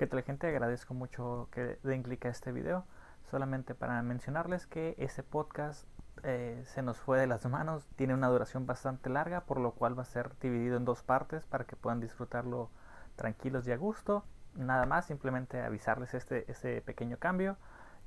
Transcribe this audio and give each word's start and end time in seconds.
¿Qué 0.00 0.06
tal 0.06 0.22
gente? 0.22 0.46
Agradezco 0.46 0.94
mucho 0.94 1.50
que 1.52 1.78
den 1.82 2.02
clic 2.02 2.24
a 2.24 2.30
este 2.30 2.52
video. 2.52 2.86
Solamente 3.30 3.74
para 3.74 4.00
mencionarles 4.00 4.66
que 4.66 4.94
este 4.96 5.22
podcast 5.22 5.86
eh, 6.22 6.62
se 6.64 6.80
nos 6.80 6.96
fue 6.96 7.20
de 7.20 7.26
las 7.26 7.44
manos, 7.44 7.86
tiene 7.96 8.14
una 8.14 8.28
duración 8.28 8.64
bastante 8.64 9.10
larga, 9.10 9.42
por 9.42 9.60
lo 9.60 9.72
cual 9.72 9.98
va 9.98 10.00
a 10.00 10.06
ser 10.06 10.30
dividido 10.38 10.78
en 10.78 10.86
dos 10.86 11.02
partes 11.02 11.44
para 11.44 11.64
que 11.64 11.76
puedan 11.76 12.00
disfrutarlo 12.00 12.70
tranquilos 13.14 13.68
y 13.68 13.72
a 13.72 13.76
gusto. 13.76 14.24
Nada 14.54 14.86
más, 14.86 15.04
simplemente 15.04 15.60
avisarles 15.60 16.14
este, 16.14 16.50
este 16.50 16.80
pequeño 16.80 17.18
cambio 17.18 17.58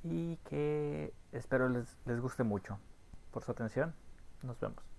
y 0.02 0.38
que 0.38 1.14
espero 1.32 1.70
les, 1.70 1.96
les 2.08 2.20
guste 2.20 2.44
mucho. 2.44 2.80
Por 3.30 3.44
su 3.44 3.52
atención, 3.52 3.94
nos 4.42 4.60
vemos. 4.60 4.93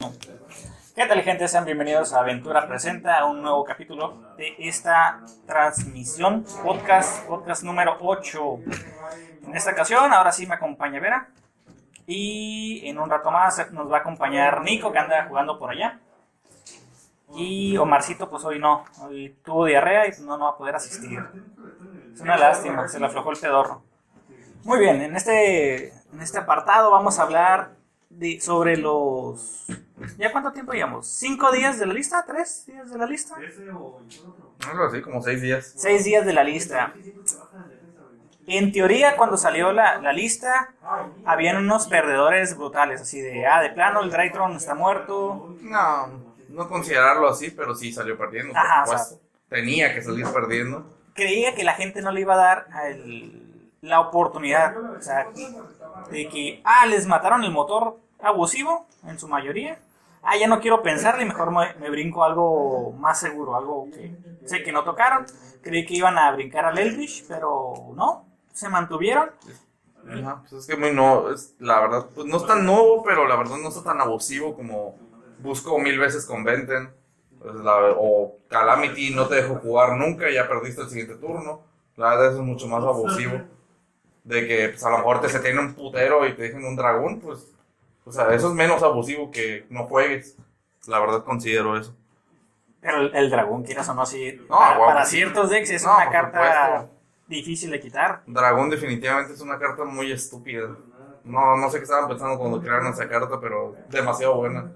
¿Qué 0.00 1.06
tal 1.06 1.20
gente? 1.20 1.46
Sean 1.46 1.66
bienvenidos 1.66 2.14
a 2.14 2.20
Aventura 2.20 2.66
Presenta, 2.66 3.26
un 3.26 3.42
nuevo 3.42 3.62
capítulo 3.64 4.34
de 4.38 4.54
esta 4.58 5.20
transmisión, 5.46 6.42
podcast, 6.64 7.26
podcast 7.26 7.62
número 7.64 7.98
8. 8.00 8.60
En 9.46 9.54
esta 9.54 9.72
ocasión, 9.72 10.10
ahora 10.10 10.32
sí 10.32 10.46
me 10.46 10.54
acompaña 10.54 11.00
Vera. 11.00 11.28
Y 12.06 12.80
en 12.88 12.98
un 12.98 13.10
rato 13.10 13.30
más 13.30 13.70
nos 13.72 13.92
va 13.92 13.98
a 13.98 14.00
acompañar 14.00 14.62
Nico, 14.62 14.90
que 14.90 14.98
anda 14.98 15.26
jugando 15.28 15.58
por 15.58 15.70
allá. 15.70 16.00
Y 17.34 17.76
Omarcito, 17.76 18.30
pues 18.30 18.42
hoy 18.44 18.58
no, 18.58 18.86
hoy 19.02 19.36
tuvo 19.44 19.66
diarrea 19.66 20.06
y 20.06 20.12
no, 20.22 20.38
no 20.38 20.46
va 20.46 20.50
a 20.52 20.56
poder 20.56 20.76
asistir. 20.76 21.22
Es 22.14 22.22
una 22.22 22.38
lástima, 22.38 22.88
se 22.88 22.98
le 22.98 23.04
aflojó 23.04 23.32
el 23.32 23.38
pedorro. 23.38 23.82
Muy 24.64 24.78
bien, 24.78 25.02
en 25.02 25.14
este, 25.14 25.88
en 25.88 26.22
este 26.22 26.38
apartado 26.38 26.90
vamos 26.90 27.18
a 27.18 27.22
hablar 27.22 27.79
de, 28.10 28.40
sobre 28.40 28.76
los... 28.76 29.66
¿Ya 30.18 30.32
cuánto 30.32 30.52
tiempo 30.52 30.72
llevamos? 30.72 31.06
¿Cinco 31.06 31.50
días 31.52 31.78
de 31.78 31.86
la 31.86 31.94
lista? 31.94 32.24
¿Tres 32.26 32.66
días 32.66 32.90
de 32.90 32.98
la 32.98 33.06
lista? 33.06 33.36
Algo 34.70 34.84
así, 34.84 35.00
como 35.00 35.22
seis 35.22 35.40
días. 35.40 35.72
Seis 35.76 36.04
días 36.04 36.26
de 36.26 36.32
la 36.32 36.44
lista. 36.44 36.94
En 38.46 38.72
teoría, 38.72 39.16
cuando 39.16 39.36
salió 39.36 39.72
la, 39.72 40.00
la 40.00 40.12
lista, 40.12 40.74
habían 41.24 41.56
unos 41.58 41.86
perdedores 41.86 42.56
brutales, 42.56 43.00
así 43.00 43.20
de, 43.20 43.46
ah, 43.46 43.62
de 43.62 43.70
plano, 43.70 44.02
el 44.02 44.10
Draytron 44.10 44.56
está 44.56 44.74
muerto. 44.74 45.54
No, 45.62 46.08
no 46.48 46.68
considerarlo 46.68 47.28
así, 47.28 47.50
pero 47.50 47.74
sí 47.74 47.92
salió 47.92 48.18
perdiendo. 48.18 48.52
por 48.52 48.60
Ajá, 48.60 48.82
o 48.82 48.86
supuesto. 48.86 49.20
Tenía 49.48 49.94
que 49.94 50.02
salir 50.02 50.26
perdiendo. 50.26 50.84
Creía 51.14 51.54
que 51.54 51.64
la 51.64 51.74
gente 51.74 52.02
no 52.02 52.10
le 52.12 52.22
iba 52.22 52.34
a 52.34 52.38
dar 52.38 52.66
el- 52.86 53.70
la 53.82 54.00
oportunidad, 54.00 54.76
o 54.76 55.00
sea, 55.00 55.26
de 56.10 56.28
que, 56.28 56.60
ah, 56.64 56.86
les 56.86 57.06
mataron 57.06 57.44
el 57.44 57.50
motor 57.50 57.98
abusivo, 58.20 58.86
en 59.04 59.18
su 59.18 59.28
mayoría. 59.28 59.78
Ah, 60.22 60.36
ya 60.36 60.46
no 60.46 60.60
quiero 60.60 60.82
pensarle, 60.82 61.24
mejor 61.24 61.50
me, 61.50 61.90
brinco 61.90 62.24
algo 62.24 62.92
más 62.92 63.20
seguro, 63.20 63.56
algo 63.56 63.88
que 63.90 64.14
sé 64.44 64.62
que 64.62 64.72
no 64.72 64.84
tocaron. 64.84 65.24
Creí 65.62 65.86
que 65.86 65.94
iban 65.94 66.18
a 66.18 66.30
brincar 66.32 66.66
al 66.66 66.78
Eldritch, 66.78 67.24
pero 67.26 67.74
no, 67.94 68.26
se 68.52 68.68
mantuvieron. 68.68 69.30
Ajá, 70.08 70.40
pues 70.40 70.52
es 70.52 70.66
que 70.66 70.76
muy 70.76 70.92
no, 70.92 71.30
es, 71.30 71.54
la 71.58 71.80
verdad, 71.80 72.06
pues 72.14 72.26
no 72.26 72.36
es 72.36 72.46
tan 72.46 72.64
nuevo, 72.64 73.02
pero 73.02 73.26
la 73.26 73.36
verdad 73.36 73.56
no 73.58 73.68
está 73.68 73.82
tan 73.82 74.00
abusivo 74.00 74.54
como 74.54 74.96
busco 75.38 75.78
mil 75.78 75.98
veces 75.98 76.26
con 76.26 76.44
Venten. 76.44 76.90
Pues 77.38 77.54
o 77.96 78.36
Calamity 78.48 79.14
no 79.14 79.26
te 79.26 79.36
dejó 79.36 79.54
jugar 79.56 79.96
nunca, 79.96 80.30
ya 80.30 80.46
perdiste 80.46 80.82
el 80.82 80.90
siguiente 80.90 81.14
turno. 81.14 81.62
La 81.96 82.10
verdad 82.10 82.34
es 82.34 82.38
mucho 82.38 82.66
más 82.66 82.84
abusivo. 82.84 83.40
De 84.24 84.46
que 84.46 84.68
pues, 84.70 84.84
a 84.84 84.90
lo 84.90 84.98
mejor 84.98 85.20
te 85.20 85.28
se 85.28 85.40
tiene 85.40 85.60
un 85.60 85.74
putero 85.74 86.26
y 86.26 86.34
te 86.34 86.42
dejen 86.42 86.64
un 86.64 86.76
dragón, 86.76 87.20
pues, 87.20 87.46
o 88.04 88.12
sea, 88.12 88.32
eso 88.34 88.48
es 88.48 88.54
menos 88.54 88.82
abusivo 88.82 89.30
que 89.30 89.66
no 89.70 89.86
juegues. 89.86 90.36
La 90.86 90.98
verdad 90.98 91.24
considero 91.24 91.76
eso. 91.78 91.94
Pero 92.80 92.98
el, 93.02 93.14
el 93.14 93.30
dragón, 93.30 93.62
quieras 93.62 93.88
o 93.88 93.94
no, 93.94 94.06
sí, 94.06 94.40
No, 94.48 94.58
para, 94.58 94.78
para 94.78 95.04
sí. 95.04 95.16
ciertos 95.16 95.50
decks 95.50 95.70
es 95.70 95.84
No, 95.84 95.94
una 95.96 96.10
carta 96.10 96.38
supuesto. 96.78 96.94
difícil 97.28 97.70
de 97.70 97.80
quitar. 97.80 98.22
Dragón 98.26 98.70
definitivamente 98.70 99.34
es 99.34 99.40
una 99.40 99.58
carta 99.58 99.84
muy 99.84 100.10
estúpida. 100.12 100.68
No, 101.24 101.56
no 101.58 101.70
sé 101.70 101.76
qué 101.78 101.84
estaban 101.84 102.08
pensando 102.08 102.38
cuando 102.38 102.60
crearon 102.60 102.86
esa 102.92 103.06
carta, 103.08 103.38
pero 103.40 103.76
demasiado 103.90 104.36
buena. 104.36 104.72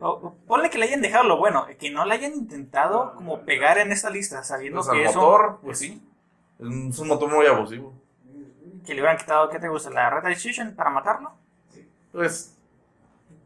O- 0.00 0.34
ponle 0.46 0.70
que 0.70 0.78
le 0.78 0.86
hayan 0.86 1.00
dejado 1.02 1.24
lo 1.24 1.36
bueno, 1.38 1.66
que 1.78 1.90
no 1.90 2.04
le 2.04 2.14
hayan 2.14 2.32
intentado 2.34 3.14
como 3.16 3.40
pegar 3.42 3.78
en 3.78 3.90
esta 3.92 4.10
lista, 4.10 4.42
sabiendo 4.44 4.80
Pues 4.80 4.90
que 4.90 5.04
es 5.04 5.14
un- 5.16 5.22
motor, 5.22 5.58
pues 5.62 5.78
sí. 5.78 6.00
Es 6.60 6.98
un 7.00 7.08
motor 7.08 7.28
muy 7.32 7.46
abusivo. 7.46 7.92
Que 8.84 8.94
le 8.94 9.00
hubieran 9.00 9.18
quitado, 9.18 9.48
¿qué 9.48 9.58
te 9.58 9.68
gusta? 9.68 9.90
¿La 9.90 10.10
Red 10.10 10.24
Decision 10.28 10.74
para 10.74 10.90
matarlo? 10.90 11.32
Pues 12.12 12.56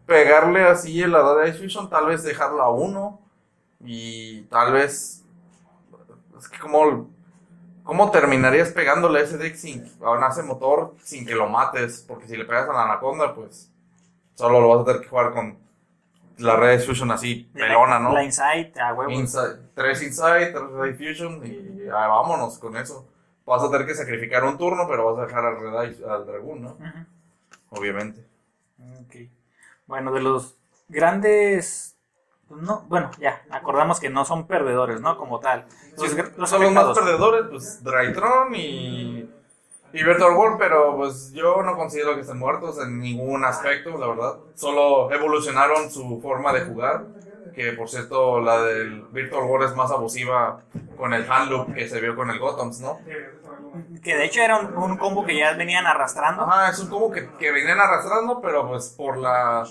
pegarle 0.07 0.65
así 0.65 1.03
en 1.03 1.13
la 1.13 1.21
Data 1.21 1.53
Fusion, 1.53 1.91
tal 1.91 2.07
vez 2.07 2.23
dejarla 2.23 2.65
a 2.65 2.71
uno. 2.71 3.21
Y 3.85 4.43
tal 4.43 4.73
vez. 4.73 5.23
Es 6.39 6.49
que 6.49 6.59
como. 6.59 7.11
¿Cómo 7.85 8.11
terminarías 8.11 8.71
pegándole 8.71 9.21
a 9.21 9.23
ese 9.23 9.39
deck 9.39 9.55
sin, 9.55 9.85
a 10.05 10.29
ese 10.29 10.43
motor 10.43 10.97
sin 11.05 11.25
que 11.25 11.37
lo 11.37 11.49
mates? 11.49 12.05
Porque 12.09 12.27
si 12.27 12.37
le 12.37 12.45
pegas 12.45 12.69
a 12.69 12.73
la 12.73 12.83
Anaconda, 12.83 13.33
pues 13.33 13.71
solo 14.35 14.61
lo 14.61 14.69
vas 14.71 14.81
a 14.81 14.85
tener 14.87 15.03
que 15.03 15.09
jugar 15.09 15.33
con 15.33 15.57
la 16.39 16.57
Red 16.57 16.85
Fusion 16.85 17.13
así 17.13 17.49
pelona, 17.55 18.01
¿no? 18.01 18.13
La 18.13 18.25
Insight, 18.25 18.77
a 18.77 18.93
huevo. 18.93 19.13
Inside- 19.13 19.61
tres 19.75 20.03
Inside, 20.03 20.47
tres 20.53 20.71
Red 20.73 20.97
Fusion 20.97 21.47
y 21.47 21.89
ah, 21.89 22.09
vámonos 22.09 22.59
con 22.59 22.77
eso. 22.77 23.07
Vas 23.47 23.63
a 23.63 23.71
tener 23.71 23.87
que 23.87 23.95
sacrificar 23.95 24.45
un 24.45 24.59
turno, 24.59 24.87
pero 24.89 25.13
vas 25.13 25.19
a 25.23 25.27
dejar 25.27 25.45
al, 25.47 25.61
Red 25.61 26.05
al 26.05 26.27
Dragón, 26.27 26.63
¿no? 26.63 26.77
Obviamente. 27.71 28.25
Bueno, 29.87 30.13
de 30.13 30.21
los 30.21 30.57
grandes... 30.89 31.97
pues 32.49 32.61
No, 32.61 32.85
bueno, 32.89 33.11
ya, 33.19 33.43
acordamos 33.51 34.01
que 34.01 34.11
no 34.11 34.25
son 34.25 34.47
perdedores, 34.47 35.01
¿no? 35.01 35.17
Como 35.17 35.39
tal. 35.41 35.65
Los, 35.97 36.11
Sí, 36.11 36.17
gr- 36.17 36.35
los 36.37 36.51
son 36.51 36.63
los 36.63 36.73
más 36.73 36.89
perdedores, 36.99 37.45
pues 37.49 37.85
Drytron 37.85 38.55
y, 38.55 39.31
y 39.93 40.03
Virtual 40.05 40.35
World, 40.37 40.59
pero 40.59 40.97
pues 40.97 41.33
yo 41.33 41.63
no 41.63 41.77
considero 41.77 42.15
que 42.15 42.23
estén 42.23 42.39
muertos 42.39 42.79
en 42.83 42.99
ningún 42.99 43.45
aspecto, 43.45 43.97
la 43.97 44.09
verdad. 44.09 44.39
Solo 44.57 45.11
evolucionaron 45.13 45.91
su 45.91 46.21
forma 46.21 46.53
de 46.53 46.63
jugar, 46.63 47.05
que 47.57 47.73
por 47.73 47.89
cierto 47.89 48.39
la 48.41 48.63
del 48.63 49.03
Virtual 49.11 49.45
World 49.45 49.71
es 49.71 49.77
más 49.77 49.91
abusiva 49.91 50.61
con 50.97 51.15
el 51.15 51.29
hand 51.31 51.51
loop 51.51 51.75
que 51.75 51.89
se 51.89 52.01
vio 52.01 52.15
con 52.15 52.31
el 52.31 52.39
Gothams, 52.39 52.81
¿no? 52.81 52.99
Que 54.03 54.15
de 54.15 54.25
hecho 54.27 54.43
era 54.43 54.59
un, 54.59 54.77
un 54.77 54.99
combo 54.99 55.25
que 55.25 55.39
ya 55.39 55.55
venían 55.55 55.87
arrastrando. 55.87 56.43
Ajá, 56.43 56.71
es 56.71 56.79
un 56.79 56.89
combo 56.89 57.11
que, 57.11 57.29
que 57.39 57.51
venían 57.51 57.81
arrastrando, 57.81 58.41
pero 58.43 58.69
pues 58.69 58.91
por 58.91 59.17
la 59.17 59.67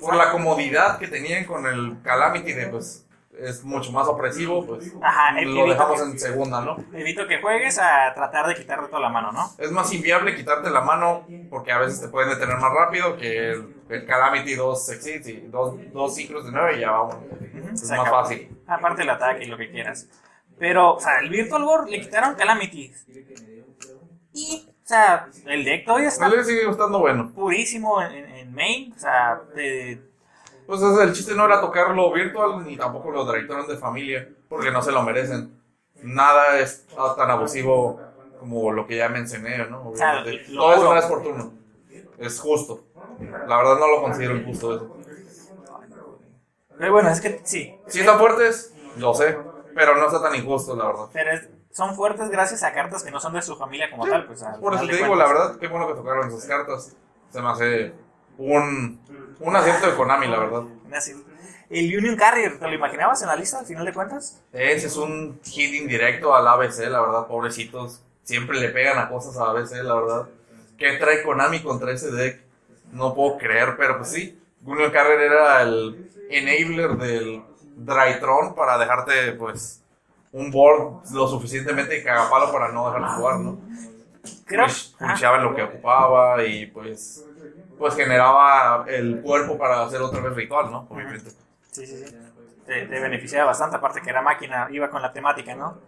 por 0.00 0.14
la 0.14 0.30
comodidad 0.30 0.98
que 0.98 1.08
tenían 1.08 1.44
con 1.44 1.66
el 1.66 1.98
Calamity 2.02 2.52
de 2.52 2.66
pues 2.68 3.05
es 3.38 3.62
mucho 3.64 3.92
más 3.92 4.06
opresivo, 4.08 4.64
pues 4.66 4.92
Ajá, 5.02 5.40
lo 5.42 5.66
dejamos 5.68 6.00
en 6.00 6.18
segunda, 6.18 6.60
¿no? 6.62 6.76
Evito 6.92 7.26
que 7.26 7.40
juegues 7.40 7.78
a 7.78 8.12
tratar 8.14 8.46
de 8.46 8.54
quitarte 8.54 8.88
toda 8.88 9.00
la 9.00 9.08
mano, 9.08 9.32
¿no? 9.32 9.50
Es 9.58 9.70
más 9.70 9.92
inviable 9.92 10.34
quitarte 10.34 10.70
la 10.70 10.80
mano 10.80 11.26
porque 11.50 11.72
a 11.72 11.78
veces 11.78 12.00
te 12.00 12.08
pueden 12.08 12.30
detener 12.30 12.56
más 12.58 12.72
rápido 12.72 13.16
que 13.16 13.50
el, 13.52 13.74
el 13.88 14.06
Calamity 14.06 14.54
2 14.54 14.88
Exceeds 14.90 15.28
y 15.28 15.40
dos, 15.48 15.76
dos 15.92 16.14
ciclos 16.14 16.46
de 16.46 16.52
9 16.52 16.76
y 16.76 16.80
ya 16.80 16.90
vamos. 16.92 17.16
Es 17.74 17.90
más 17.90 18.08
fácil. 18.08 18.56
Aparte 18.66 19.02
el 19.02 19.10
ataque 19.10 19.44
y 19.44 19.48
lo 19.48 19.56
que 19.56 19.70
quieras. 19.70 20.08
Pero, 20.58 20.94
o 20.94 21.00
sea, 21.00 21.18
el 21.20 21.28
Virtual 21.28 21.62
War 21.64 21.88
le 21.88 22.00
quitaron 22.00 22.34
Calamity. 22.34 22.90
Y, 24.32 24.66
o 24.68 24.86
sea, 24.88 25.28
el 25.46 25.64
deck 25.64 25.84
todavía 25.84 26.08
está 26.08 26.28
le 26.28 26.44
sigue 26.44 26.64
gustando 26.66 26.98
bueno. 26.98 27.30
purísimo 27.34 28.00
en, 28.02 28.12
en- 28.14 28.30
en 28.34 28.54
main. 28.54 28.92
O 28.94 28.98
sea, 28.98 29.40
de- 29.54 30.00
Pues 30.66 30.82
es- 30.82 30.98
el 30.98 31.12
chiste 31.12 31.34
no 31.34 31.44
era 31.46 31.60
tocarlo 31.60 32.12
virtual 32.12 32.64
ni 32.64 32.76
tampoco 32.76 33.10
los 33.10 33.26
directores 33.26 33.68
de 33.68 33.76
familia 33.76 34.28
porque 34.48 34.70
no 34.70 34.82
se 34.82 34.92
lo 34.92 35.02
merecen. 35.02 35.60
Nada 36.02 36.58
es 36.58 36.86
tan 37.16 37.30
abusivo 37.30 38.00
como 38.38 38.70
lo 38.72 38.86
que 38.86 38.96
ya 38.96 39.08
mencioné, 39.08 39.58
¿no? 39.68 39.92
sea, 39.94 40.20
Obviamente. 40.20 40.52
lo 40.52 40.60
Todo 40.60 40.70
es 40.72 40.76
puro. 40.78 40.90
una 40.90 41.00
vez 41.00 41.08
por 41.08 41.22
turno. 41.22 41.52
Es 42.18 42.40
justo. 42.40 42.84
La 43.46 43.56
verdad 43.56 43.78
no 43.78 43.88
lo 43.88 44.02
considero 44.02 44.36
injusto 44.36 44.74
eso. 44.74 44.90
pero 46.78 46.92
bueno, 46.92 47.08
es 47.10 47.20
que 47.20 47.40
sí. 47.44 47.74
Si 47.86 48.00
están 48.00 48.18
fuertes, 48.18 48.74
lo 48.98 49.14
sé, 49.14 49.38
pero 49.74 49.96
no 49.96 50.06
está 50.06 50.20
tan 50.22 50.34
injusto, 50.34 50.76
la 50.76 50.86
verdad. 50.86 51.06
Pero 51.12 51.30
es- 51.32 51.48
son 51.70 51.94
fuertes 51.94 52.28
gracias 52.30 52.62
a 52.62 52.72
cartas 52.72 53.02
que 53.02 53.10
no 53.10 53.20
son 53.20 53.32
de 53.34 53.42
su 53.42 53.56
familia 53.56 53.90
como 53.90 54.06
tal. 54.06 54.26
Pues, 54.26 54.42
Por 54.60 54.74
eso 54.74 54.86
te 54.86 54.96
digo, 54.96 55.14
la 55.14 55.24
cuentas. 55.26 55.28
verdad, 55.46 55.58
qué 55.60 55.68
bueno 55.68 55.86
que 55.88 55.94
tocaron 55.94 56.28
esas 56.28 56.44
cartas. 56.46 56.96
Se 57.30 57.40
me 57.42 57.48
hace 57.48 57.94
un, 58.38 59.00
un 59.40 59.56
acierto 59.56 59.90
de 59.90 59.96
Konami, 59.96 60.26
la 60.28 60.38
verdad. 60.38 60.62
El 61.68 61.96
Union 61.98 62.16
Carrier, 62.16 62.58
¿te 62.58 62.68
lo 62.68 62.74
imaginabas 62.74 63.20
en 63.22 63.28
la 63.28 63.36
lista 63.36 63.58
al 63.58 63.66
final 63.66 63.84
de 63.84 63.92
cuentas? 63.92 64.40
Ese 64.52 64.86
es 64.86 64.96
un 64.96 65.40
hit 65.44 65.74
indirecto 65.74 66.34
al 66.34 66.46
ABC, 66.46 66.88
la 66.88 67.00
verdad, 67.00 67.26
pobrecitos. 67.26 68.02
Siempre 68.22 68.60
le 68.60 68.68
pegan 68.68 68.98
a 68.98 69.08
cosas 69.08 69.36
a 69.36 69.50
ABC, 69.50 69.72
la 69.82 69.94
verdad. 69.94 70.28
¿Qué 70.78 70.92
trae 70.98 71.22
Konami 71.22 71.62
contra 71.62 71.92
ese 71.92 72.10
deck? 72.12 72.40
No 72.92 73.14
puedo 73.14 73.36
creer, 73.38 73.76
pero 73.76 73.96
pues 73.98 74.10
sí. 74.10 74.38
Junior 74.64 74.92
Carrier 74.92 75.20
era 75.20 75.62
el 75.62 76.08
enabler 76.30 76.96
del 76.96 77.42
Drytron 77.76 78.54
para 78.54 78.78
dejarte, 78.78 79.32
pues, 79.32 79.82
un 80.32 80.50
board 80.50 81.02
lo 81.12 81.28
suficientemente 81.28 82.02
cagapalo 82.02 82.52
para 82.52 82.70
no 82.70 82.86
dejar 82.92 83.02
de 83.10 83.16
jugar, 83.16 83.38
¿no? 83.40 83.58
Creo. 84.44 84.66
Push- 84.66 85.40
lo 85.42 85.54
que 85.54 85.62
ocupaba 85.62 86.44
y 86.44 86.66
pues 86.66 87.25
pues 87.78 87.94
generaba 87.94 88.84
el 88.88 89.20
cuerpo 89.22 89.58
para 89.58 89.82
hacer 89.82 90.00
otra 90.00 90.20
vez 90.20 90.34
ritual, 90.34 90.70
¿no? 90.70 90.86
Obviamente. 90.88 91.30
Sí, 91.70 91.86
sí, 91.86 92.04
sí. 92.06 92.16
te, 92.66 92.86
te 92.86 93.00
beneficiaba 93.00 93.46
bastante, 93.46 93.76
aparte 93.76 94.00
que 94.00 94.10
era 94.10 94.22
máquina, 94.22 94.68
iba 94.70 94.90
con 94.90 95.02
la 95.02 95.12
temática, 95.12 95.54
¿no? 95.54 95.78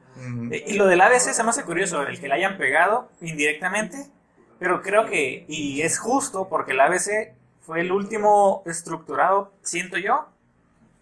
Eh, 0.51 0.65
Y 0.67 0.75
lo 0.75 0.87
del 0.87 1.01
ABC 1.01 1.33
se 1.33 1.43
me 1.43 1.51
hace 1.51 1.65
curioso, 1.65 2.03
el 2.03 2.21
que 2.21 2.29
la 2.29 2.35
hayan 2.37 2.59
pegado 2.59 3.09
indirectamente, 3.21 4.11
pero 4.59 4.83
creo 4.83 5.07
que, 5.07 5.45
y 5.49 5.83
es 5.83 5.99
justo, 5.99 6.49
porque 6.49 6.73
el 6.73 6.81
ABC 6.81 7.35
fue 7.61 7.81
el 7.81 7.93
último 7.93 8.63
estructurado, 8.67 9.53
siento 9.63 9.97
yo, 9.99 10.29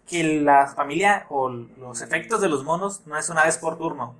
que 0.07 0.23
la 0.41 0.67
familia 0.67 1.25
o 1.29 1.49
los 1.49 2.01
efectos 2.01 2.39
de 2.41 2.49
los 2.49 2.63
monos 2.63 3.05
no 3.05 3.17
es 3.17 3.29
una 3.29 3.43
vez 3.43 3.57
por 3.57 3.77
turno. 3.77 4.15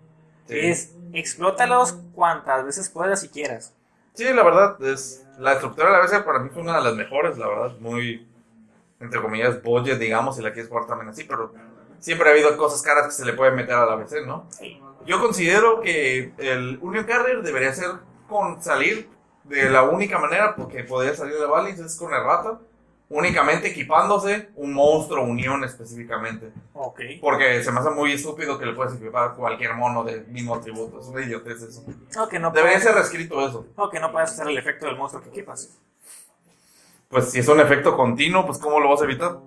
Sí. 0.47 0.57
Es 0.59 0.93
explótalos 1.13 1.97
cuantas 2.13 2.65
veces 2.65 2.89
puedas 2.89 3.23
y 3.23 3.29
quieras. 3.29 3.73
Sí, 4.13 4.25
la 4.33 4.43
verdad, 4.43 4.81
es 4.83 5.25
la 5.37 5.53
estructura 5.53 5.89
de 5.89 5.97
la 5.97 6.03
BC 6.03 6.23
para 6.25 6.39
mí 6.39 6.49
fue 6.51 6.61
una 6.61 6.77
de 6.77 6.83
las 6.83 6.95
mejores, 6.95 7.37
la 7.37 7.47
verdad, 7.47 7.77
muy, 7.79 8.27
entre 8.99 9.21
comillas, 9.21 9.61
budget, 9.61 9.99
digamos, 9.99 10.35
si 10.35 10.41
la 10.41 10.51
quieres 10.51 10.69
jugar 10.69 10.87
también 10.87 11.09
así, 11.09 11.23
pero 11.23 11.53
siempre 11.99 12.29
ha 12.29 12.33
habido 12.33 12.55
cosas 12.57 12.81
caras 12.81 13.05
que 13.07 13.11
se 13.11 13.25
le 13.25 13.33
pueden 13.33 13.55
meter 13.55 13.75
a 13.75 13.85
la 13.85 13.95
BC, 13.95 14.25
¿no? 14.25 14.47
Sí. 14.49 14.81
Yo 15.05 15.21
considero 15.21 15.79
que 15.81 16.33
el 16.37 16.79
Union 16.81 17.05
Carrier 17.05 17.41
debería 17.41 17.73
ser 17.73 17.91
con 18.27 18.61
salir 18.61 19.09
de 19.45 19.69
la 19.69 19.83
única 19.83 20.19
manera 20.19 20.55
porque 20.55 20.83
podría 20.83 21.15
salir 21.15 21.35
de 21.35 21.45
Valins 21.45 21.79
es 21.79 21.95
con 21.95 22.13
errata, 22.13 22.59
únicamente 23.09 23.69
equipándose 23.69 24.49
un 24.55 24.73
monstruo 24.73 25.23
Unión 25.23 25.63
específicamente. 25.63 26.51
Ok. 26.73 27.01
Porque 27.21 27.63
se 27.63 27.71
me 27.71 27.79
hace 27.79 27.91
muy 27.91 28.11
estúpido 28.13 28.57
que 28.59 28.65
le 28.65 28.73
puedes 28.73 28.95
equipar 28.95 29.33
cualquier 29.35 29.73
mono 29.75 30.03
del 30.03 30.27
mismo 30.27 30.55
atributo. 30.55 30.99
Es 30.99 31.07
una 31.07 31.21
idiotez 31.23 31.61
eso. 31.61 31.85
O 32.19 32.27
que 32.27 32.39
no 32.39 32.49
Debería 32.51 32.73
puedes, 32.77 32.83
ser 32.83 32.95
reescrito 32.95 33.47
eso. 33.47 33.65
o 33.75 33.89
que 33.89 33.99
no 33.99 34.11
puedas 34.11 34.31
hacer 34.33 34.47
el 34.47 34.57
efecto 34.57 34.85
del 34.87 34.97
monstruo 34.97 35.23
que 35.23 35.29
equipas. 35.29 35.77
Pues 37.09 37.31
si 37.31 37.39
es 37.39 37.47
un 37.47 37.59
efecto 37.61 37.95
continuo, 37.95 38.45
pues 38.45 38.57
¿cómo 38.57 38.79
lo 38.81 38.89
vas 38.89 39.01
a 39.01 39.05
evitar? 39.05 39.37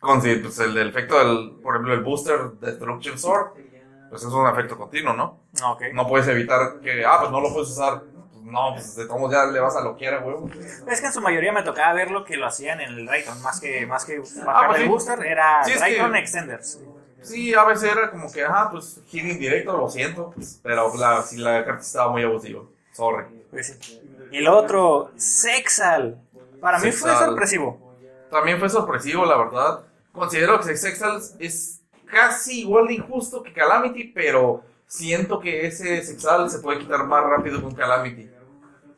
Con 0.00 0.22
si, 0.22 0.36
pues 0.36 0.58
el, 0.60 0.76
el 0.76 0.88
efecto 0.88 1.18
del, 1.18 1.56
por 1.62 1.74
ejemplo, 1.74 1.92
el 1.94 2.00
booster 2.02 2.52
Destruction 2.60 3.18
Sword, 3.18 3.48
pues 4.08 4.22
es 4.22 4.28
un 4.28 4.46
efecto 4.46 4.78
continuo, 4.78 5.12
¿no? 5.12 5.40
Ok. 5.66 5.82
No 5.92 6.06
puedes 6.06 6.28
evitar 6.28 6.80
que, 6.80 7.04
ah, 7.04 7.16
pues 7.20 7.30
no 7.30 7.40
lo 7.40 7.52
puedes 7.52 7.68
usar. 7.70 8.02
No, 8.46 8.70
pues 8.74 8.94
de 8.96 9.06
todos 9.06 9.20
modos 9.20 9.34
ya 9.34 9.44
le 9.46 9.58
vas 9.60 9.74
a 9.76 9.80
lo 9.82 9.96
quiera, 9.96 10.18
güey. 10.20 10.36
Es 10.88 11.00
que 11.00 11.06
en 11.08 11.12
su 11.12 11.20
mayoría 11.20 11.52
me 11.52 11.62
tocaba 11.64 11.92
ver 11.92 12.10
lo 12.10 12.24
que 12.24 12.36
lo 12.36 12.46
hacían 12.46 12.80
en 12.80 12.90
el 12.94 13.08
Rayton, 13.08 13.42
más 13.42 13.60
que, 13.60 13.84
más 13.86 14.04
que 14.04 14.18
bajar 14.20 14.46
Ah, 14.46 14.66
pues 14.68 14.78
el 14.78 14.84
sí. 14.84 14.88
booster, 14.90 15.26
era 15.26 15.64
Sí, 15.64 15.72
Rayton 15.74 16.12
que- 16.12 16.18
Extenders. 16.20 16.80
Sí, 17.22 17.54
a 17.54 17.64
veces 17.64 17.90
era 17.90 18.10
como 18.12 18.30
que, 18.30 18.44
ajá, 18.44 18.70
pues 18.70 19.00
hit 19.08 19.24
indirecto, 19.24 19.76
lo 19.76 19.88
siento. 19.90 20.30
pues, 20.34 20.60
pero 20.62 20.94
la, 20.96 21.22
si 21.22 21.38
la 21.38 21.64
carta 21.64 21.80
estaba 21.80 22.12
muy 22.12 22.22
abusiva. 22.22 22.62
Sorry. 22.92 23.24
Pues 23.50 23.78
el 24.30 24.46
otro, 24.48 25.10
Sexal. 25.16 26.20
Para 26.60 26.78
mí 26.78 26.92
fue 26.92 27.10
Sexal. 27.10 27.26
sorpresivo. 27.26 27.96
También 28.30 28.58
fue 28.60 28.68
sorpresivo, 28.68 29.26
la 29.26 29.36
verdad. 29.38 29.80
Considero 30.12 30.60
que 30.60 30.76
Sexal 30.76 31.20
es 31.40 31.82
casi 32.06 32.60
igual 32.60 32.86
de 32.86 32.94
injusto 32.94 33.42
que 33.42 33.52
Calamity, 33.52 34.04
pero 34.14 34.62
siento 34.86 35.40
que 35.40 35.66
ese 35.66 36.02
Sexal 36.04 36.48
se 36.48 36.60
puede 36.60 36.78
quitar 36.78 37.04
más 37.04 37.24
rápido 37.24 37.60
con 37.60 37.74
Calamity. 37.74 38.30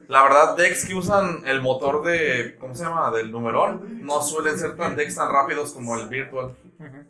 La 0.08 0.22
verdad, 0.22 0.56
decks 0.56 0.86
que 0.86 0.94
usan 0.94 1.42
el 1.46 1.60
motor 1.60 2.02
de, 2.02 2.56
¿cómo 2.58 2.74
se 2.74 2.82
llama? 2.84 3.10
Del 3.10 3.30
numerón, 3.30 4.04
no 4.04 4.22
suelen 4.22 4.58
ser 4.58 4.74
tan 4.74 4.96
decks 4.96 5.14
tan 5.16 5.30
rápidos 5.30 5.72
como 5.72 5.96
el 5.98 6.08
Virtual. 6.08 6.56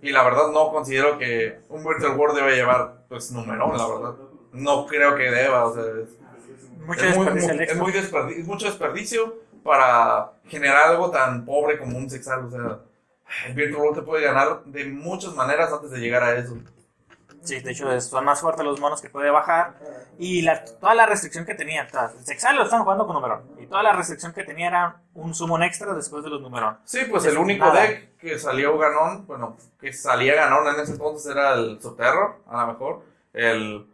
Y 0.02 0.10
la 0.10 0.24
verdad 0.24 0.48
no 0.52 0.70
considero 0.70 1.16
que 1.16 1.60
un 1.68 1.84
Virtual 1.84 2.16
World 2.16 2.36
debe 2.36 2.56
llevar, 2.56 3.04
pues, 3.08 3.30
numerón, 3.30 3.76
la 3.78 3.86
verdad. 3.86 4.14
No 4.52 4.86
creo 4.86 5.14
que 5.14 5.30
deba, 5.30 5.66
o 5.66 5.74
sea, 5.74 5.84
es- 5.84 6.16
Mucho 6.86 7.04
es, 7.04 7.16
muy, 7.16 7.24
desperdicio 7.26 7.62
es 7.64 7.76
muy 7.76 8.32
es 8.40 8.46
mucho 8.46 8.66
desperdicio 8.66 9.36
para 9.62 10.32
generar 10.46 10.88
algo 10.90 11.10
tan 11.10 11.44
pobre 11.44 11.78
como 11.78 11.98
un 11.98 12.08
sexal. 12.08 12.46
O 12.46 12.50
sea, 12.50 12.78
el 13.46 13.54
Virtual 13.54 13.82
World 13.82 13.98
te 13.98 14.02
puede 14.06 14.24
ganar 14.24 14.64
de 14.64 14.86
muchas 14.86 15.34
maneras 15.34 15.70
antes 15.72 15.90
de 15.90 15.98
llegar 15.98 16.22
a 16.22 16.36
eso. 16.36 16.56
Sí, 17.42 17.60
de 17.60 17.70
hecho 17.70 18.00
son 18.00 18.24
más 18.24 18.40
fuertes 18.40 18.64
los 18.64 18.78
monos 18.80 19.00
que 19.00 19.08
puede 19.10 19.30
bajar. 19.30 19.74
Y 20.18 20.42
la, 20.42 20.64
toda 20.64 20.94
la 20.94 21.06
restricción 21.06 21.46
que 21.46 21.54
tenía, 21.54 21.84
o 21.84 21.88
sea, 21.90 22.10
el 22.18 22.26
Sexal 22.26 22.56
lo 22.56 22.64
están 22.64 22.82
jugando 22.82 23.06
con 23.06 23.14
numerón. 23.14 23.42
Y 23.58 23.66
toda 23.66 23.82
la 23.82 23.92
restricción 23.92 24.32
que 24.32 24.44
tenía 24.44 24.68
era 24.68 24.96
un 25.14 25.34
summon 25.34 25.62
extra 25.62 25.94
después 25.94 26.24
de 26.24 26.30
los 26.30 26.40
numerón. 26.40 26.78
Sí, 26.84 27.00
pues 27.08 27.24
Es 27.24 27.32
el 27.32 27.38
único 27.38 27.64
nada. 27.66 27.82
deck 27.82 28.16
que 28.18 28.38
salió 28.38 28.76
ganón, 28.76 29.26
bueno, 29.26 29.56
que 29.80 29.92
salía 29.92 30.34
ganón 30.34 30.66
en 30.74 30.80
ese 30.80 30.92
entonces 30.92 31.30
era 31.30 31.54
el 31.54 31.80
Subterror, 31.80 32.36
a 32.48 32.60
lo 32.62 32.72
mejor. 32.72 33.02
El. 33.32 33.86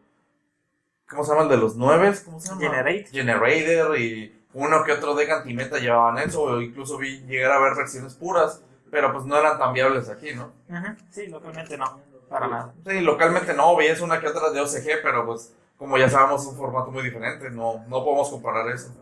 ¿Cómo 1.08 1.22
se 1.24 1.30
llama? 1.30 1.42
El 1.42 1.48
de 1.50 1.56
los 1.58 1.76
nueve. 1.76 2.12
¿Cómo 2.24 2.40
se 2.40 2.48
llama? 2.48 2.60
Generate. 2.62 3.06
Generator 3.12 3.98
y 3.98 4.42
uno 4.54 4.84
que 4.84 4.92
otro 4.92 5.14
deck 5.14 5.30
antimeta 5.30 5.78
llevaban 5.78 6.18
eso. 6.18 6.60
Incluso 6.60 6.96
vi 6.96 7.20
llegar 7.26 7.52
a 7.52 7.58
ver 7.60 7.74
versiones 7.76 8.14
puras, 8.14 8.62
pero 8.90 9.12
pues 9.12 9.24
no 9.26 9.36
eran 9.36 9.58
tan 9.58 9.72
viables 9.74 10.08
aquí, 10.08 10.32
¿no? 10.34 10.50
Sí, 11.10 11.26
localmente 11.26 11.76
no, 11.76 12.00
para 12.28 12.48
nada. 12.48 12.72
Sí, 12.86 13.00
localmente 13.00 13.54
no, 13.54 13.76
veías 13.76 14.00
una 14.00 14.20
que 14.20 14.26
otra 14.28 14.50
de 14.50 14.60
OCG, 14.60 15.02
pero 15.02 15.26
pues 15.26 15.52
como 15.76 15.98
ya 15.98 16.08
sabemos 16.08 16.42
es 16.42 16.48
un 16.48 16.56
formato 16.56 16.90
muy 16.90 17.02
diferente, 17.02 17.50
no, 17.50 17.84
no 17.88 18.04
podemos 18.04 18.30
comparar 18.30 18.68
eso. 18.68 18.92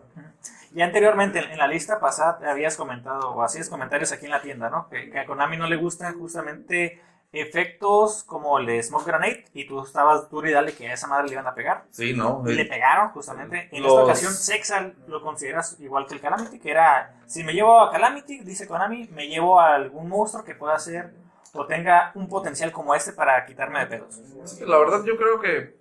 Y 0.75 0.81
anteriormente 0.81 1.39
en 1.39 1.59
la 1.59 1.67
lista 1.67 2.01
pasada 2.01 2.39
habías 2.51 2.77
comentado 2.77 3.31
o 3.35 3.43
hacías 3.43 3.69
comentarios 3.69 4.11
aquí 4.13 4.25
en 4.25 4.31
la 4.31 4.41
tienda, 4.41 4.71
¿no? 4.71 4.89
Que, 4.89 5.11
que 5.11 5.19
a 5.19 5.27
Konami 5.27 5.57
no 5.59 5.67
le 5.67 5.77
gustan 5.77 6.19
justamente 6.19 7.01
efectos 7.35 8.25
como 8.25 8.59
el 8.59 8.67
de 8.67 8.83
Smoke 8.83 9.07
Grenade 9.07 9.45
y 9.55 9.67
tú 9.67 9.83
estabas 9.83 10.31
duro 10.31 10.49
y 10.49 10.53
dale 10.53 10.75
que 10.75 10.89
a 10.89 10.95
esa 10.95 11.07
madre 11.07 11.27
le 11.27 11.33
iban 11.33 11.47
a 11.47 11.55
pegar. 11.55 11.85
Sí, 11.91 12.15
¿no? 12.15 12.43
Y 12.47 12.55
le 12.55 12.65
pegaron 12.67 13.11
justamente. 13.11 13.69
En 13.73 13.83
Los- 13.83 13.93
esta 13.93 14.05
ocasión 14.05 14.33
Sexal 14.33 14.95
lo 15.07 15.23
consideras 15.23 15.79
igual 15.81 16.07
que 16.07 16.15
el 16.15 16.21
Calamity, 16.21 16.59
que 16.59 16.71
era, 16.71 17.15
si 17.27 17.43
me 17.45 17.53
llevo 17.53 17.81
a 17.81 17.91
Calamity, 17.91 18.41
dice 18.41 18.67
Konami, 18.67 19.09
me 19.15 19.29
llevo 19.29 19.61
a 19.61 19.75
algún 19.75 20.09
monstruo 20.09 20.45
que 20.45 20.55
pueda 20.55 20.79
ser 20.79 21.13
o 21.53 21.67
tenga 21.67 22.13
un 22.15 22.29
potencial 22.29 22.73
como 22.73 22.95
este 22.95 23.13
para 23.13 23.45
quitarme 23.45 23.81
de 23.81 23.87
pedos. 23.87 24.19
La 24.61 24.79
verdad 24.79 25.05
yo 25.05 25.17
creo 25.17 25.41
que 25.41 25.77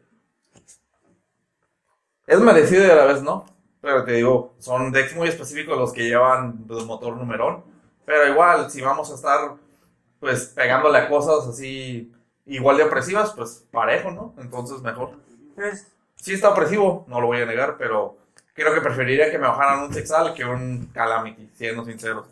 es 2.28 2.40
merecido 2.40 2.86
y 2.86 2.90
a 2.90 2.96
la 2.96 3.06
vez 3.06 3.22
no. 3.22 3.46
Pero 3.82 4.04
te 4.04 4.14
digo, 4.14 4.54
son 4.60 4.92
decks 4.92 5.16
muy 5.16 5.28
específicos 5.28 5.78
los 5.78 5.92
que 5.92 6.04
llevan 6.04 6.66
el 6.70 6.86
motor 6.86 7.18
numerón. 7.18 7.64
Pero 8.06 8.28
igual, 8.28 8.70
si 8.70 8.82
vamos 8.82 9.12
a 9.12 9.16
estar 9.16 9.56
pues 10.20 10.46
pegándole 10.48 11.00
a 11.00 11.10
cosas 11.10 11.48
así 11.48 12.14
igual 12.46 12.78
de 12.78 12.84
opresivas, 12.84 13.34
pues 13.34 13.66
parejo, 13.72 14.12
¿no? 14.12 14.36
Entonces 14.38 14.82
mejor. 14.82 15.14
Pues, 15.56 15.92
Sí 16.22 16.34
está 16.34 16.50
opresivo, 16.50 17.04
no 17.08 17.20
lo 17.20 17.26
voy 17.26 17.42
a 17.42 17.48
negar, 17.48 17.78
pero 17.80 18.16
creo 18.54 18.76
que 18.76 18.82
preferiría 18.82 19.32
que 19.32 19.40
me 19.40 19.48
bajaran 19.48 19.84
un 19.84 19.92
Sexal 19.92 20.36
que 20.36 20.46
un 20.46 20.86
Calamity, 20.94 21.50
siendo 21.56 21.84
sinceros. 21.84 22.28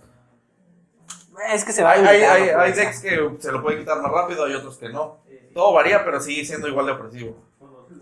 Es 1.48 1.66
que 1.66 1.72
se 1.72 1.84
va 1.84 1.92
Hay, 1.92 2.06
hay, 2.06 2.22
hay, 2.24 2.50
hay 2.50 2.72
decks 2.74 3.02
que 3.02 3.30
se 3.40 3.52
lo 3.52 3.62
pueden 3.62 3.80
quitar 3.80 4.02
más 4.02 4.12
rápido, 4.12 4.46
hay 4.46 4.54
otros 4.54 4.78
que 4.78 4.90
no. 4.90 5.18
Todo 5.54 5.74
varía, 5.74 6.04
pero 6.06 6.20
sigue 6.20 6.46
siendo 6.46 6.68
igual 6.68 6.86
de 6.86 6.92
opresivo. 6.94 7.36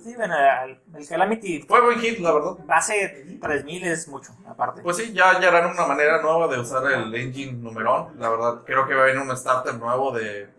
Sí, 0.04 0.16
bueno, 0.16 0.36
el, 0.96 1.08
Calamity 1.08 1.62
Fue 1.64 1.82
buen 1.82 2.00
hit, 2.00 2.20
la 2.20 2.32
verdad. 2.34 2.52
base 2.66 3.26
3000 3.42 3.84
es 3.88 4.08
mucho, 4.08 4.34
aparte. 4.48 4.82
Pues 4.82 4.98
sí, 4.98 5.14
ya, 5.14 5.40
ya 5.40 5.48
harán 5.50 5.72
una 5.72 5.86
manera 5.86 6.22
nueva 6.22 6.48
de 6.48 6.60
usar 6.60 6.90
el 6.92 7.14
engine 7.16 7.54
numerón. 7.54 8.20
La 8.20 8.30
verdad, 8.30 8.62
creo 8.66 8.88
que 8.88 8.94
va 8.94 9.04
a 9.04 9.06
venir 9.06 9.22
un 9.22 9.36
starter 9.36 9.76
nuevo 9.76 10.12
de, 10.12 10.50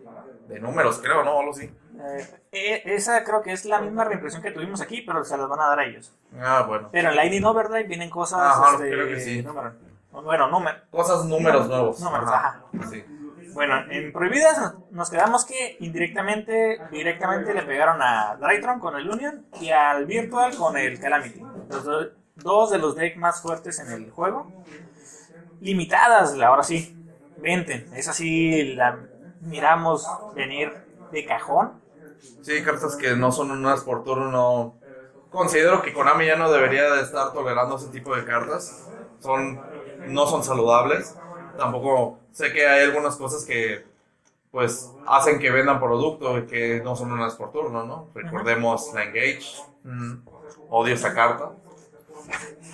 de 0.47 0.59
números, 0.59 0.99
creo, 0.99 1.23
¿no? 1.23 1.39
Algo 1.39 1.51
así. 1.51 1.71
Eh, 2.01 2.27
eh, 2.51 2.81
esa 2.85 3.23
creo 3.23 3.41
que 3.41 3.51
es 3.51 3.65
la 3.65 3.81
misma 3.81 4.03
reimpresión 4.03 4.41
que 4.41 4.51
tuvimos 4.51 4.81
aquí, 4.81 5.01
pero 5.01 5.23
se 5.23 5.37
las 5.37 5.47
van 5.47 5.59
a 5.59 5.67
dar 5.69 5.79
a 5.79 5.85
ellos. 5.85 6.11
Ah, 6.39 6.65
bueno. 6.67 6.89
Pero 6.91 7.09
en 7.09 7.15
Lightning 7.15 7.43
Overdrive 7.43 7.83
vienen 7.83 8.09
cosas. 8.09 8.39
Ajá, 8.41 8.73
este, 8.75 8.89
creo 8.89 9.07
que 9.07 9.19
sí. 9.19 9.41
número- 9.43 9.73
bueno, 10.11 10.47
número. 10.49 10.77
Cosas, 10.91 11.25
números 11.25 11.67
nuevos. 11.67 11.99
Números, 11.99 12.29
ajá. 12.31 12.63
Sí. 12.89 13.03
Bueno, 13.53 13.75
en 13.89 14.13
Prohibidas 14.13 14.73
nos- 14.91 15.09
quedamos 15.09 15.43
que 15.45 15.75
indirectamente, 15.79 16.79
directamente 16.91 17.53
le 17.53 17.63
pegaron 17.63 18.01
a 18.01 18.37
Drytron 18.39 18.79
con 18.79 18.95
el 18.95 19.09
Union 19.09 19.45
y 19.59 19.69
al 19.71 20.05
Virtual 20.05 20.55
con 20.55 20.77
el 20.77 20.99
Calamity. 20.99 21.41
Los 21.69 21.83
do- 21.83 22.09
dos 22.35 22.69
de 22.71 22.77
los 22.77 22.95
decks 22.95 23.17
más 23.17 23.41
fuertes 23.41 23.79
en 23.79 23.91
el 23.91 24.11
juego. 24.11 24.51
Limitadas, 25.61 26.39
ahora 26.41 26.63
sí. 26.63 26.95
20. 27.37 27.87
Esa 27.95 28.13
sí 28.13 28.73
la 28.75 28.99
miramos 29.41 30.05
venir 30.35 30.71
de 31.11 31.25
cajón. 31.25 31.81
Sí, 32.41 32.61
cartas 32.63 32.95
que 32.97 33.15
no 33.15 33.31
son 33.31 33.51
unas 33.51 33.81
por 33.81 34.03
turno. 34.03 34.75
Considero 35.31 35.81
que 35.81 35.93
Konami 35.93 36.25
ya 36.25 36.35
no 36.35 36.51
debería 36.51 36.91
de 36.93 37.01
estar 37.01 37.31
tolerando 37.33 37.77
ese 37.77 37.87
tipo 37.89 38.15
de 38.15 38.25
cartas. 38.25 38.87
Son, 39.19 39.59
no 40.07 40.27
son 40.27 40.43
saludables. 40.43 41.15
Tampoco 41.57 42.19
sé 42.31 42.51
que 42.53 42.67
hay 42.67 42.83
algunas 42.83 43.15
cosas 43.15 43.45
que 43.45 43.85
pues 44.51 44.91
hacen 45.05 45.39
que 45.39 45.51
vendan 45.51 45.79
producto 45.79 46.39
y 46.39 46.47
que 46.47 46.81
no 46.83 46.95
son 46.95 47.11
unas 47.11 47.35
por 47.35 47.51
turno, 47.51 47.85
¿no? 47.85 48.07
Recordemos 48.15 48.91
la 48.93 49.03
Engage. 49.03 49.61
Mm, 49.83 50.27
odio 50.69 50.95
esa 50.95 51.13
carta. 51.13 51.51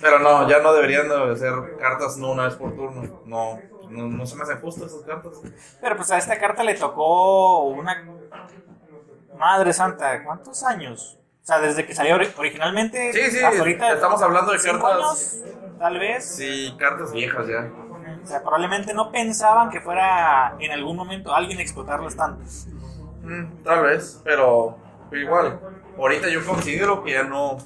Pero 0.00 0.18
no, 0.18 0.48
ya 0.48 0.60
no 0.60 0.72
deberían 0.72 1.08
de 1.08 1.36
ser 1.36 1.76
cartas 1.78 2.16
no 2.16 2.32
una 2.32 2.44
vez 2.44 2.54
por 2.54 2.74
turno. 2.74 3.20
No, 3.24 3.58
no, 3.88 4.08
no 4.08 4.26
se 4.26 4.36
me 4.36 4.42
hacen 4.42 4.60
justas 4.60 4.92
esas 4.92 5.02
cartas. 5.02 5.40
Pero 5.80 5.96
pues 5.96 6.10
a 6.10 6.18
esta 6.18 6.38
carta 6.38 6.62
le 6.64 6.74
tocó 6.74 7.64
una... 7.64 8.04
Madre 9.38 9.72
santa, 9.74 10.24
¿cuántos 10.24 10.62
años? 10.62 11.18
O 11.46 11.48
sea, 11.48 11.60
desde 11.60 11.86
que 11.86 11.94
salió 11.94 12.16
ori- 12.16 12.32
originalmente 12.36 13.12
Sí, 13.12 13.30
sí, 13.30 13.38
hasta 13.44 13.60
ahorita... 13.60 13.92
estamos 13.92 14.20
hablando 14.20 14.50
de 14.50 14.58
cartas. 14.58 14.90
años, 14.92 15.36
tal 15.78 15.96
vez. 15.96 16.28
Sí, 16.28 16.74
cartas 16.76 17.12
viejas 17.12 17.46
ya. 17.46 17.70
O 18.20 18.26
sea, 18.26 18.40
probablemente 18.42 18.92
no 18.92 19.12
pensaban 19.12 19.70
que 19.70 19.80
fuera 19.80 20.56
en 20.58 20.72
algún 20.72 20.96
momento 20.96 21.32
alguien 21.32 21.60
a 21.60 21.62
explotarlos 21.62 22.16
tanto. 22.16 22.42
Mm, 23.22 23.62
tal 23.62 23.84
vez, 23.84 24.20
pero 24.24 24.76
igual. 25.12 25.60
Ahorita 25.96 26.28
yo 26.28 26.44
considero 26.44 27.04
que 27.04 27.12
ya 27.12 27.22
no. 27.22 27.58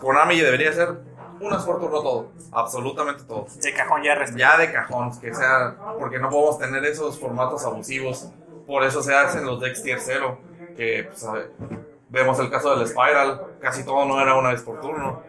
Konami 0.00 0.38
debería 0.38 0.72
ser 0.72 0.90
un 0.90 1.50
por 1.66 1.80
turno 1.80 2.00
todo. 2.00 2.30
Absolutamente 2.52 3.24
todo. 3.24 3.46
De 3.60 3.74
cajón 3.74 4.04
ya 4.04 4.14
resta. 4.14 4.38
Ya 4.38 4.56
de 4.56 4.70
cajón, 4.72 5.20
que 5.20 5.34
sea. 5.34 5.74
Porque 5.98 6.20
no 6.20 6.30
podemos 6.30 6.60
tener 6.60 6.84
esos 6.84 7.18
formatos 7.18 7.64
abusivos. 7.64 8.30
Por 8.68 8.84
eso 8.84 9.02
se 9.02 9.12
hacen 9.16 9.44
los 9.44 9.60
decks 9.60 9.82
tier 9.82 9.98
0. 10.00 10.38
Que 10.76 11.08
pues, 11.10 11.24
a 11.24 11.32
ver, 11.32 11.50
vemos 12.14 12.38
el 12.38 12.50
caso 12.50 12.76
del 12.76 12.86
Spiral. 12.88 13.42
Casi 13.60 13.84
todo 13.84 14.04
no 14.06 14.20
era 14.20 14.34
una 14.36 14.50
vez 14.50 14.62
por 14.62 14.80
turno. 14.80 15.22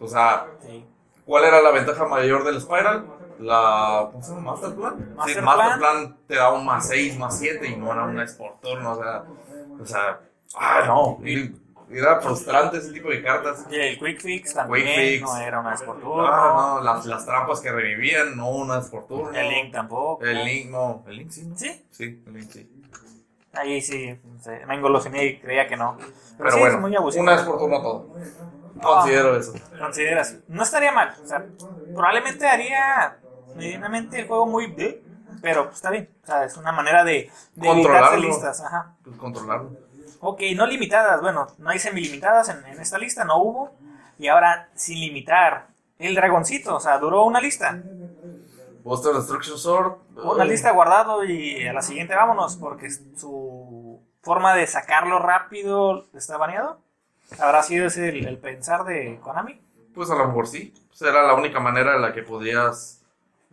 O 0.00 0.06
sea, 0.08 0.46
Sí. 0.60 0.84
¿cuál 1.24 1.44
era 1.44 1.60
la 1.62 1.70
ventaja 1.70 2.04
mayor 2.06 2.44
del 2.44 2.60
Spiral? 2.60 3.06
La. 3.38 4.08
¿Cómo 4.12 4.22
se 4.22 4.34
llama? 4.34 4.52
¿Master 4.52 4.74
Plan? 4.74 5.14
Master 5.16 5.34
sí, 5.36 5.40
Master 5.40 5.66
Plan. 5.66 5.78
Plan 5.78 6.16
te 6.28 6.34
da 6.36 6.52
un 6.52 6.64
más 6.64 6.86
6, 6.88 7.18
más 7.18 7.38
7 7.38 7.66
y 7.68 7.76
no 7.76 7.92
era 7.92 8.04
una 8.04 8.20
vez 8.22 8.34
por 8.34 8.60
turno. 8.60 8.92
O 8.92 8.96
sea. 9.02 9.24
O 9.80 9.86
sea. 9.86 10.20
Ah, 10.54 10.82
no. 10.86 11.18
y- 11.26 11.56
Era 11.90 12.20
frustrante 12.22 12.78
ese 12.78 12.90
tipo 12.92 13.10
de 13.10 13.22
cartas. 13.22 13.66
Y 13.70 13.74
el 13.74 13.98
Quick 13.98 14.20
Fix 14.22 14.54
también 14.54 14.86
Quick 14.86 14.96
Fix. 14.96 15.22
no 15.22 15.36
era 15.36 15.60
una 15.60 15.70
vez 15.72 15.82
por 15.82 16.00
turno. 16.00 16.26
Ah, 16.26 16.76
no, 16.78 16.84
las, 16.84 17.04
las 17.04 17.26
trampas 17.26 17.60
que 17.60 17.70
revivían, 17.70 18.34
no 18.36 18.48
una 18.48 18.78
vez 18.78 18.88
por 18.88 19.06
turno. 19.06 19.30
El 19.38 19.48
Link 19.50 19.72
tampoco. 19.72 20.24
El 20.24 20.42
Link, 20.44 20.70
no. 20.70 21.04
El 21.06 21.16
Link 21.18 21.30
sí, 21.30 21.44
¿no? 21.46 21.56
Sí, 21.56 21.84
Sí, 21.90 22.22
el 22.26 22.32
Link 22.32 22.50
sí. 22.50 22.81
Ahí 23.54 23.80
sí. 23.80 24.18
me 24.66 24.74
engolosiné 24.74 25.24
y 25.24 25.40
creía 25.40 25.66
que 25.66 25.76
no. 25.76 25.96
Pero, 25.98 26.12
Pero 26.38 26.50
sí, 26.52 26.58
bueno, 26.60 26.74
es 26.76 26.80
muy 26.80 26.96
abusivo. 26.96 27.22
una 27.22 27.32
vez 27.36 27.42
por 27.42 27.58
turno 27.58 27.80
todo. 27.82 28.08
Considero 28.82 29.36
eso. 29.36 29.52
Consideras. 29.78 30.36
No 30.48 30.62
estaría 30.62 30.92
mal. 30.92 31.14
O 31.22 31.26
sea, 31.26 31.44
probablemente 31.94 32.46
haría 32.48 33.18
medianamente 33.54 34.20
el 34.20 34.26
juego 34.26 34.46
muy 34.46 34.66
bleh, 34.66 35.02
pero 35.40 35.64
pues, 35.64 35.76
está 35.76 35.90
bien. 35.90 36.10
O 36.22 36.26
sea, 36.26 36.44
es 36.44 36.56
una 36.56 36.72
manera 36.72 37.04
de, 37.04 37.30
de 37.54 37.66
Controlarlo. 37.68 38.18
listas. 38.18 38.60
Ajá. 38.60 38.94
Pues 39.04 39.16
controlarlo. 39.16 39.70
Ok, 40.20 40.40
no 40.56 40.66
limitadas. 40.66 41.20
Bueno, 41.20 41.46
no 41.58 41.70
hay 41.70 41.78
semilimitadas 41.78 42.48
en, 42.48 42.64
en 42.66 42.80
esta 42.80 42.98
lista, 42.98 43.24
no 43.24 43.38
hubo. 43.38 43.74
Y 44.18 44.28
ahora 44.28 44.68
sin 44.74 44.98
limitar. 45.00 45.68
El 45.98 46.16
dragoncito, 46.16 46.74
o 46.74 46.80
sea, 46.80 46.98
duró 46.98 47.24
una 47.24 47.40
lista. 47.40 47.80
Buster 48.82 49.12
Destruction 49.14 49.56
Sword. 49.58 49.92
Una 50.16 50.44
lista 50.44 50.70
guardado 50.72 51.24
y 51.24 51.66
a 51.66 51.72
la 51.72 51.82
siguiente 51.82 52.14
vámonos, 52.14 52.56
porque 52.56 52.90
su 52.90 54.00
forma 54.22 54.54
de 54.54 54.66
sacarlo 54.66 55.18
rápido 55.18 56.06
está 56.14 56.36
baneado. 56.36 56.78
¿Habrá 57.40 57.62
sido 57.62 57.86
ese 57.86 58.08
el, 58.10 58.26
el 58.26 58.38
pensar 58.38 58.84
de 58.84 59.18
Konami? 59.22 59.60
Pues 59.94 60.10
a 60.10 60.14
lo 60.14 60.26
mejor 60.26 60.46
sí. 60.46 60.72
Pues 60.88 61.02
era 61.02 61.22
la 61.22 61.34
única 61.34 61.60
manera 61.60 61.96
en 61.96 62.02
la 62.02 62.12
que 62.12 62.22
podías 62.22 63.00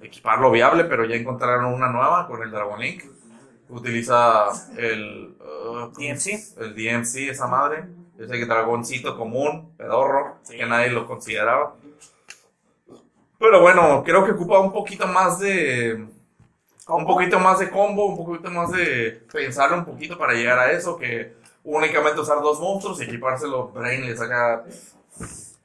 equiparlo 0.01 0.51
viable, 0.51 0.83
pero 0.85 1.05
ya 1.05 1.15
encontraron 1.15 1.65
una 1.73 1.87
nueva 1.87 2.27
con 2.27 2.41
el 2.43 2.51
Dragon 2.51 2.79
Link. 2.79 3.03
Utiliza 3.69 4.45
el. 4.77 5.35
uh, 5.39 5.63
¿cómo 5.73 5.87
DMC. 5.91 6.57
El 6.57 6.75
DMC, 6.75 7.29
esa 7.29 7.47
madre. 7.47 7.85
Ese 8.17 8.45
dragoncito 8.45 9.17
común, 9.17 9.73
pedorro, 9.77 10.35
Sí. 10.43 10.57
que 10.57 10.65
nadie 10.65 10.89
lo 10.89 11.05
consideraba. 11.07 11.75
Pero 13.37 13.61
bueno, 13.61 14.03
creo 14.03 14.25
que 14.25 14.31
ocupa 14.31 14.59
un 14.59 14.73
poquito 14.73 15.07
más 15.07 15.39
de. 15.39 16.05
Un 16.89 17.05
poquito 17.05 17.39
más 17.39 17.59
de 17.59 17.69
combo, 17.69 18.05
un 18.07 18.17
poquito 18.25 18.49
más 18.51 18.71
de 18.71 19.23
pensarlo 19.31 19.77
un 19.77 19.85
poquito 19.85 20.17
para 20.17 20.33
llegar 20.33 20.57
a 20.59 20.71
eso, 20.71 20.97
que 20.97 21.35
únicamente 21.63 22.19
usar 22.21 22.41
dos 22.41 22.59
monstruos 22.59 22.99
y 22.99 23.03
equipárselo 23.03 23.67
Brain 23.69 24.05
le 24.05 24.17
saca. 24.17 24.63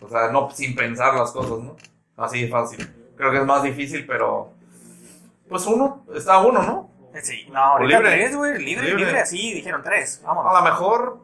O 0.01 0.09
sea, 0.09 0.31
no 0.31 0.51
sin 0.51 0.75
pensar 0.75 1.15
las 1.15 1.33
cosas, 1.33 1.59
¿no? 1.61 1.77
Así 2.17 2.43
de 2.43 2.49
fácil. 2.49 2.87
Creo 3.17 3.31
que 3.31 3.39
es 3.39 3.45
más 3.47 3.63
difícil, 3.63 4.07
pero. 4.07 4.51
Pues 5.49 5.67
uno, 5.67 6.05
está 6.15 6.41
uno, 6.41 6.63
¿no? 6.63 6.91
Sí, 7.23 7.47
no, 7.51 7.59
ahorita 7.61 7.99
libre. 8.01 8.15
tres, 8.17 8.37
güey. 8.37 8.59
Libre, 8.59 8.85
libre, 8.89 9.05
Libre. 9.05 9.21
así, 9.21 9.55
dijeron 9.55 9.83
tres. 9.85 10.21
A 10.25 10.33
Vamos. 10.35 10.53
lo 10.53 10.63
mejor, 10.63 11.19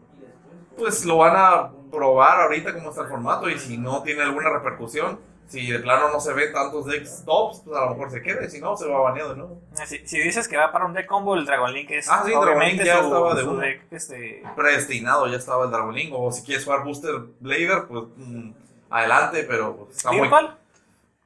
pues 0.79 1.05
lo 1.05 1.19
van 1.19 1.35
a 1.37 1.71
probar 1.91 2.43
ahorita 2.43 2.73
como 2.73 2.91
está 2.91 3.03
el 3.03 3.09
formato 3.09 3.51
y 3.51 3.59
si 3.59 3.77
no 3.77 4.03
tiene 4.03 4.23
alguna 4.23 4.51
repercusión, 4.51 5.19
si 5.51 5.71
de 5.71 5.79
plano 5.81 6.09
no 6.11 6.19
se 6.21 6.33
ven 6.33 6.53
tantos 6.53 6.87
decks 6.87 7.25
tops, 7.27 7.61
pues 7.65 7.77
a 7.77 7.85
lo 7.85 7.91
mejor 7.91 8.11
se 8.11 8.23
queda 8.23 8.45
y 8.45 8.49
si 8.51 8.61
no, 8.61 8.77
se 8.77 8.89
va 8.89 9.01
baneado 9.01 9.31
de 9.31 9.37
nuevo. 9.37 9.61
Si, 9.85 10.07
si 10.07 10.19
dices 10.21 10.47
que 10.49 10.57
va 10.57 10.73
para 10.73 10.87
un 10.87 10.93
deck 10.95 11.07
combo, 11.07 11.35
el 11.35 11.45
Dragon 11.45 11.73
Link 11.73 11.91
es 11.91 12.09
Ah, 12.09 12.23
sí, 12.25 12.31
Dragon 12.31 12.59
Link 12.61 12.83
ya 12.83 12.99
su, 13.01 13.05
estaba 13.07 13.35
de 13.35 13.43
uno. 13.45 13.61
deck, 13.61 13.83
este, 13.91 14.43
Predestinado 14.57 15.27
ya 15.27 15.37
estaba 15.37 15.65
el 15.67 15.71
Dragon 15.71 15.95
Link, 15.95 16.13
o 16.17 16.31
si 16.33 16.43
quieres 16.45 16.65
jugar 16.65 16.85
Booster 16.85 17.15
Blader, 17.41 17.85
pues 17.89 18.05
mm, 18.17 18.51
adelante, 18.91 19.45
pero 19.49 19.77
pues, 19.77 19.97
está 19.97 20.13
muy... 20.13 20.21
¿Virtual? 20.23 20.57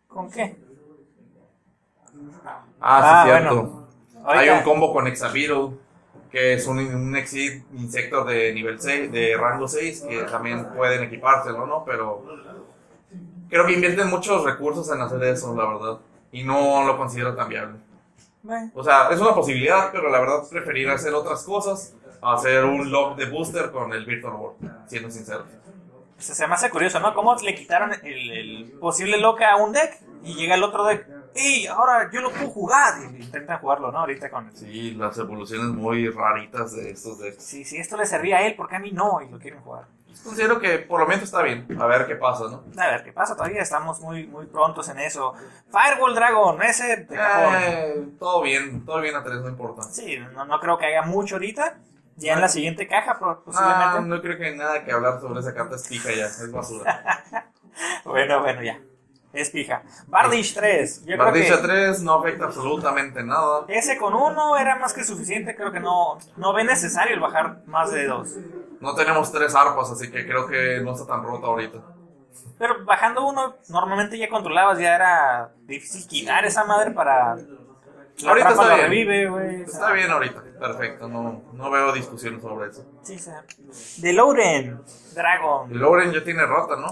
¿Con 0.09 0.31
qué? 0.31 0.57
Ah, 2.47 2.63
sí, 2.73 2.79
Ah, 2.81 3.23
cierto. 3.27 3.55
bueno. 3.63 3.89
Hay 4.27 4.49
Ahorita- 4.49 4.55
un 4.59 4.63
combo 4.65 4.93
con 4.93 5.07
Exabeetle, 5.07 5.71
que 6.31 6.55
es 6.55 6.67
un, 6.67 6.79
un 6.79 7.15
Exit 7.17 7.63
insecto 7.75 8.25
de 8.25 8.53
nivel 8.55 8.81
6, 8.81 9.13
de 9.13 9.37
rango 9.37 9.69
6, 9.69 10.07
que 10.09 10.23
también 10.23 10.65
pueden 10.75 11.03
equipárselo, 11.05 11.67
¿no? 11.67 11.85
Pero 11.85 12.25
creo 13.49 13.67
que 13.67 13.73
invierten 13.73 14.09
muchos 14.11 14.45
recursos 14.45 14.91
en 14.91 15.01
hacer 15.01 15.23
eso, 15.25 15.55
la 15.55 15.67
verdad. 15.67 15.99
Y 16.33 16.43
no 16.43 16.85
lo 16.85 16.97
considero 16.97 17.35
tan 17.35 17.49
viable. 17.49 17.79
Bueno, 18.43 18.71
O 18.75 18.85
sea, 18.85 19.09
es 19.11 19.21
una 19.21 19.35
posibilidad, 19.35 19.91
pero 19.93 20.11
la 20.11 20.21
verdad 20.21 20.49
preferir 20.51 20.91
hacer 20.91 21.15
otras 21.15 21.45
cosas, 21.45 21.95
a 22.21 22.35
hacer 22.35 22.65
un 22.65 22.91
lock 22.91 23.17
de 23.17 23.27
booster 23.31 23.71
con 23.71 23.93
el 23.93 24.05
Virtual 24.05 24.35
World, 24.35 24.89
siendo 24.89 25.11
sincero. 25.11 25.45
se, 26.19 26.35
se 26.35 26.47
me 26.47 26.55
hace 26.55 26.71
curioso, 26.71 27.01
¿no? 27.01 27.15
¿Cómo 27.15 27.35
le 27.37 27.55
quitaron 27.55 27.93
el, 28.03 28.31
el 28.31 28.73
posible 28.81 29.19
loca 29.19 29.51
a 29.53 29.57
un 29.57 29.73
deck 29.73 29.99
y 30.23 30.35
llega 30.35 30.55
el 30.57 30.63
otro 30.63 30.85
deck? 30.85 31.07
¡Ey, 31.37 31.67
ahora 31.67 32.11
yo 32.13 32.21
lo 32.21 32.31
puedo 32.31 32.49
jugar! 32.49 32.95
Y 33.13 33.23
intentan 33.23 33.59
jugarlo, 33.59 33.91
¿no? 33.91 34.01
Ahorita 34.01 34.31
con... 34.31 34.55
Sí, 34.55 34.93
las 34.93 35.19
evoluciones 35.19 35.67
muy 35.69 36.09
raritas 36.09 36.77
de 36.77 36.91
estos 36.91 37.19
decks. 37.19 37.43
Si, 37.43 37.65
si 37.65 37.79
esto 37.79 37.97
le 37.97 38.07
servía 38.07 38.37
a 38.39 38.47
él, 38.47 38.55
¿por 38.55 38.69
qué 38.69 38.77
a 38.77 38.79
mí 38.79 38.93
no? 38.93 39.21
Y 39.21 39.29
lo 39.29 39.39
quieren 39.39 39.61
jugar. 39.61 39.87
Considero 40.23 40.61
que 40.61 40.79
por 40.79 41.01
lo 41.01 41.07
menos 41.07 41.25
está 41.25 41.43
bien, 41.43 41.67
a 41.81 41.87
ver 41.87 42.07
qué 42.07 42.15
pasa, 42.17 42.45
¿no? 42.45 42.65
A 42.81 42.87
ver, 42.87 43.03
¿qué 43.05 43.13
pasa? 43.13 43.35
Todavía 43.37 43.63
estamos 43.63 44.01
muy, 44.01 44.27
muy 44.27 44.47
prontos 44.47 44.89
en 44.89 44.99
eso. 45.01 45.35
Firewall 45.71 46.15
Dragon, 46.15 46.63
ese. 46.63 47.07
Eh, 47.11 48.07
todo 48.19 48.43
bien, 48.43 48.85
todo 48.85 49.01
bien 49.01 49.15
a 49.17 49.25
tres, 49.25 49.41
no 49.41 49.49
importa. 49.49 49.83
Sí, 49.83 50.19
no, 50.35 50.45
no 50.45 50.61
creo 50.61 50.79
que 50.79 50.87
haga 50.87 51.03
mucho 51.07 51.35
ahorita. 51.37 51.79
Ya 52.17 52.35
en 52.35 52.41
la 52.41 52.49
siguiente 52.49 52.87
caja, 52.87 53.19
Ah, 53.21 53.39
posiblemente. 53.45 54.01
no 54.09 54.23
creo 54.23 54.39
que 54.39 54.47
hay 54.47 54.57
nada 54.57 54.85
que 54.85 54.93
hablar 54.93 55.21
sobre 55.21 55.41
esa 55.41 55.53
carta, 55.53 55.75
es 55.75 55.89
fija 55.89 56.11
ya, 56.13 56.27
es 56.27 56.51
basura. 56.53 57.23
Bueno, 58.05 58.41
bueno, 58.41 58.63
ya. 58.63 58.79
Es 59.33 59.51
pija. 59.51 59.83
Bardish 60.07 60.55
3. 60.55 61.07
Yo 61.07 61.19
creo 61.19 61.33
que 61.33 61.43
3 61.61 62.03
no 62.03 62.15
afecta 62.15 62.45
absolutamente 62.45 63.25
nada. 63.25 63.65
ese 63.67 63.99
con 63.99 64.15
uno 64.15 64.57
era 64.57 64.77
más 64.77 64.93
que 64.93 65.03
suficiente. 65.03 65.57
Creo 65.57 65.73
que 65.73 65.81
no, 65.81 66.19
no 66.37 66.53
ve 66.53 66.63
necesario 66.63 67.15
el 67.15 67.21
bajar 67.21 67.63
más 67.67 67.91
de 67.91 68.07
dos. 68.07 68.37
No 68.85 68.95
tenemos 68.95 69.33
tres 69.33 69.55
arpas, 69.55 69.91
así 69.91 70.11
que 70.11 70.27
creo 70.27 70.47
que 70.47 70.81
no 70.85 70.93
está 70.93 71.07
tan 71.07 71.23
rota 71.23 71.47
ahorita. 71.47 71.79
Pero 72.59 72.85
bajando 72.85 73.27
uno, 73.27 73.57
normalmente 73.69 74.19
ya 74.19 74.29
controlabas, 74.29 74.79
ya 74.79 74.95
era 74.95 75.53
difícil 75.63 76.07
quitar 76.07 76.45
esa 76.45 76.65
madre 76.65 76.91
para. 76.91 77.37
La 77.37 78.29
Ahorita 78.31 78.51
está 78.51 78.75
bien. 78.75 78.91
revive, 78.91 79.67
sea, 79.67 79.89
Está 79.89 79.93
bien 79.93 80.11
ahorita, 80.11 80.43
perfecto, 80.61 81.09
no, 81.09 81.43
no 81.53 81.71
veo 81.71 81.93
discusiones 81.93 82.43
sobre 82.43 82.69
eso. 82.69 82.85
Sí, 83.03 83.19
sí. 83.19 83.31
De 84.03 84.13
Loren, 84.13 84.81
Dragon. 85.15 85.75
Y 85.75 85.75
Lauren 85.75 86.13
ya 86.13 86.23
tiene 86.23 86.47
rota, 86.47 86.77
¿no? 86.77 86.87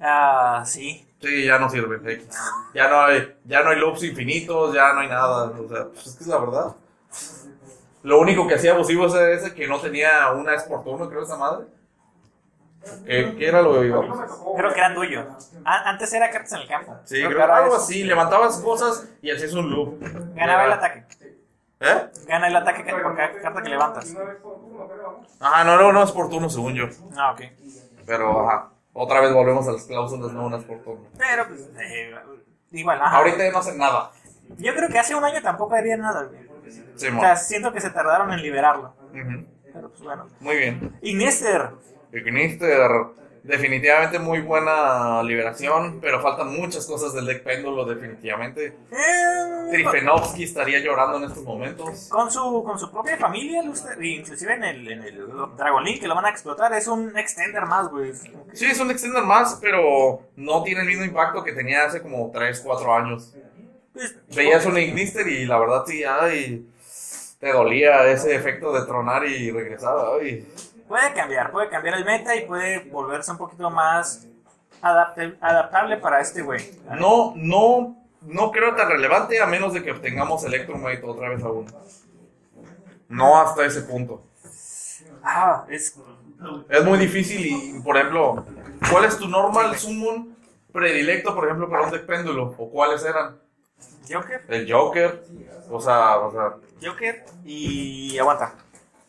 Ah, 0.00 0.62
sí. 0.64 1.04
Sí, 1.20 1.46
ya 1.46 1.58
no 1.58 1.68
sirve. 1.70 2.26
Ya 2.74 2.88
no 2.88 3.00
hay, 3.00 3.36
ya 3.44 3.62
no 3.62 3.70
hay 3.70 3.80
loops 3.80 4.04
infinitos, 4.04 4.74
ya 4.74 4.92
no 4.92 5.00
hay 5.00 5.08
nada. 5.08 5.46
O 5.46 5.68
sea, 5.68 5.86
pues 5.86 6.06
es 6.06 6.14
que 6.14 6.24
es 6.24 6.28
la 6.28 6.38
verdad. 6.38 6.76
Lo 8.06 8.20
único 8.20 8.46
que 8.46 8.54
hacía 8.54 8.72
abusivo 8.72 9.06
es 9.06 9.14
ese 9.42 9.52
que 9.52 9.66
no 9.66 9.80
tenía 9.80 10.30
una 10.30 10.54
es 10.54 10.62
por 10.62 10.84
turno, 10.84 11.08
creo, 11.08 11.24
esa 11.24 11.36
madre. 11.36 11.66
¿Qué, 13.04 13.34
qué 13.36 13.48
era 13.48 13.60
lo 13.62 13.80
que 13.80 13.86
íbamos? 13.88 14.16
Creo 14.56 14.72
que 14.72 14.78
era 14.78 14.94
tuyo. 14.94 15.26
A- 15.64 15.90
antes 15.90 16.12
era 16.12 16.30
cartas 16.30 16.52
en 16.52 16.60
el 16.60 16.68
campo. 16.68 16.94
Sí, 17.04 17.16
Creo 17.16 17.30
que 17.34 17.40
ahora 17.42 17.56
algo 17.56 17.74
así. 17.74 18.04
Levantabas 18.04 18.58
cosas 18.60 19.08
y 19.20 19.32
hacías 19.32 19.52
un 19.54 19.70
loop. 19.70 19.98
Ganaba 20.36 20.66
el 20.66 20.72
ataque. 20.74 21.04
¿Eh? 21.80 22.06
Gana 22.28 22.46
el 22.46 22.54
ataque 22.54 22.84
por 22.84 23.16
cada 23.16 23.32
carta 23.42 23.62
que 23.62 23.68
levantas. 23.70 24.14
Ajá, 25.40 25.64
no, 25.64 25.76
no, 25.76 25.92
no 25.92 26.02
es 26.04 26.12
por 26.12 26.28
turno, 26.30 26.48
según 26.48 26.74
yo. 26.74 26.84
Ah, 27.16 27.32
ok. 27.32 27.40
Pero, 28.06 28.48
ajá. 28.48 28.68
Otra 28.92 29.20
vez 29.20 29.32
volvemos 29.34 29.66
a 29.66 29.72
las 29.72 29.82
cláusulas, 29.82 30.32
no 30.32 30.46
unas 30.46 30.62
por 30.62 30.78
turno. 30.78 31.06
Pero, 31.18 31.48
pues, 31.48 31.68
eh, 31.80 32.14
igual, 32.70 33.02
ajá. 33.02 33.16
Ahorita 33.16 33.38
ya 33.38 33.50
no 33.50 33.58
hacen 33.58 33.78
nada. 33.78 34.12
Yo 34.58 34.72
creo 34.76 34.88
que 34.88 34.98
hace 35.00 35.16
un 35.16 35.24
año 35.24 35.42
tampoco 35.42 35.74
haría 35.74 35.96
nada, 35.96 36.22
güey. 36.22 36.46
Sí, 36.70 37.08
O 37.08 37.20
sea, 37.20 37.36
siento 37.36 37.72
que 37.72 37.80
se 37.80 37.90
tardaron 37.90 38.32
en 38.32 38.42
liberarlo. 38.42 38.94
Ujú. 39.12 39.46
Pero, 39.72 39.88
pues, 39.90 40.00
bueno. 40.02 40.26
Muy 40.40 40.56
bien. 40.56 40.96
Inester. 41.02 41.70
Ignister, 42.12 42.90
definitivamente 43.42 44.18
muy 44.18 44.40
buena 44.40 45.22
liberación, 45.22 45.98
pero 46.00 46.20
faltan 46.20 46.54
muchas 46.54 46.86
cosas 46.86 47.12
del 47.12 47.26
deck 47.26 47.42
péndulo, 47.42 47.84
definitivamente. 47.84 48.76
Eh, 48.90 49.70
Trifenovsky 49.70 50.44
estaría 50.44 50.78
llorando 50.78 51.18
en 51.18 51.24
estos 51.24 51.44
momentos. 51.44 52.08
con 52.08 52.30
su, 52.30 52.62
con 52.64 52.78
su 52.78 52.90
propia 52.90 53.16
familia, 53.16 53.62
inclusive 53.62 54.54
en 54.54 54.64
el, 54.64 54.92
en 54.92 55.02
el 55.02 55.28
Dragon 55.56 55.84
Link, 55.84 56.00
que 56.00 56.08
lo 56.08 56.14
van 56.14 56.26
a 56.26 56.30
explotar, 56.30 56.72
es 56.72 56.86
un 56.88 57.16
extender 57.16 57.66
más, 57.66 57.88
güey. 57.88 58.12
Sí, 58.52 58.66
es 58.66 58.80
un 58.80 58.90
extender 58.90 59.24
más, 59.24 59.58
pero 59.60 60.22
no 60.36 60.62
tiene 60.62 60.80
el 60.82 60.86
mismo 60.86 61.04
impacto 61.04 61.44
que 61.44 61.52
tenía 61.52 61.84
hace 61.84 62.00
como 62.00 62.30
3, 62.32 62.60
4 62.64 62.94
años. 62.94 63.34
Pues, 63.96 64.14
Veías 64.36 64.66
un 64.66 64.76
Ignister 64.76 65.26
y 65.26 65.46
la 65.46 65.58
verdad 65.58 65.84
sí, 65.86 66.04
ay, 66.04 66.68
te 67.40 67.50
dolía 67.50 68.06
ese 68.08 68.34
efecto 68.34 68.70
de 68.70 68.84
tronar 68.84 69.24
y 69.24 69.50
regresar, 69.50 69.96
ay. 70.20 70.46
Puede 70.86 71.14
cambiar, 71.14 71.50
puede 71.50 71.70
cambiar 71.70 71.96
el 71.96 72.04
meta 72.04 72.36
y 72.36 72.44
puede 72.44 72.80
volverse 72.90 73.30
un 73.30 73.38
poquito 73.38 73.70
más 73.70 74.26
adaptable 74.82 75.96
para 75.96 76.20
este 76.20 76.42
güey. 76.42 76.78
No, 76.90 77.32
no, 77.36 77.96
no 78.20 78.50
creo 78.50 78.74
tan 78.74 78.90
relevante 78.90 79.40
a 79.40 79.46
menos 79.46 79.72
de 79.72 79.82
que 79.82 79.92
obtengamos 79.92 80.44
Electromite 80.44 81.02
otra 81.02 81.30
vez 81.30 81.42
aún. 81.42 81.64
No 83.08 83.40
hasta 83.40 83.64
ese 83.64 83.80
punto. 83.80 84.22
Ah, 85.22 85.64
es 85.70 85.98
Es 86.68 86.84
muy 86.84 86.98
difícil 86.98 87.46
y, 87.46 87.80
por 87.80 87.96
ejemplo, 87.96 88.44
¿cuál 88.90 89.06
es 89.06 89.16
tu 89.16 89.26
normal 89.26 89.74
summon 89.78 90.36
predilecto, 90.70 91.34
por 91.34 91.46
ejemplo, 91.46 91.70
para 91.70 91.84
un 91.84 91.90
deck 91.90 92.04
péndulo? 92.04 92.54
¿O 92.58 92.70
cuáles 92.70 93.02
eran? 93.06 93.45
Joker, 94.10 94.44
El 94.48 94.72
Joker, 94.72 95.24
o 95.70 95.80
sea, 95.80 96.18
o 96.18 96.30
sea, 96.32 96.54
Joker 96.82 97.24
y 97.44 98.16
aguanta. 98.18 98.54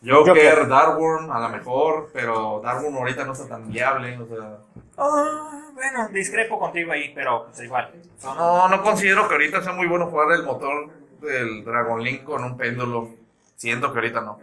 Joker, 0.06 0.34
Joker. 0.36 0.68
Darkworm, 0.68 1.32
a 1.32 1.40
lo 1.40 1.50
mejor, 1.50 2.10
pero 2.14 2.62
Darkworm 2.64 2.96
ahorita 2.98 3.26
no 3.26 3.34
está 3.34 3.48
tan 3.48 3.68
viable, 3.70 4.18
o 4.20 4.26
sea... 4.28 4.58
Ah, 4.98 5.70
bueno, 5.74 6.08
discrepo 6.10 6.60
contigo 6.60 6.92
ahí, 6.92 7.12
pero 7.14 7.46
pues 7.46 7.62
igual. 7.62 7.92
Son- 8.18 8.38
No, 8.38 8.68
no 8.70 8.82
considero 8.84 9.28
que 9.28 9.36
ahorita 9.36 9.62
sea 9.64 9.74
muy 9.74 9.88
bueno 9.88 10.08
jugar 10.08 10.32
el 10.32 10.44
motor 10.44 10.90
del 11.22 11.64
Dragon 11.64 12.02
Link 12.04 12.24
con 12.24 12.44
un 12.44 12.58
péndulo. 12.58 13.10
Siento 13.56 13.92
que 13.92 14.00
ahorita 14.00 14.22
no. 14.22 14.40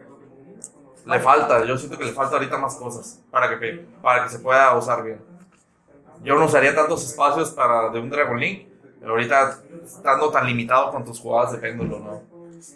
Le 1.07 1.21
falta, 1.21 1.65
yo 1.65 1.77
siento 1.77 1.99
que 1.99 2.05
le 2.05 2.13
falta 2.13 2.37
ahorita 2.37 2.57
más 2.59 2.77
cosas 2.77 3.21
para 3.31 3.49
que, 3.59 3.85
para 4.03 4.25
que 4.25 4.31
se 4.31 4.39
pueda 4.39 4.75
usar 4.77 5.03
bien. 5.05 5.21
Yo 6.23 6.37
no 6.37 6.47
usaría 6.47 6.75
tantos 6.75 7.05
espacios 7.05 7.51
para 7.51 7.91
de 7.91 7.99
un 8.01 8.11
Dragon 8.11 8.39
Link, 8.39 8.67
ahorita 9.07 9.59
estando 9.85 10.31
tan 10.31 10.47
limitado 10.47 10.91
con 10.91 11.05
tus 11.05 11.21
jugadas 11.21 11.53
de 11.53 11.59
péndulo, 11.59 11.99
¿no? 12.01 12.23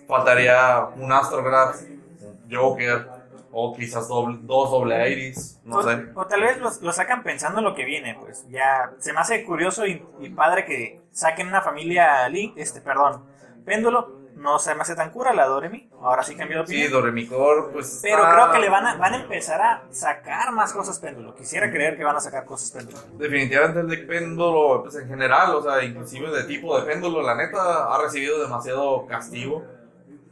Faltaría 0.06 0.86
un 0.96 1.12
Astrograph, 1.12 1.76
un 2.20 2.48
Joker, 2.50 3.06
o 3.50 3.74
quizás 3.74 4.08
doble- 4.08 4.38
dos 4.42 4.70
doble 4.70 5.10
Iris, 5.10 5.58
no 5.64 5.76
o, 5.78 5.82
sé. 5.82 6.04
o 6.14 6.26
tal 6.26 6.42
vez 6.42 6.58
los- 6.58 6.82
lo 6.82 6.92
sacan 6.92 7.22
pensando 7.22 7.58
en 7.60 7.64
lo 7.64 7.74
que 7.74 7.84
viene, 7.84 8.14
pues 8.20 8.46
ya 8.48 8.92
se 8.98 9.12
me 9.12 9.20
hace 9.20 9.44
curioso 9.44 9.86
y, 9.86 10.06
y 10.18 10.30
padre 10.30 10.64
que 10.64 11.00
saquen 11.12 11.48
una 11.48 11.62
familia 11.62 12.28
Link, 12.28 12.54
este, 12.58 12.80
perdón, 12.80 13.24
péndulo, 13.64 14.17
no 14.38 14.58
se 14.58 14.74
me 14.74 14.82
hace 14.82 14.94
tan 14.94 15.10
cura 15.10 15.32
la 15.34 15.46
Doremi, 15.46 15.90
ahora 16.00 16.22
sí 16.22 16.34
cambió 16.36 16.60
de 16.60 16.66
Sí, 16.66 16.74
opinión. 16.74 16.92
Doremicor, 16.92 17.70
pues. 17.72 17.98
pero 18.02 18.22
está- 18.22 18.34
creo 18.34 18.52
que 18.52 18.58
le 18.60 18.70
van 18.70 18.86
a, 18.86 18.96
van 18.96 19.14
a 19.14 19.16
empezar 19.22 19.60
a 19.60 19.82
sacar 19.90 20.52
más 20.52 20.72
cosas 20.72 20.98
péndulo. 20.98 21.34
Quisiera 21.34 21.70
creer 21.70 21.96
que 21.96 22.04
van 22.04 22.16
a 22.16 22.20
sacar 22.20 22.44
cosas 22.44 22.70
péndulo. 22.70 22.98
Definitivamente 23.18 23.80
el 23.80 23.88
deck 23.88 24.06
péndulo, 24.06 24.82
pues 24.82 24.94
en 24.96 25.08
general, 25.08 25.54
o 25.54 25.62
sea, 25.62 25.82
inclusive 25.84 26.30
de 26.30 26.44
tipo 26.44 26.78
de 26.80 26.86
péndulo, 26.86 27.20
la 27.22 27.34
neta 27.34 27.92
ha 27.94 28.00
recibido 28.00 28.40
demasiado 28.40 29.06
castigo. 29.06 29.64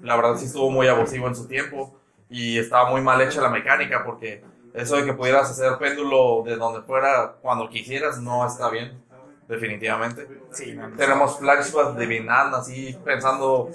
La 0.01 0.15
verdad 0.17 0.37
sí 0.37 0.47
estuvo 0.47 0.71
muy 0.71 0.87
abusivo 0.89 1.27
en 1.27 1.35
su 1.35 1.49
tiempo 1.49 1.99
y 2.29 2.59
estaba 2.59 2.91
muy 2.91 3.01
mal 3.01 3.21
hecha 3.21 3.41
la 3.41 3.49
mecánica 3.51 4.05
porque 4.05 4.45
eso 4.75 4.97
de 4.97 5.05
que 5.05 5.15
pudieras 5.15 5.51
hacer 5.51 5.79
péndulo 5.79 6.43
de 6.45 6.57
donde 6.57 6.83
fuera 6.83 7.37
cuando 7.41 7.69
quisieras 7.69 8.21
no 8.21 8.47
está 8.47 8.69
bien, 8.69 9.03
definitivamente. 9.49 10.29
Sí. 10.53 10.79
Tenemos 10.97 11.39
flashbacks 11.39 11.97
de 11.97 12.27
así 12.55 12.97
pensando 13.05 13.71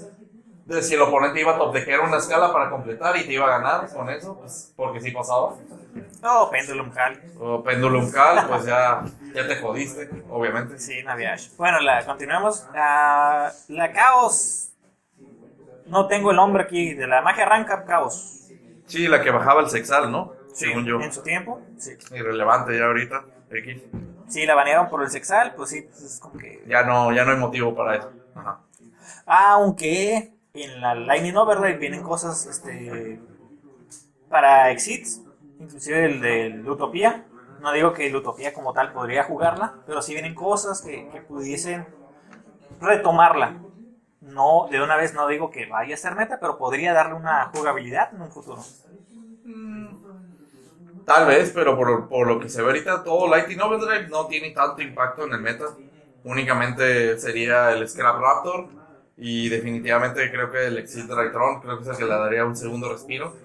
de 0.76 0.82
si 0.84 0.96
el 0.96 1.02
oponente 1.02 1.42
iba 1.42 1.56
a 1.56 1.58
top 1.58 1.74
decker 1.74 2.00
una 2.00 2.18
escala 2.18 2.52
para 2.52 2.70
completar 2.70 3.16
y 3.18 3.26
te 3.26 3.34
iba 3.34 3.46
a 3.46 3.60
ganar 3.60 3.94
con 3.94 4.10
eso, 4.10 4.38
pues 4.40 4.74
porque 4.76 5.02
sí 5.02 5.12
pasaba. 5.12 5.56
Oh, 6.24 6.50
Pendulum 6.50 6.92
Hall. 6.96 7.22
O 7.40 7.64
Pendulum 7.64 8.12
Cal, 8.12 8.48
pues 8.48 8.66
ya, 8.66 9.04
ya 9.34 9.48
te 9.48 9.56
jodiste, 9.58 10.10
obviamente. 10.30 10.78
Sí, 10.80 11.04
Naviash. 11.04 11.56
Bueno, 11.58 11.80
la, 11.80 12.06
continuemos. 12.06 12.66
La, 12.74 13.52
la 13.70 13.92
Caos. 13.92 14.72
No 15.88 16.08
tengo 16.08 16.32
el 16.32 16.38
nombre 16.38 16.64
aquí. 16.64 16.94
De 16.94 17.08
la 17.08 17.22
magia 17.22 17.44
arranca 17.44 17.84
Caos. 17.84 18.50
Sí, 18.86 19.08
la 19.08 19.22
que 19.22 19.32
bajaba 19.32 19.62
el 19.62 19.70
sexal, 19.70 20.12
¿no? 20.12 20.34
Según 20.54 20.86
yo. 20.86 21.02
En 21.02 21.12
su 21.12 21.24
tiempo. 21.24 21.62
Sí. 21.78 21.92
Irrelevante 22.12 22.78
ya 22.78 22.86
ahorita. 22.86 23.26
X. 23.50 23.82
Sí, 24.28 24.46
la 24.46 24.56
banearon 24.56 24.90
por 24.90 25.02
el 25.02 25.10
sexal. 25.10 25.54
Pues 25.56 25.72
sí, 25.72 25.82
pues 25.82 26.02
es 26.02 26.20
como 26.20 26.38
que. 26.38 26.64
Ya 26.68 26.84
no, 26.84 27.12
ya 27.12 27.26
no 27.26 27.32
hay 27.32 27.38
motivo 27.38 27.76
para 27.76 27.96
eso. 27.96 28.12
Ajá. 28.36 28.60
Aunque 29.26 30.32
en 30.54 30.82
la 30.82 30.96
Lightning 30.96 31.36
Overdrive 31.36 31.78
vienen 31.78 32.04
cosas 32.04 32.46
este, 32.46 33.20
para 34.30 34.72
exits. 34.72 35.22
Inclusive 35.60 36.06
el 36.06 36.22
de 36.22 36.70
Utopía. 36.70 37.26
No 37.62 37.72
digo 37.72 37.94
que 37.94 38.14
Utopía 38.16 38.54
como 38.54 38.74
tal 38.74 38.92
podría 38.92 39.24
jugarla. 39.24 39.76
Pero 39.86 40.02
sí 40.02 40.14
vienen 40.14 40.36
cosas 40.36 40.82
que, 40.82 41.24
pudiesen 41.28 41.88
retomarla. 42.80 43.62
No, 44.22 44.68
de 44.70 44.82
una 44.82 44.96
vez 44.96 45.14
no 45.14 45.28
digo 45.28 45.50
que 45.50 45.66
vaya 45.66 45.96
a 45.96 45.98
ser 45.98 46.16
meta, 46.16 46.40
pero 46.40 46.58
podría 46.58 46.94
darle 46.94 47.16
una 47.16 47.52
jugabilidad 47.54 48.14
en 48.14 48.22
un 48.22 48.32
futuro. 48.32 48.62
Tal 51.06 51.28
vez, 51.28 51.52
pero 51.54 51.76
por, 51.76 52.08
por 52.08 52.28
lo 52.28 52.40
que 52.40 52.48
se 52.48 52.62
ve 52.62 52.68
ahorita, 52.68 53.04
todo 53.04 53.28
Lightning 53.28 53.60
Overdrive 53.60 54.08
no 54.10 54.28
tiene 54.28 54.52
tanto 54.52 54.82
impacto 54.82 55.26
en 55.26 55.34
el 55.34 55.42
meta. 55.42 55.66
Únicamente 56.24 57.18
sería 57.18 57.72
el 57.72 57.88
Scrap 57.90 58.20
Raptor. 58.20 58.81
Y 59.24 59.50
definitivamente 59.50 60.32
creo 60.32 60.50
que 60.52 60.66
el 60.66 60.80
Exit 60.80 61.06
Draytron, 61.06 61.62
creo 61.62 61.78
que 61.78 61.84
es 61.84 61.90
el 61.90 61.98
que 61.98 62.06
le 62.06 62.10
daría 62.10 62.44
un 62.44 62.56
segundo 62.56 62.92
respiro. 62.92 63.36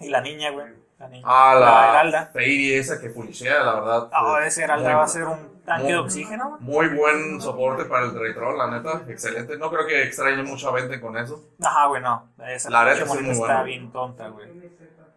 Y 0.00 0.08
la 0.08 0.20
niña, 0.20 0.50
güey. 0.50 0.66
La 0.98 1.08
niña. 1.08 1.22
Ah, 1.24 1.54
la, 1.60 1.90
Heralda. 1.90 2.30
Fairy 2.32 2.74
esa 2.74 3.00
que 3.00 3.10
fulishea, 3.10 3.62
la 3.62 3.74
verdad. 3.74 4.08
Ah, 4.12 4.40
ese 4.44 4.64
Heralda 4.64 4.88
muy- 4.88 4.96
va 4.96 5.04
a 5.04 5.08
ser 5.08 5.24
un 5.24 5.62
tanque 5.64 5.88
de 5.92 5.96
oxígeno. 5.98 6.56
Muy 6.58 6.88
buen 6.88 7.40
soporte 7.40 7.84
para 7.84 8.06
el 8.06 8.14
Draytron, 8.14 8.58
la 8.58 8.68
neta. 8.68 9.02
Excelente. 9.08 9.56
No 9.58 9.70
creo 9.70 9.86
que 9.86 10.02
extrañe 10.02 10.42
mucha 10.42 10.72
venta 10.72 11.00
con 11.00 11.16
eso. 11.16 11.50
Ajá, 11.62 11.86
güey, 11.86 12.02
no. 12.02 12.28
Esa 12.44 12.68
La 12.70 12.84
neta 12.84 13.02
es 13.04 13.08
muy 13.08 13.18
está 13.30 13.38
buena. 13.38 13.62
bien 13.62 13.92
tonta, 13.92 14.26
güey. 14.28 14.48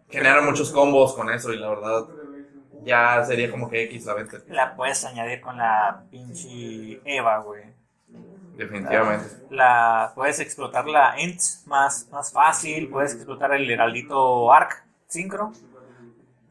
Genera 0.08 0.42
muchos 0.42 0.72
combos 0.72 1.16
con 1.16 1.32
eso 1.32 1.52
y 1.52 1.58
la 1.58 1.70
verdad 1.70 2.06
ya 2.84 3.24
sería 3.26 3.50
como 3.50 3.70
que 3.72 3.84
X 3.86 4.06
la 4.06 4.14
venta. 4.14 4.38
La 4.50 4.76
puedes 4.76 5.04
añadir 5.06 5.42
con 5.42 5.58
la 5.58 6.04
pinche 6.12 7.02
Eva, 7.06 7.40
güey. 7.40 7.79
Definitivamente. 8.60 9.26
La 9.50 10.12
puedes 10.16 10.40
explotar 10.40 10.86
la 10.86 11.18
Ent 11.18 11.40
más, 11.66 12.08
más 12.12 12.32
fácil. 12.32 12.90
Puedes 12.90 13.14
explotar 13.16 13.54
el 13.54 13.70
Heraldito 13.70 14.52
Arc 14.52 14.84
Synchro. 15.08 15.52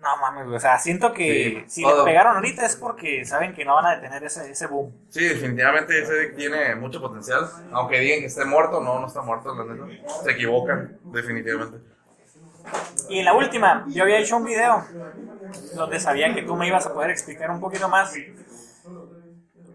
No 0.01 0.17
mames. 0.19 0.47
O 0.47 0.59
sea, 0.61 0.79
siento 0.79 1.13
que 1.13 1.65
Sí, 1.67 1.83
si 1.83 1.83
todo. 1.83 2.05
le 2.07 2.11
pegaron 2.13 2.37
ahorita 2.37 2.65
es 2.65 2.77
porque 2.77 3.25
saben 3.25 3.53
que 3.55 3.65
no 3.65 3.75
van 3.75 3.87
a 3.87 3.97
detener 3.97 4.25
ese, 4.25 4.51
ese 4.51 4.67
boom. 4.69 4.93
Sí, 5.11 5.25
definitivamente 5.25 6.01
ese 6.01 6.13
deck 6.15 6.37
tiene 6.37 6.75
mucho 6.77 7.01
potencial. 7.01 7.47
Aunque 7.73 7.99
digan 8.01 8.21
que 8.21 8.27
esté 8.27 8.45
muerto, 8.45 8.81
no, 8.81 9.01
no 9.01 9.07
está 9.07 9.21
muerto, 9.23 9.55
la 9.55 9.65
neta. 9.75 9.87
Se 10.25 10.31
equivocan, 10.31 10.99
definitivamente. 11.13 11.79
Y 13.09 13.19
en 13.19 13.25
la 13.25 13.35
última, 13.35 13.85
yo 13.89 14.05
había 14.05 14.19
hecho 14.19 14.37
un 14.37 14.45
video 14.45 14.85
donde 15.75 15.99
sabía 16.01 16.33
que 16.35 16.43
tú 16.43 16.57
me 16.57 16.69
ibas 16.69 16.87
a 16.87 16.95
poder 16.95 17.11
explicar 17.11 17.51
un 17.51 17.61
poquito 17.61 17.89
más 17.89 18.15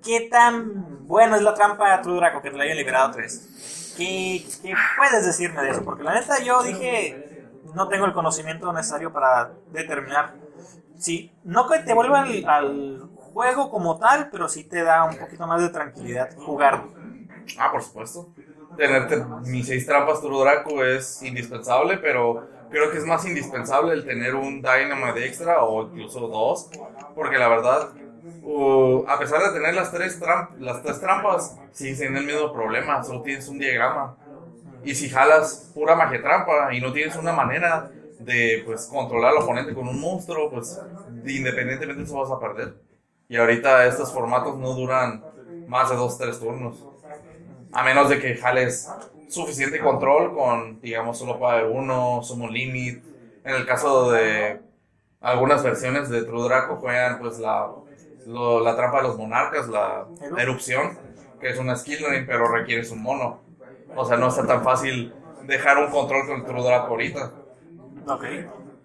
qué 0.04 0.28
tan 0.30 0.92
bueno 1.08 1.36
es 1.36 1.42
la 1.42 1.54
trampa 1.54 2.02
True 2.02 2.18
Draco 2.18 2.42
que 2.42 2.52
te 2.52 2.58
la 2.58 2.63
hayan 2.63 2.78
liberado 2.78 3.12
tres. 3.12 3.94
¿Qué, 3.98 4.46
¿Qué 4.62 4.74
puedes 4.98 5.26
decirme 5.26 5.62
de 5.62 5.70
eso? 5.72 5.84
Porque 5.84 6.04
la 6.04 6.13
neta 6.16 6.42
yo 6.42 6.63
dije, 6.63 7.46
no 7.76 7.88
tengo 7.88 8.06
el 8.06 8.13
conocimiento 8.13 8.72
necesario 8.74 9.12
para 9.13 9.52
determinar 9.72 10.34
si 10.98 11.32
no 11.44 11.68
que 11.68 11.80
te 11.80 11.94
vuelva 11.94 12.22
al, 12.22 12.46
al 12.46 13.10
juego 13.16 13.70
como 13.70 13.98
tal, 13.98 14.30
pero 14.32 14.48
sí 14.48 14.63
te 14.63 14.84
da 14.84 15.04
un 15.04 15.18
poquito 15.18 15.46
más 15.48 15.62
de 15.62 15.70
tranquilidad 15.70 16.36
jugar. 16.38 16.84
Ah, 17.58 17.72
por 17.72 17.84
supuesto. 17.84 18.30
Tenerte 18.78 19.24
mis 19.46 19.68
seis 19.68 19.86
trampas 19.86 20.22
True 20.22 20.39
Draco 20.44 20.84
es 20.84 21.22
indispensable, 21.22 21.98
pero 21.98 22.48
creo 22.72 22.89
que 22.89 22.98
es 22.98 23.06
más 23.06 23.26
indispensable 23.26 23.94
el 23.94 24.04
tener 24.06 24.34
un 24.34 24.62
Dynamite 24.62 25.26
extra 25.26 25.63
o 25.63 25.84
incluso 25.84 26.28
dos, 26.28 26.70
porque 27.13 27.38
la 27.38 27.48
verdad, 27.48 27.89
uh, 28.43 29.05
a 29.07 29.19
pesar 29.19 29.41
de 29.43 29.51
tener 29.51 29.73
las 29.73 29.91
tres, 29.91 30.19
las 30.59 30.81
tres 30.83 30.99
trampas, 30.99 31.59
sí 31.71 31.95
tienen 31.95 32.17
el 32.17 32.25
mismo 32.25 32.51
problema, 32.53 33.03
solo 33.03 33.21
tienes 33.21 33.47
un 33.47 33.59
diagrama. 33.59 34.17
Y 34.83 34.95
si 34.95 35.09
jalas 35.09 35.71
pura 35.73 35.95
magia 35.95 36.21
trampa 36.21 36.73
y 36.73 36.81
no 36.81 36.91
tienes 36.91 37.15
una 37.15 37.31
manera 37.31 37.91
de 38.19 38.63
pues, 38.65 38.88
controlar 38.88 39.31
al 39.31 39.43
oponente 39.43 39.73
con 39.73 39.88
un 39.88 39.99
monstruo, 39.99 40.49
pues 40.51 40.79
independientemente 41.25 42.01
de 42.01 42.03
eso 42.03 42.19
vas 42.19 42.31
a 42.31 42.39
perder. 42.39 42.75
Y 43.29 43.38
ahorita 43.38 43.86
estos 43.88 44.12
formatos 44.13 44.57
no 44.57 44.73
duran 44.73 45.23
más 45.65 45.89
de 45.89 45.95
2-3 45.95 46.39
turnos. 46.39 46.88
A 47.71 47.83
menos 47.83 48.09
de 48.09 48.19
que 48.19 48.36
jales 48.36 48.97
suficiente 49.27 49.79
control 49.79 50.33
con, 50.36 50.79
digamos, 50.81 51.17
solo 51.17 51.39
para 51.39 51.65
uno, 51.65 52.21
Summon 52.23 52.51
Limit. 52.53 53.03
En 53.43 53.55
el 53.55 53.65
caso 53.65 54.12
de 54.12 54.62
algunas 55.21 55.63
versiones 55.63 56.09
de 56.09 56.23
True 56.23 56.43
Draco 56.43 56.77
juegan 56.77 57.19
pues 57.19 57.39
la, 57.39 57.71
lo- 58.27 58.59
la 58.62 58.75
trampa 58.75 58.97
de 59.01 59.07
los 59.07 59.17
monarcas, 59.17 59.67
la 59.67 60.05
Eru- 60.21 60.39
erupción, 60.39 60.97
que 61.39 61.49
es 61.49 61.59
una 61.59 61.75
skill 61.75 62.05
ring, 62.09 62.25
pero 62.25 62.47
requieres 62.47 62.91
un 62.91 63.01
mono. 63.01 63.39
O 63.95 64.05
sea, 64.05 64.17
no 64.17 64.27
está 64.27 64.45
tan 64.47 64.63
fácil 64.63 65.13
dejar 65.43 65.77
un 65.77 65.91
control 65.91 66.25
con 66.27 66.45
True 66.45 66.63
Draco 66.63 66.88
ahorita. 66.88 67.31
Ok. 68.07 68.23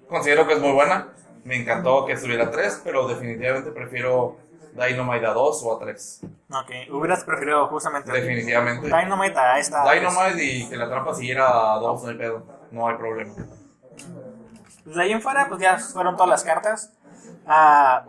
Considero 0.09 0.46
que 0.46 0.55
es 0.55 0.61
muy 0.61 0.72
buena. 0.72 1.09
Me 1.44 1.57
encantó 1.57 2.05
que 2.05 2.12
estuviera 2.12 2.51
3, 2.51 2.81
pero 2.85 3.07
definitivamente 3.09 3.70
prefiero 3.70 4.37
Dynamite 4.74 5.27
a 5.27 5.33
2 5.33 5.62
o 5.64 5.77
a 5.77 5.79
3. 5.79 6.20
Ok, 6.51 6.92
hubieras 6.92 7.24
preferido 7.24 7.66
justamente 7.68 8.11
Definitivamente. 8.12 8.87
Dynamite 8.87 9.38
a 9.38 9.59
esta. 9.59 9.83
Dynamite 9.92 10.42
y 10.42 10.68
que 10.68 10.77
la 10.77 10.88
trampa 10.88 11.14
siguiera 11.14 11.74
a 11.74 11.79
2, 11.79 12.03
no 12.05 12.09
hay 12.11 12.16
pedo. 12.16 12.42
No 12.70 12.87
hay 12.88 12.96
problema. 12.96 13.33
Pues 14.85 14.96
de 14.96 15.03
ahí 15.03 15.12
en 15.12 15.20
fuera, 15.22 15.48
pues 15.48 15.61
ya 15.61 15.79
fueron 15.79 16.16
todas 16.16 16.29
las 16.31 16.44
cartas. 16.44 16.92
Ah, 17.46 18.05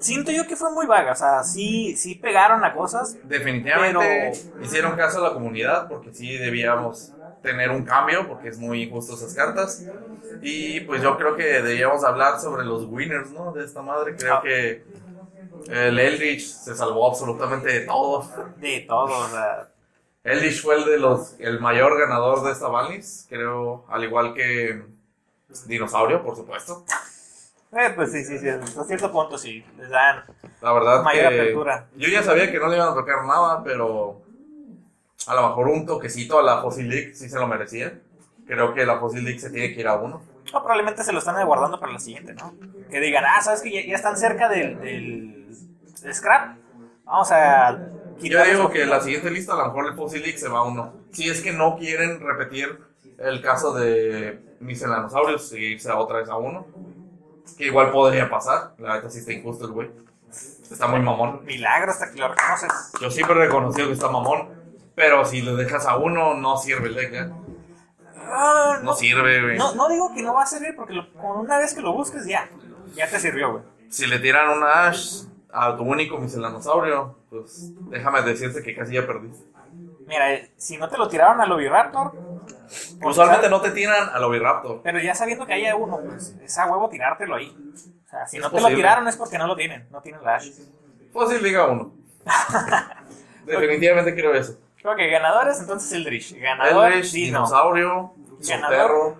siento 0.00 0.32
yo 0.32 0.46
que 0.46 0.56
fue 0.56 0.72
muy 0.72 0.86
vaga, 0.86 1.12
o 1.12 1.16
sea, 1.16 1.42
sí, 1.44 1.96
sí 1.96 2.14
pegaron 2.16 2.64
a 2.64 2.74
cosas. 2.74 3.16
Definitivamente 3.22 4.32
hicieron 4.60 4.96
caso 4.96 5.18
a 5.24 5.28
la 5.28 5.34
comunidad 5.34 5.88
porque 5.88 6.12
sí 6.12 6.36
debíamos 6.36 7.12
tener 7.42 7.70
un 7.70 7.84
cambio 7.84 8.26
porque 8.28 8.48
es 8.48 8.58
muy 8.58 8.82
injusto 8.84 9.14
esas 9.14 9.34
cartas. 9.34 9.86
Y 10.42 10.80
pues 10.80 11.02
yo 11.02 11.16
creo 11.18 11.36
que 11.36 11.44
debíamos 11.62 12.02
hablar 12.04 12.40
sobre 12.40 12.64
los 12.64 12.84
winners, 12.86 13.30
¿no? 13.30 13.52
De 13.52 13.64
esta 13.64 13.82
madre. 13.82 14.16
Creo 14.16 14.36
Ah. 14.36 14.42
que 14.42 14.82
el 15.68 15.98
Eldritch 15.98 16.42
se 16.42 16.74
salvó 16.74 17.08
absolutamente 17.08 17.68
de 17.72 17.80
todo. 17.80 18.26
De 18.56 18.80
todo, 18.88 19.18
o 19.18 19.28
sea. 19.28 19.68
Eldritch 20.24 20.62
fue 20.62 20.76
el 20.76 20.84
de 20.84 20.98
los 20.98 21.34
el 21.38 21.60
mayor 21.60 21.98
ganador 21.98 22.42
de 22.44 22.52
esta 22.52 22.68
Valis, 22.68 23.26
creo, 23.28 23.84
al 23.88 24.04
igual 24.04 24.34
que 24.34 24.82
Dinosaurio, 25.66 26.22
por 26.22 26.36
supuesto. 26.36 26.84
Eh, 27.72 27.92
pues 27.94 28.12
sí, 28.12 28.24
sí, 28.24 28.38
sí, 28.38 28.48
hasta 28.48 28.84
cierto 28.84 29.10
punto 29.12 29.38
sí, 29.38 29.64
les 29.78 29.88
dan. 29.90 30.24
La 30.60 30.72
verdad 30.72 31.02
Mayor 31.02 31.28
que 31.30 31.40
apertura. 31.40 31.86
yo 31.96 32.08
ya 32.08 32.22
sabía 32.22 32.50
que 32.50 32.58
no 32.58 32.68
le 32.68 32.76
iban 32.76 32.88
a 32.88 32.94
tocar 32.94 33.24
nada, 33.24 33.62
pero 33.62 34.20
a 35.26 35.34
lo 35.34 35.48
mejor 35.48 35.68
un 35.68 35.86
toquecito 35.86 36.38
a 36.38 36.42
la 36.42 36.60
Fossil 36.62 36.88
League 36.88 37.14
sí 37.14 37.28
se 37.28 37.38
lo 37.38 37.46
merecía. 37.46 37.98
Creo 38.46 38.74
que 38.74 38.84
la 38.84 38.98
Fossil 38.98 39.22
League 39.24 39.38
se 39.38 39.50
tiene 39.50 39.72
que 39.72 39.80
ir 39.80 39.86
a 39.88 39.96
uno. 39.96 40.22
O 40.52 40.58
probablemente 40.58 41.04
se 41.04 41.12
lo 41.12 41.20
están 41.20 41.44
guardando 41.46 41.78
para 41.78 41.92
la 41.92 42.00
siguiente, 42.00 42.34
¿no? 42.34 42.52
Que 42.90 42.98
digan, 43.00 43.24
ah, 43.24 43.40
sabes 43.40 43.62
que 43.62 43.70
ya, 43.70 43.86
ya 43.86 43.94
están 43.94 44.16
cerca 44.16 44.48
del, 44.48 44.80
del, 44.80 45.56
scrap. 46.12 46.56
Vamos 47.04 47.30
a 47.30 47.78
Yo 47.78 48.18
quitar 48.18 48.46
digo 48.48 48.62
eso". 48.62 48.70
que 48.70 48.84
la 48.86 49.00
siguiente 49.00 49.30
lista 49.30 49.52
a 49.52 49.58
lo 49.58 49.66
mejor 49.66 49.86
el 49.86 49.94
Fossil 49.94 50.22
League 50.22 50.38
se 50.38 50.48
va 50.48 50.58
a 50.58 50.62
uno. 50.62 50.92
Si 51.12 51.28
es 51.28 51.40
que 51.42 51.52
no 51.52 51.76
quieren 51.78 52.18
repetir 52.20 52.80
el 53.18 53.40
caso 53.42 53.72
de 53.74 54.40
Miscelanosaurios 54.58 55.52
y 55.52 55.72
irse 55.74 55.88
a 55.90 55.96
otra 55.96 56.18
vez 56.18 56.28
a 56.28 56.36
uno. 56.36 56.66
Que 57.56 57.66
igual 57.66 57.90
podría 57.90 58.28
pasar. 58.30 58.74
La 58.78 58.94
verdad 58.94 59.10
sí 59.10 59.18
está 59.18 59.32
injusto 59.32 59.66
el 59.66 59.72
güey. 59.72 59.90
Está 60.70 60.86
muy 60.86 61.00
mamón. 61.00 61.44
Milagro 61.44 61.90
hasta 61.90 62.10
que 62.10 62.18
lo 62.18 62.28
reconoces. 62.28 62.70
Yo 63.00 63.10
siempre 63.10 63.36
he 63.36 63.40
reconocido 63.46 63.88
que 63.88 63.94
está 63.94 64.08
mamón. 64.08 64.48
Pero 64.94 65.24
si 65.24 65.42
lo 65.42 65.56
dejas 65.56 65.86
a 65.86 65.96
uno, 65.96 66.34
no 66.34 66.56
sirve 66.56 66.88
el 66.88 66.94
deck, 66.94 67.12
¿eh? 67.14 67.30
Ah, 68.16 68.78
No 68.82 68.94
sirve, 68.94 69.42
güey. 69.42 69.58
No, 69.58 69.74
no 69.74 69.88
digo 69.88 70.12
que 70.14 70.22
no 70.22 70.34
va 70.34 70.42
a 70.42 70.46
servir 70.46 70.74
porque 70.76 70.92
lo- 70.94 71.12
con 71.14 71.38
una 71.38 71.58
vez 71.58 71.74
que 71.74 71.80
lo 71.80 71.92
busques 71.92 72.26
ya, 72.26 72.48
ya 72.94 73.08
te 73.08 73.18
sirvió, 73.18 73.52
güey. 73.52 73.64
Si 73.88 74.06
le 74.06 74.18
tiran 74.20 74.48
una 74.56 74.86
Ash 74.88 75.24
a 75.52 75.76
tu 75.76 75.82
único 75.82 76.18
miscelanosaurio, 76.18 77.16
pues 77.30 77.72
déjame 77.90 78.22
decirte 78.22 78.62
que 78.62 78.74
casi 78.76 78.94
ya 78.94 79.06
perdiste. 79.06 79.44
Mira, 80.06 80.32
eh, 80.34 80.52
si 80.56 80.76
no 80.76 80.88
te 80.88 80.96
lo 80.98 81.08
tiraron 81.08 81.40
al 81.40 81.50
Oviraptor, 81.52 82.12
Usualmente 83.02 83.48
no 83.48 83.60
te 83.60 83.70
tiran 83.72 84.08
al 84.10 84.22
Oviraptor. 84.24 84.80
pero 84.82 84.98
ya 85.00 85.14
sabiendo 85.14 85.46
que 85.46 85.54
haya 85.54 85.74
uno, 85.76 86.00
pues 86.00 86.36
es 86.42 86.58
a 86.58 86.66
huevo 86.66 86.88
tirártelo 86.88 87.34
ahí. 87.36 87.56
O 88.06 88.08
sea, 88.08 88.26
si 88.26 88.36
Es 88.38 88.42
no 88.42 88.50
te 88.50 88.60
lo 88.60 88.68
tiraron 88.68 89.06
es 89.08 89.16
porque 89.16 89.38
no 89.38 89.46
lo 89.46 89.56
tienen, 89.56 89.86
no 89.90 90.00
tienen 90.00 90.22
la 90.24 90.36
Ash. 90.36 90.50
Fácil 91.12 91.42
Liga 91.42 91.66
1. 91.66 91.92
Definitivamente 93.46 94.14
creo 94.14 94.34
eso. 94.34 94.58
Creo 94.80 94.96
que 94.96 95.08
ganadores, 95.10 95.60
entonces 95.60 95.92
Eldritch. 95.92 96.34
Ganador, 96.40 96.92
Eldritch, 96.92 97.12
Dino. 97.12 97.38
Dinosaurio. 97.38 98.14
Subterror. 98.40 99.14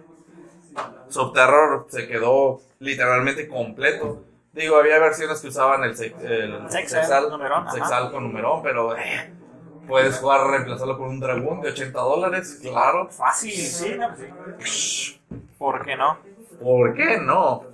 Subterror 1.09 1.87
se 1.91 2.07
quedó 2.09 2.61
literalmente 2.79 3.49
completo. 3.49 4.25
Digo, 4.53 4.77
había 4.79 4.99
versiones 4.99 5.41
que 5.41 5.49
usaban 5.49 5.85
el, 5.85 5.97
se- 5.97 6.15
el 6.23 6.71
Sexal, 6.71 7.31
numerón, 7.31 7.67
ajá. 7.67 7.73
Sexal 7.73 8.11
con 8.11 8.25
numerón, 8.25 8.63
pero 8.63 8.97
eh, 8.97 9.33
puedes 9.87 10.19
jugar 10.19 10.47
reemplazarlo 10.47 10.99
con 10.99 11.09
un 11.09 11.21
dragón 11.21 11.61
de 11.61 11.71
80 11.71 12.01
dólares, 12.01 12.59
claro. 12.63 13.09
Fácil, 13.11 13.53
sí, 13.53 13.97
no, 13.99 14.09
pues 14.15 14.71
sí. 14.71 15.21
¿Por 15.59 15.85
qué 15.85 15.97
no? 15.97 16.19
¿Por 16.61 16.95
qué 16.95 17.19
no? 17.19 17.65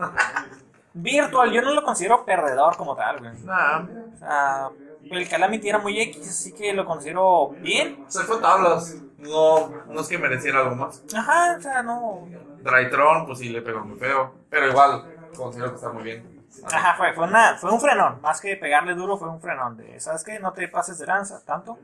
Virtual, 0.95 1.51
yo 1.53 1.61
no 1.63 1.73
lo 1.75 1.83
considero 1.83 2.25
perdedor 2.25 2.77
como 2.77 2.97
tal, 2.97 3.19
güey. 3.19 3.33
Nah, 3.45 3.81
O 4.15 4.19
sea, 4.19 4.71
el 5.11 5.29
Calamity 5.29 5.69
era 5.69 5.79
muy 5.79 6.01
X, 6.01 6.29
así 6.29 6.53
que 6.53 6.73
lo 6.73 6.85
considero 6.87 7.51
bien. 7.61 8.05
se 8.09 8.23
fue 8.25 8.39
tablas. 8.39 8.97
No, 9.19 9.69
no 9.89 10.01
es 10.01 10.09
que 10.09 10.19
mereciera 10.19 10.61
algo 10.61 10.77
más. 10.77 11.03
Ajá, 11.15 11.57
o 11.59 11.61
sea, 11.61 11.83
no. 11.83 12.27
Drytron, 12.63 13.27
pues 13.27 13.39
sí 13.39 13.49
le 13.51 13.63
pegó 13.63 13.81
muy 13.81 13.99
feo. 13.99 14.33
Pero 14.49 14.69
igual, 14.69 15.05
considero 15.37 15.71
que 15.71 15.77
está 15.77 15.91
muy 15.91 16.03
bien. 16.03 16.45
Ajá, 16.65 16.95
fue, 16.97 17.13
fue, 17.13 17.25
una, 17.25 17.57
fue 17.59 17.71
un 17.71 17.81
frenón. 17.81 18.21
Más 18.23 18.41
que 18.41 18.57
pegarle 18.57 18.95
duro, 18.95 19.17
fue 19.19 19.29
un 19.29 19.41
frenón. 19.41 19.77
De, 19.77 20.01
¿Sabes 20.01 20.25
qué? 20.25 20.39
No 20.39 20.53
te 20.53 20.69
pases 20.69 20.99
de 20.99 21.07
lanza 21.07 21.45
tanto. 21.45 21.79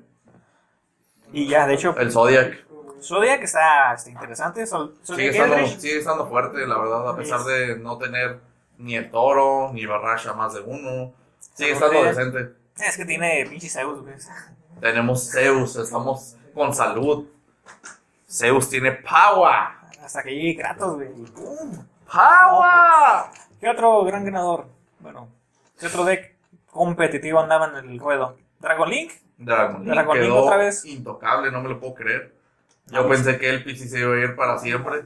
Y 1.33 1.47
ya, 1.49 1.67
de 1.67 1.75
hecho, 1.75 1.97
El 1.99 2.11
Zodiac. 2.13 2.65
Zodiac 3.01 3.43
está, 3.43 3.95
está 3.95 4.11
interesante. 4.11 4.67
Sol- 4.67 4.95
Sigue 5.03 5.31
estando, 5.31 5.67
sigue 5.67 5.99
estando 5.99 6.27
fuerte, 6.29 6.67
la 6.67 6.79
verdad, 6.79 7.09
a 7.09 7.17
pesar 7.17 7.41
de 7.45 7.77
no 7.79 7.99
tener 7.99 8.39
ni 8.79 8.97
el 8.97 9.11
toro, 9.11 9.71
ni 9.73 9.87
Barrasha 9.87 10.33
más 10.35 10.55
de 10.55 10.61
uno. 10.61 11.13
Sigue 11.55 11.73
estando 11.73 12.05
decente. 12.05 12.55
Es 12.77 12.97
que 12.97 13.05
tiene 13.05 13.47
pinche 13.49 13.69
Zeus, 13.69 14.01
güey. 14.01 14.15
Tenemos 14.81 15.31
Zeus, 15.31 15.77
estamos 15.77 16.37
con 16.55 16.75
salud. 16.75 17.27
Zeus 18.31 18.69
tiene 18.69 18.93
power. 18.93 19.69
Hasta 20.03 20.23
que 20.23 20.31
llegue 20.35 20.57
Kratos, 20.63 20.95
güey. 20.95 21.09
¡Power! 22.11 23.25
¿Qué 23.61 23.69
otro 23.69 24.05
gran 24.05 24.25
ganador? 24.25 24.67
Bueno, 25.01 25.29
¿qué 25.79 25.87
otro 25.87 26.05
deck 26.05 26.35
competitivo 26.71 27.41
andaba 27.41 27.67
en 27.79 27.91
el 27.91 27.99
ruedo? 27.99 28.37
¿Dragon 28.61 28.89
Link? 28.91 29.13
Dragon 29.39 29.85
Link 29.85 30.13
quedó 30.13 30.45
otra 30.45 30.57
vez. 30.57 30.85
intocable, 30.85 31.51
no 31.51 31.63
me 31.63 31.69
lo 31.69 31.81
puedo 31.81 31.95
creer. 31.95 32.35
Yo 32.87 33.03
No, 33.03 33.09
pensé 33.09 33.39
que 33.39 33.51
el 33.51 33.65
sí 33.77 33.89
se 33.89 34.01
iba 34.01 34.15
a 34.15 34.19
ir 34.19 34.37
para 34.37 34.59
siempre. 34.59 35.05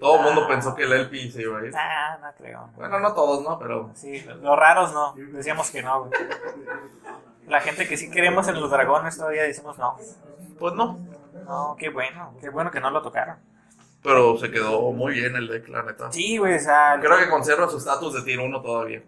Todo 0.00 0.16
el 0.16 0.22
mundo 0.22 0.46
pensó 0.46 0.74
que 0.74 0.82
el 0.82 0.92
Elpi 0.92 1.30
se 1.30 1.42
iba 1.42 1.58
a 1.60 1.64
ir. 1.64 1.72
Ah, 1.74 2.18
no 2.20 2.28
creo. 2.36 2.68
Bueno, 2.76 2.98
no 3.00 3.14
todos, 3.14 3.42
¿no? 3.42 3.58
Pero 3.58 3.90
Sí, 3.94 4.22
los 4.42 4.58
raros 4.58 4.92
no. 4.92 5.14
Decíamos 5.32 5.70
que 5.70 5.82
no, 5.82 6.04
güey. 6.04 6.12
La 7.46 7.60
gente 7.60 7.88
que 7.88 7.96
sí 7.96 8.10
queremos 8.10 8.48
en 8.48 8.60
los 8.60 8.70
dragones 8.70 9.16
todavía 9.16 9.42
decimos 9.44 9.78
no. 9.78 9.96
pues 10.58 10.74
no. 10.74 10.98
No, 11.46 11.76
qué 11.78 11.88
bueno. 11.90 12.34
Qué 12.40 12.48
bueno 12.50 12.70
que 12.70 12.80
no 12.80 12.90
lo 12.90 13.02
tocaron. 13.02 13.36
Pero 14.02 14.36
se 14.36 14.50
quedó 14.50 14.92
muy 14.92 15.14
bien 15.14 15.34
el 15.36 15.48
deck, 15.48 15.68
la 15.68 15.82
neta. 15.82 16.12
Sí, 16.12 16.36
güey, 16.36 16.56
o 16.56 16.60
sea, 16.60 16.98
Creo 17.00 17.18
que 17.18 17.28
conserva 17.30 17.68
su 17.68 17.78
estatus 17.78 18.12
de 18.14 18.22
tier 18.22 18.40
1 18.40 18.60
todavía. 18.60 19.02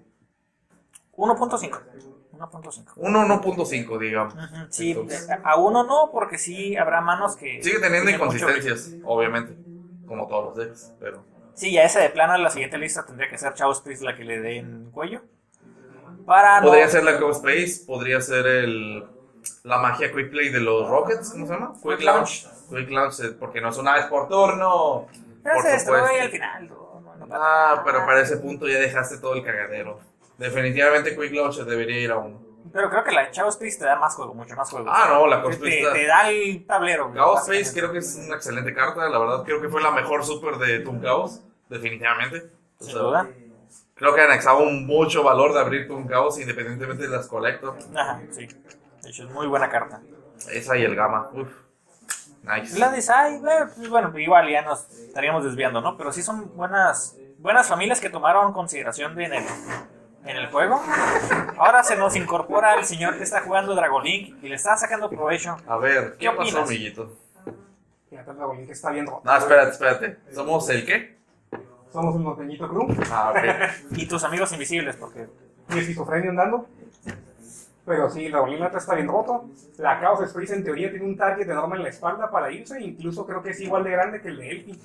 1.5. 1.17 1.81
1.5. 2.39 2.93
Un 2.97 3.15
1.5, 3.15 3.99
digamos. 3.99 4.35
Ujú, 4.35 4.67
Sí, 4.71 4.91
Entonces, 4.93 5.29
eh, 5.31 5.39
a 5.43 5.57
uno 5.57 5.85
no, 5.85 6.11
porque 6.13 6.39
sí 6.39 6.77
habrá 6.77 7.01
manos 7.01 7.37
que. 7.37 7.63
sigue 7.63 7.79
teniendo 7.81 8.11
inconsistencias, 8.11 8.93
obviamente. 9.05 9.57
Como 10.07 10.27
todos 10.29 10.57
los 10.57 10.57
decks, 10.67 10.93
pero. 11.01 11.25
Sí, 11.55 11.73
ya 11.73 11.83
ese 11.85 12.01
de 12.01 12.11
plano 12.11 12.37
la 12.37 12.51
siguiente 12.51 12.79
lista 12.79 13.05
tendría 13.07 13.29
que 13.31 13.39
ser 13.39 13.55
Chaos 13.55 13.81
Priest 13.81 14.03
la 14.03 14.15
que 14.15 14.25
le 14.25 14.41
den 14.41 14.91
cuello. 14.93 15.23
Para 16.27 16.61
no- 16.61 16.69
Podría 16.69 16.89
ser 16.89 17.05
la 17.05 17.13
Ghost 17.13 17.45
Space, 17.47 17.85
podría 17.87 18.21
ser 18.21 18.47
el. 18.47 19.05
La 19.63 19.79
magia 19.79 20.13
Quick 20.13 20.31
Play 20.31 20.49
de 20.51 20.61
los 20.61 20.89
Rockets, 20.89 21.31
¿cómo 21.31 21.47
se 21.47 21.53
llama? 21.53 21.73
Quick 21.83 22.01
Launch. 22.03 22.47
Quick 22.69 22.91
Launch, 22.91 23.21
eh, 23.21 23.29
porque 23.39 23.61
no 23.61 23.69
es 23.71 23.79
una 23.79 23.95
vez 23.95 24.07
por 24.07 24.29
turno. 24.29 25.07
Pero 25.43 25.55
por 25.55 25.63
se 25.65 25.71
destruye 25.71 26.21
al 26.21 26.31
final. 26.31 26.69
no, 26.69 27.03
no, 27.19 27.27
Ah, 27.31 27.83
pero 27.85 28.05
para 28.05 28.21
ese 28.21 28.37
punto 28.39 28.67
ya 28.69 28.79
dejaste 28.79 29.19
todo 29.19 29.35
el 29.35 29.45
cagadero. 29.45 30.01
Definitivamente 30.39 31.17
Quick 31.17 31.33
Launch 31.33 31.57
debería 31.59 32.01
ir 32.01 32.11
a 32.11 32.19
uno. 32.19 32.41
Pero 32.73 32.91
creo 32.91 33.05
que 33.05 33.13
la 33.13 33.31
Chaos 33.31 33.57
Priest 33.57 33.81
te 33.81 33.87
da 33.87 33.97
más 33.97 34.15
juego, 34.15 34.35
mucho 34.35 34.55
más 34.55 34.71
juego. 34.71 34.91
Ah, 34.91 35.09
no, 35.09 35.27
la 35.27 35.41
Ghost 35.41 35.63
te, 35.63 36.07
da 36.07 36.29
el 36.29 36.67
tablero. 36.67 37.13
Chaos 37.15 37.35
básicamente. 37.35 37.73
creo 37.73 37.93
que 37.93 37.99
es 37.99 38.17
una 38.17 38.37
excelente 38.37 38.75
carta, 38.75 39.09
la 39.09 39.19
verdad. 39.19 39.43
Creo 39.45 39.63
que 39.63 39.69
fue 39.69 39.83
la 39.83 39.91
mejor 39.91 40.25
super 40.25 40.57
de 40.57 40.81
Toon 40.81 41.01
Chaos, 41.01 41.43
definitivamente. 41.69 42.51
O 42.79 42.85
Sin 42.85 42.93
sea, 42.93 43.03
duda. 43.03 43.29
Creo 43.95 44.15
que 44.15 44.21
anexaba 44.21 44.59
un 44.59 44.87
mucho 44.87 45.23
valor 45.23 45.55
de 45.55 45.61
abrir 45.61 45.89
Toon 45.89 46.07
Chaos 46.09 46.39
independientemente 46.39 47.05
de 47.05 47.09
las 47.09 47.29
Collector. 47.29 47.79
Ajá, 47.95 48.21
sí. 48.31 48.47
De 49.03 49.11
hecho, 49.11 49.25
es 49.25 49.31
muy 49.31 49.47
buena 49.47 49.71
carta. 49.71 50.03
Esa 50.51 50.77
y 50.77 50.83
el 50.85 50.95
Gamma. 50.95 51.31
Uf. 51.33 51.49
Nice. 52.43 52.79
La 52.79 52.91
de 52.91 53.01
Sai, 53.01 53.37
eh, 53.37 53.41
pues, 53.75 53.89
bueno, 53.89 54.17
igual 54.19 54.49
ya 54.51 54.63
nos 54.63 54.91
estaríamos 54.91 55.45
desviando, 55.45 55.81
¿no? 55.81 55.97
Pero 55.97 56.13
sí 56.13 56.23
son 56.23 56.55
buenas 56.57 57.17
buenas 57.39 57.69
familias 57.69 58.01
que 58.01 58.11
tomaron 58.11 58.53
consideración 58.53 59.15
de 59.15 59.25
en 59.25 59.33
el, 59.35 59.45
en 60.27 60.37
el 60.37 60.47
juego. 60.49 60.81
Ahora 61.57 61.83
se 61.83 61.97
nos 61.97 62.17
incorpora 62.17 62.75
el 62.75 62.85
señor 62.85 63.17
que 63.17 63.23
está 63.25 63.41
jugando 63.43 63.75
Dragon 63.75 64.03
Link 64.03 64.37
y 64.43 64.49
le 64.49 64.57
está 64.57 64.77
sacando 64.77 65.09
provecho. 65.09 65.57
A 65.67 65.77
ver, 65.77 66.13
¿qué, 66.13 66.19
¿Qué 66.19 66.31
pasó, 66.31 66.41
opinas? 66.43 66.69
amiguito? 66.69 67.17
Fíjate, 68.11 68.31
el 68.31 68.37
Dragon 68.37 68.57
Link 68.57 68.71
está 68.71 68.91
bien 68.91 69.07
roto. 69.07 69.23
No, 69.25 69.37
espérate, 69.37 69.71
espérate. 69.71 70.17
¿Somos 70.35 70.69
el 70.71 70.85
qué? 70.85 71.17
Somos 71.93 72.15
un 72.15 72.25
montañito 72.25 72.69
crew 72.69 72.89
Ah, 73.11 73.31
ok. 73.33 73.97
Y 73.97 74.07
tus 74.07 74.23
amigos 74.25 74.53
invisibles, 74.53 74.97
porque 74.97 75.29
y 75.75 75.79
esquizofrenia 75.79 76.31
andando. 76.31 76.67
Pero 77.85 78.11
sí, 78.11 78.27
el 78.27 78.33
Dragon 78.33 78.51
Link 78.51 78.75
está 78.75 78.95
bien 78.97 79.07
roto. 79.07 79.49
La 79.79 80.01
Chaos 80.01 80.21
Space 80.23 80.55
en 80.55 80.65
teoría 80.65 80.91
tiene 80.91 81.05
un 81.05 81.17
target 81.17 81.49
enorme 81.49 81.77
en 81.77 81.85
la 81.85 81.89
espalda 81.89 82.31
para 82.31 82.51
irse. 82.51 82.81
Incluso 82.81 83.25
creo 83.25 83.43
que 83.43 83.51
es 83.51 83.61
igual 83.61 83.85
de 83.85 83.91
grande 83.93 84.21
que 84.21 84.29
el 84.29 84.39
de 84.39 84.51
Elfi. 84.51 84.81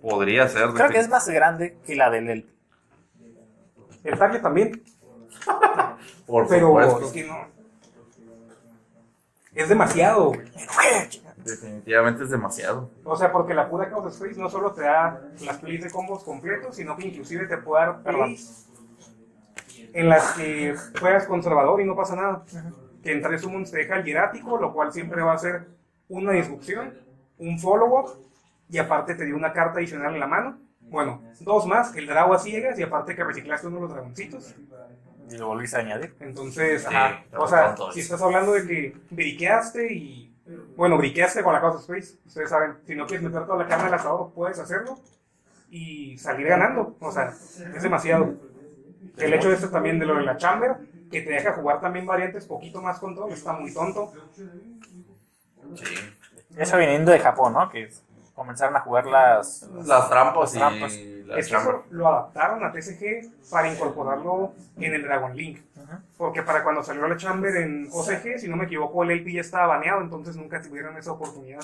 Podría 0.00 0.48
ser. 0.48 0.70
creo 0.70 0.88
que 0.90 0.98
es 0.98 1.08
más 1.08 1.28
grande 1.28 1.78
que 1.86 1.94
la 1.94 2.10
del 2.10 2.28
Elp. 2.28 2.48
El 4.04 4.18
target 4.18 4.42
también. 4.42 4.82
Por 6.26 6.48
Pero 6.48 6.68
supuesto. 6.68 7.06
es 7.06 7.12
que 7.12 7.24
no. 7.24 7.46
Es 9.54 9.68
demasiado. 9.68 10.32
Definitivamente 11.44 12.24
es 12.24 12.30
demasiado. 12.30 12.90
O 13.04 13.16
sea, 13.16 13.32
porque 13.32 13.52
la 13.54 13.68
pura 13.68 13.90
Chaos 13.90 14.14
Space 14.14 14.40
no 14.40 14.48
solo 14.48 14.72
te 14.72 14.82
da 14.82 15.20
las 15.44 15.58
plays 15.58 15.82
de 15.82 15.90
combos 15.90 16.22
completos, 16.24 16.76
sino 16.76 16.96
que 16.96 17.08
inclusive 17.08 17.46
te 17.46 17.58
puede 17.58 17.86
dar 17.86 18.02
plays 18.02 18.68
en 19.92 20.08
las 20.08 20.32
que 20.32 20.74
juegas 20.98 21.26
conservador 21.26 21.80
y 21.80 21.84
no 21.84 21.94
pasa 21.96 22.16
nada. 22.16 22.44
Que 23.02 23.12
en 23.12 23.20
tres 23.20 23.42
summons 23.42 23.70
te 23.70 23.78
deja 23.78 23.96
el 23.96 24.04
hierático, 24.04 24.56
lo 24.56 24.72
cual 24.72 24.92
siempre 24.92 25.22
va 25.22 25.34
a 25.34 25.38
ser 25.38 25.66
una 26.08 26.32
disrupción, 26.32 26.94
un 27.38 27.58
follow-up, 27.58 28.12
y 28.68 28.78
aparte 28.78 29.14
te 29.14 29.24
dio 29.24 29.36
una 29.36 29.52
carta 29.52 29.78
adicional 29.78 30.14
en 30.14 30.20
la 30.20 30.26
mano. 30.26 30.58
Bueno, 30.92 31.22
dos 31.40 31.66
más, 31.66 31.96
el 31.96 32.06
drago 32.06 32.34
a 32.34 32.38
ciegas, 32.38 32.78
y 32.78 32.82
aparte 32.82 33.16
que 33.16 33.24
reciclaste 33.24 33.66
uno 33.66 33.76
de 33.76 33.82
los 33.82 33.92
dragoncitos. 33.92 34.54
Y 35.30 35.36
lo 35.38 35.46
volviste 35.46 35.76
a 35.78 35.80
añadir. 35.80 36.14
Entonces, 36.20 36.82
Sí, 36.82 36.88
ajá, 36.94 37.24
pero 37.30 37.42
o 37.44 37.48
sea, 37.48 37.74
si 37.92 38.00
es. 38.00 38.04
estás 38.04 38.20
hablando 38.22 38.52
de 38.52 38.66
que 38.66 38.96
briqueaste 39.10 39.92
y. 39.92 40.28
Bueno, 40.76 40.98
briqueaste 40.98 41.42
con 41.42 41.54
la 41.54 41.60
Chaos 41.60 41.80
Space, 41.80 42.18
ustedes 42.26 42.50
saben, 42.50 42.76
si 42.86 42.94
no 42.94 43.06
quieres 43.06 43.24
meter 43.24 43.46
toda 43.46 43.58
la 43.62 43.68
carne 43.68 43.86
al 43.86 43.94
asador, 43.94 44.32
puedes 44.34 44.58
hacerlo 44.58 44.98
y 45.70 46.18
salir 46.18 46.46
ganando. 46.48 46.96
O 47.00 47.10
sea, 47.10 47.28
es 47.30 47.82
demasiado. 47.82 48.34
El 49.16 49.32
hecho 49.32 49.48
de 49.48 49.54
esto 49.54 49.70
también 49.70 49.98
de 49.98 50.04
lo 50.06 50.16
de 50.16 50.22
la 50.24 50.36
Chamber, 50.36 50.76
que 51.10 51.22
te 51.22 51.30
deja 51.30 51.52
jugar 51.54 51.80
también 51.80 52.04
variantes 52.04 52.44
poquito 52.46 52.82
más 52.82 52.98
control, 52.98 53.32
está 53.32 53.54
muy 53.54 53.72
tonto. 53.72 54.12
Sí. 55.74 55.84
Eso 56.56 56.76
viniendo 56.76 57.12
de 57.12 57.18
Japón, 57.18 57.54
¿no? 57.54 57.70
Que 57.70 57.90
comenzaron 58.42 58.76
a 58.76 58.80
jugar 58.80 59.06
las. 59.06 59.62
Las 59.84 60.08
trampas 60.08 60.54
y 60.54 60.58
Las 60.58 60.68
trampas. 60.70 60.92
la 61.26 61.38
Es 61.38 61.46
que 61.46 61.52
chamber. 61.52 61.74
eso 61.76 61.84
lo 61.90 62.08
adaptaron 62.08 62.64
a 62.64 62.72
TCG 62.72 63.50
para 63.50 63.72
incorporarlo 63.72 64.52
en 64.76 64.94
el 64.94 65.02
Dragon 65.02 65.34
Link. 65.36 65.60
Porque 66.16 66.42
para 66.42 66.62
cuando 66.62 66.82
salió 66.82 67.06
la 67.06 67.16
Chamber 67.16 67.54
en 67.56 67.88
OCG, 67.92 68.38
si 68.38 68.48
no 68.48 68.56
me 68.56 68.64
equivoco, 68.64 69.02
el 69.02 69.10
LP 69.10 69.32
ya 69.34 69.40
estaba 69.42 69.66
baneado, 69.66 70.00
entonces 70.00 70.36
nunca 70.36 70.60
tuvieron 70.62 70.96
esa 70.96 71.12
oportunidad. 71.12 71.60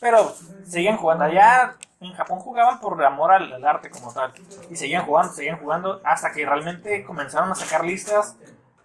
Pero 0.00 0.32
seguían 0.64 0.96
jugando. 0.96 1.24
Allá 1.24 1.74
en 2.00 2.12
Japón 2.14 2.38
jugaban 2.38 2.80
por 2.80 3.02
amor 3.04 3.32
al, 3.32 3.52
al 3.52 3.66
arte 3.66 3.90
como 3.90 4.12
tal. 4.12 4.32
Y 4.70 4.76
seguían 4.76 5.04
jugando, 5.04 5.32
seguían 5.32 5.58
jugando 5.58 6.00
hasta 6.04 6.32
que 6.32 6.46
realmente 6.46 7.04
comenzaron 7.04 7.50
a 7.50 7.54
sacar 7.54 7.84
listas 7.84 8.36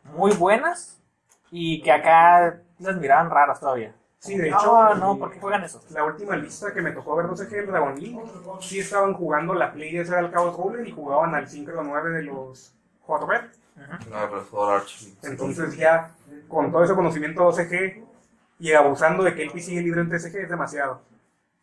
muy 0.03 0.31
buenas 0.33 0.99
y 1.51 1.81
que 1.83 1.91
acá 1.91 2.59
las 2.79 2.95
miraban 2.97 3.29
raras 3.29 3.59
todavía. 3.59 3.93
Sí, 4.21 4.37
de 4.37 4.51
No, 4.51 4.57
hecho, 4.59 4.95
no, 4.99 5.17
¿por 5.17 5.31
qué 5.31 5.39
juegan 5.39 5.63
eso? 5.63 5.81
la 5.89 6.03
última 6.05 6.35
lista 6.35 6.71
que 6.71 6.81
me 6.81 6.91
tocó 6.91 7.15
ver 7.15 7.25
OCG 7.25 7.49
del 7.49 7.67
Dragon 7.67 7.99
Link, 7.99 8.21
sí 8.59 8.79
estaban 8.79 9.15
jugando 9.15 9.55
la 9.55 9.73
play 9.73 9.93
de 9.93 10.01
ese 10.01 10.15
al 10.15 10.31
Chaos 10.31 10.55
Ruler 10.55 10.87
y 10.87 10.91
jugaban 10.91 11.33
al 11.33 11.47
5 11.47 11.71
o 11.75 11.83
9 11.83 12.09
de 12.11 12.23
los 12.23 12.71
Hot 13.07 13.27
Red. 13.27 13.41
Resort 13.75 14.69
Arch. 14.69 15.07
Entonces 15.23 15.75
ya, 15.75 16.11
con 16.47 16.71
todo 16.71 16.83
ese 16.83 16.93
conocimiento 16.93 17.41
de 17.41 17.47
OCG 17.47 18.03
y 18.59 18.73
abusando 18.73 19.23
de 19.23 19.33
que 19.33 19.41
el 19.41 19.59
sigue 19.59 19.81
libre 19.81 20.01
en 20.01 20.09
TCG 20.09 20.35
es 20.37 20.49
demasiado. 20.49 21.01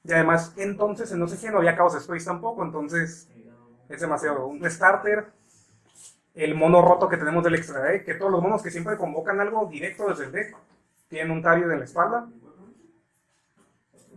Y 0.03 0.13
además, 0.13 0.53
entonces 0.57 1.13
en 1.13 1.23
OCG 1.23 1.53
no 1.53 1.59
había 1.59 1.77
Chaos 1.77 1.95
Space 1.95 2.25
tampoco, 2.25 2.65
entonces 2.65 3.29
es 3.89 4.01
demasiado. 4.01 4.49
Un 4.49 4.69
starter, 4.69 5.27
el 6.35 6.57
mono 6.57 6.83
roto 6.83 7.09
que 7.09 7.19
tenemos 7.19 7.45
del 7.45 7.55
extra 7.55 7.83
deck, 7.83 8.05
que 8.05 8.15
todos 8.15 8.33
los 8.33 8.43
monos 8.43 8.63
que 8.63 8.73
siempre 8.73 8.97
convocan 8.97 9.39
algo 9.39 9.67
directo 9.67 10.09
desde 10.09 10.25
el 10.25 10.33
deck, 10.33 10.57
tienen 11.09 11.31
un 11.31 11.43
Tario 11.43 11.71
en 11.71 11.79
la 11.79 11.85
espalda. 11.85 12.27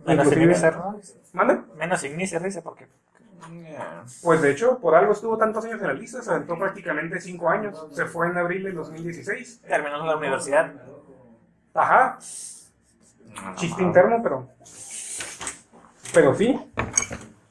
Menos 0.06 0.32
Ignicer, 0.32 0.76
¿no? 0.76 1.00
¿Mande? 1.32 1.60
Menos 1.76 2.02
Ignicer, 2.04 2.42
dice, 2.42 2.62
porque. 2.62 2.88
Yeah. 3.50 4.04
Pues 4.22 4.40
de 4.40 4.52
hecho, 4.52 4.78
por 4.78 4.94
algo 4.94 5.12
estuvo 5.12 5.36
tantos 5.36 5.64
años 5.64 5.80
en 5.80 5.88
la 5.88 5.94
lista, 5.94 6.22
se 6.22 6.30
aventó 6.30 6.56
prácticamente 6.56 7.20
5 7.20 7.48
años. 7.48 7.86
Se 7.92 8.06
fue 8.06 8.28
en 8.28 8.38
abril 8.38 8.62
del 8.64 8.74
2016. 8.74 9.62
Terminó 9.66 10.04
la 10.06 10.16
universidad. 10.16 10.72
Ajá, 11.74 12.18
chiste 13.56 13.82
interno, 13.82 14.20
pero. 14.22 14.48
Pero 16.12 16.34
sí, 16.34 16.58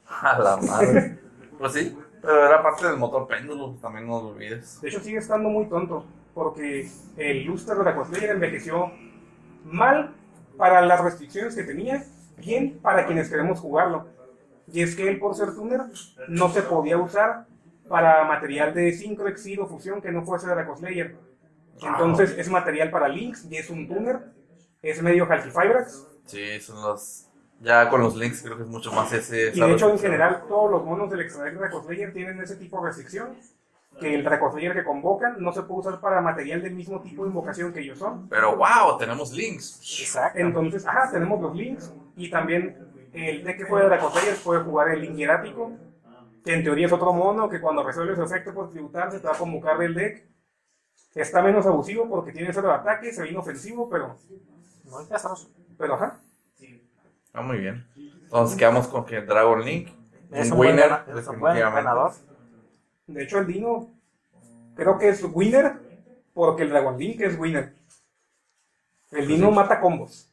A 0.08 0.38
la 0.40 0.58
madre. 0.58 1.20
pues 1.58 1.74
sí, 1.74 1.98
pero 2.22 2.46
era 2.46 2.62
parte 2.62 2.86
del 2.86 2.98
motor 2.98 3.28
péndulo, 3.28 3.76
también 3.82 4.08
no 4.08 4.22
lo 4.22 4.28
olvides. 4.30 4.80
de 4.82 4.90
hecho 4.90 5.00
sigue 5.00 5.18
estando 5.18 5.50
muy 5.50 5.66
tonto, 5.68 6.06
porque 6.36 6.88
el 7.18 7.44
Luster 7.46 7.76
de 7.78 7.84
la 7.84 7.96
Cosplayer 7.96 8.30
envejeció 8.30 8.92
mal 9.66 10.14
para 10.58 10.82
las 10.82 11.02
restricciones 11.02 11.56
que 11.56 11.64
tenía, 11.64 12.06
bien 12.42 12.80
para 12.82 13.06
quienes 13.06 13.30
queremos 13.30 13.60
jugarlo. 13.60 14.08
Y 14.72 14.82
es 14.82 14.96
que 14.96 15.08
él, 15.08 15.20
por 15.20 15.36
ser 15.36 15.54
tuner, 15.54 15.82
no 16.28 16.50
se 16.50 16.62
podía 16.62 16.98
usar 16.98 17.46
para 17.88 18.24
material 18.26 18.74
de 18.74 18.92
Synchro, 18.94 19.28
Exceed 19.28 19.60
o 19.62 19.68
Fusión 19.68 20.02
que 20.02 20.12
no 20.12 20.24
fuese 20.24 20.48
de 20.48 20.56
la 20.56 20.66
Cosplayer. 20.66 21.16
Entonces 21.82 22.36
es 22.38 22.50
material 22.50 22.92
para 22.92 23.08
Links 23.08 23.46
y 23.50 23.58
es 23.58 23.70
un 23.70 23.88
tuner, 23.88 24.20
es 24.82 25.02
medio 25.02 25.26
Halkifibrax. 25.30 26.08
Sí, 26.26 26.60
son 26.60 26.82
los. 26.82 27.28
Ya 27.60 27.90
con 27.90 28.02
los 28.02 28.16
links 28.16 28.42
creo 28.42 28.58
que 28.58 28.64
es 28.64 28.70
mucho 28.70 28.92
más 28.92 29.14
ese. 29.14 29.52
Y 29.54 29.60
de 29.60 29.72
hecho, 29.74 29.92
en 29.92 30.00
general, 30.00 30.46
todos 30.48 30.72
los 30.72 30.84
monos 30.84 31.12
del 31.12 31.22
extra 31.22 31.44
deck 31.44 31.56
Draco 31.56 31.84
Slayer 31.84 32.12
tienen 32.12 32.42
ese 32.42 32.56
tipo 32.56 32.80
de 32.80 32.88
restricción. 32.88 33.36
Que 34.00 34.16
el 34.16 34.24
Draco 34.24 34.52
Slayer 34.52 34.74
que 34.74 34.84
convocan 34.84 35.36
no 35.40 35.52
se 35.52 35.64
puede 35.64 35.82
usar 35.82 36.00
para 36.00 36.22
material 36.22 36.62
del 36.62 36.74
mismo 36.74 37.02
tipo 37.02 37.24
de 37.24 37.30
invocación 37.30 37.72
que 37.74 37.82
ellos 37.82 38.00
son. 38.00 38.28
Pero 38.30 38.56
wow, 38.58 38.98
tenemos 38.98 39.32
links. 39.32 40.00
Exacto. 40.02 40.40
Entonces, 40.40 40.86
ajá, 40.88 41.12
tenemos 41.12 41.40
los 41.42 41.56
links. 41.56 41.94
Y 42.16 42.30
también 42.30 42.78
el 43.14 43.44
deck 43.44 43.58
que 43.58 43.64
juega 43.66 43.88
Draco 43.88 44.10
Slayer 44.10 44.38
puede 44.44 44.64
jugar 44.64 44.90
el 44.90 45.02
link 45.02 45.16
hierático. 45.16 45.72
Que 46.44 46.54
en 46.56 46.64
teoría 46.64 46.88
es 46.88 46.92
otro 46.92 47.14
mono 47.14 47.48
que 47.50 47.62
cuando 47.62 47.84
resuelve 47.84 48.16
su 48.16 48.24
efecto 48.24 48.54
por 48.54 48.72
tributar 48.72 49.12
se 49.12 49.20
te 49.20 49.28
va 49.28 49.34
a 49.34 49.38
convocar 49.38 49.78
del 49.78 49.94
deck. 49.94 50.26
Está 51.14 51.42
menos 51.44 51.66
abusivo 51.68 52.10
porque 52.10 52.32
tiene 52.32 52.52
cero 52.54 52.72
ataque, 52.72 53.12
se 53.12 53.22
ve 53.22 53.30
inofensivo, 53.30 53.88
pero, 53.90 54.18
Muy 54.86 55.06
castroso. 55.08 55.52
pero 55.78 55.94
ajá. 55.96 56.20
Ah, 57.34 57.42
muy 57.42 57.58
bien. 57.60 57.86
Entonces 58.24 58.58
quedamos 58.58 58.88
con 58.88 59.06
que 59.06 59.22
Dragon 59.22 59.64
Link. 59.64 59.90
Es 60.32 60.48
un 60.48 60.54
un 60.54 60.58
buen, 60.58 60.70
winner, 60.72 60.90
gana- 60.90 61.20
es 61.20 61.28
un 61.28 61.40
buen 61.40 61.60
ganador. 61.60 62.12
De 63.14 63.24
hecho, 63.24 63.40
el 63.40 63.48
Dino 63.48 63.90
creo 64.76 64.98
que 64.98 65.10
es 65.10 65.24
winner 65.24 65.74
porque 66.34 66.64
el 66.64 66.70
Dragon 66.70 66.98
Link 66.98 67.22
es 67.22 67.38
winner. 67.40 67.76
El 69.12 69.28
Dino 69.28 69.52
mata 69.52 69.80
combos. 69.80 70.32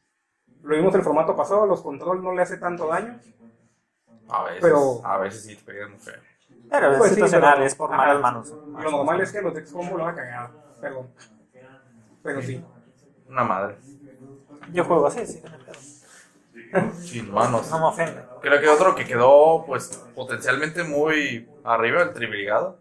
Lo 0.61 0.75
vimos 0.75 0.93
en 0.93 0.99
el 0.99 1.05
formato 1.05 1.35
pasado, 1.35 1.65
los 1.65 1.81
control 1.81 2.23
no 2.23 2.33
le 2.33 2.41
hace 2.41 2.57
tanto 2.57 2.87
daño. 2.87 3.19
A 4.29 4.43
veces. 4.43 4.59
Pero- 4.61 5.01
A 5.05 5.17
veces 5.17 5.43
sí 5.43 5.55
te 5.55 5.85
muy 5.87 5.97
feo. 5.99 6.21
Pero 6.69 6.91
es 6.91 6.97
Pues 6.97 7.09
sí, 7.09 7.15
situacional, 7.15 7.53
pero- 7.55 7.65
es 7.65 7.75
por 7.75 7.89
ajá. 7.93 7.97
malas 7.97 8.21
manos. 8.21 8.49
Lo 8.51 8.91
normal 8.91 9.21
es 9.21 9.31
que 9.31 9.41
los 9.41 9.53
decks 9.53 9.71
combo 9.71 9.97
lo 9.97 10.05
haga 10.05 10.15
cagado. 10.21 10.49
Perdón. 10.79 11.07
Pero 12.21 12.41
sí. 12.41 12.63
Una 13.27 13.43
madre. 13.43 13.75
Yo 14.71 14.83
juego 14.85 15.07
así, 15.07 15.25
sí. 15.25 15.41
Sin 17.01 17.31
manos. 17.31 17.69
No 17.71 17.79
me 17.79 17.85
ofende. 17.85 18.21
Creo 18.41 18.61
que 18.61 18.67
otro 18.69 18.95
que 18.95 19.05
quedó, 19.05 19.63
pues, 19.65 20.03
potencialmente 20.15 20.83
muy 20.83 21.47
arriba, 21.63 22.01
el 22.03 22.13
Tribrigado. 22.13 22.77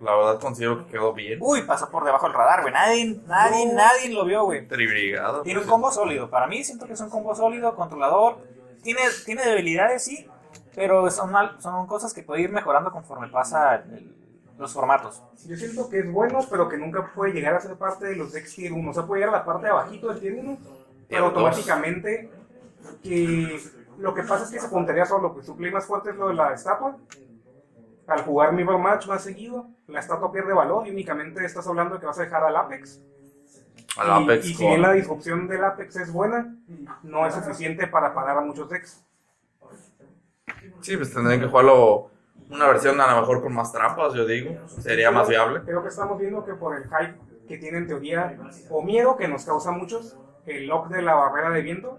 La 0.00 0.14
verdad 0.14 0.38
considero 0.40 0.86
que 0.86 0.92
quedó 0.92 1.12
bien. 1.12 1.38
Uy, 1.42 1.62
pasó 1.62 1.90
por 1.90 2.04
debajo 2.04 2.26
del 2.26 2.34
radar, 2.36 2.62
güey. 2.62 2.72
Nadie, 2.72 3.20
nadie, 3.26 3.72
nadie 3.72 4.08
lo 4.14 4.24
vio, 4.24 4.44
güey. 4.44 4.66
Tribrigado. 4.66 5.42
Tiene 5.42 5.58
un 5.58 5.64
pues, 5.66 5.70
combo 5.72 5.90
sólido. 5.90 6.30
Para 6.30 6.46
mí 6.46 6.62
siento 6.62 6.86
que 6.86 6.92
es 6.92 7.00
un 7.00 7.10
combo 7.10 7.34
sólido, 7.34 7.74
controlador. 7.74 8.38
Tiene, 8.82 9.00
tiene 9.26 9.44
debilidades, 9.44 10.04
sí, 10.04 10.28
pero 10.74 11.10
son, 11.10 11.34
al- 11.34 11.60
son 11.60 11.86
cosas 11.88 12.14
que 12.14 12.22
puede 12.22 12.42
ir 12.42 12.50
mejorando 12.52 12.92
conforme 12.92 13.26
pasa 13.28 13.74
el- 13.74 14.14
los 14.56 14.72
formatos. 14.72 15.20
Yo 15.46 15.56
siento 15.56 15.88
que 15.88 15.98
es 16.00 16.12
bueno, 16.12 16.40
pero 16.48 16.68
que 16.68 16.76
nunca 16.76 17.12
puede 17.12 17.32
llegar 17.32 17.54
a 17.54 17.60
ser 17.60 17.74
parte 17.76 18.06
de 18.06 18.14
los 18.16 18.32
decks 18.32 18.54
tier 18.54 18.72
1. 18.72 18.90
O 18.90 18.94
sea, 18.94 19.02
puede 19.04 19.22
llegar 19.22 19.34
a 19.34 19.38
la 19.38 19.44
parte 19.44 19.66
de 19.66 19.72
abajito 19.72 20.08
del 20.08 20.20
tier 20.20 20.34
1, 20.34 20.58
pero 21.08 21.26
automáticamente 21.26 22.30
que 23.02 23.60
lo 23.98 24.14
que 24.14 24.22
pasa 24.22 24.44
es 24.44 24.50
que 24.50 24.60
se 24.60 24.68
puntería 24.68 25.04
solo. 25.06 25.32
Pues 25.34 25.46
su 25.46 25.56
play 25.56 25.70
más 25.70 25.86
fuerte 25.86 26.10
es 26.10 26.16
lo 26.16 26.28
de 26.28 26.34
la 26.34 26.52
estatua. 26.52 26.96
Al 28.06 28.22
jugar 28.22 28.52
Mirror 28.52 28.78
Match 28.78 29.06
más 29.06 29.22
seguido, 29.22 29.66
la 29.86 30.00
estatua 30.00 30.32
pierde 30.32 30.52
valor 30.54 30.86
y 30.86 30.90
únicamente 30.90 31.44
estás 31.44 31.66
hablando 31.66 31.94
de 31.94 32.00
que 32.00 32.06
vas 32.06 32.18
a 32.18 32.22
dejar 32.22 32.42
al 32.42 32.56
Apex. 32.56 33.00
Al 33.98 34.06
Y- 34.22 34.24
Apex 34.24 34.46
y, 34.46 34.54
si 34.54 34.66
bien 34.66 34.80
la 34.82 34.92
disrupción 34.92 35.46
del 35.46 35.62
Apex 35.64 35.96
es 35.96 36.12
buena, 36.12 36.54
no 37.02 37.26
es 37.26 37.34
suficiente 37.34 37.86
para 37.86 38.14
parar 38.14 38.38
a 38.38 38.40
muchos 38.40 38.68
decks. 38.70 39.04
Sí, 40.80 40.96
pues 40.96 41.12
tendrían 41.12 41.40
que 41.40 41.48
jugarlo 41.48 42.10
una 42.50 42.66
versión 42.68 42.98
a 43.00 43.14
lo 43.14 43.20
mejor 43.20 43.42
con 43.42 43.52
más 43.52 43.72
trampas, 43.72 44.14
yo 44.14 44.24
digo. 44.24 44.56
Sería 44.68 45.10
más 45.10 45.28
viable. 45.28 45.60
Creo 45.64 45.82
que 45.82 45.88
estamos 45.88 46.18
viendo 46.18 46.44
que 46.44 46.54
por 46.54 46.76
el 46.76 46.84
hype 46.84 47.14
que 47.46 47.58
tiene 47.58 47.78
en 47.78 47.86
teoría, 47.88 48.38
o 48.70 48.82
miedo 48.82 49.16
que 49.16 49.28
nos 49.28 49.44
causa 49.44 49.70
a 49.70 49.72
muchos, 49.72 50.16
el 50.46 50.66
lock 50.66 50.88
de 50.88 51.02
la 51.02 51.14
barrera 51.14 51.50
de 51.50 51.60
viento, 51.62 51.98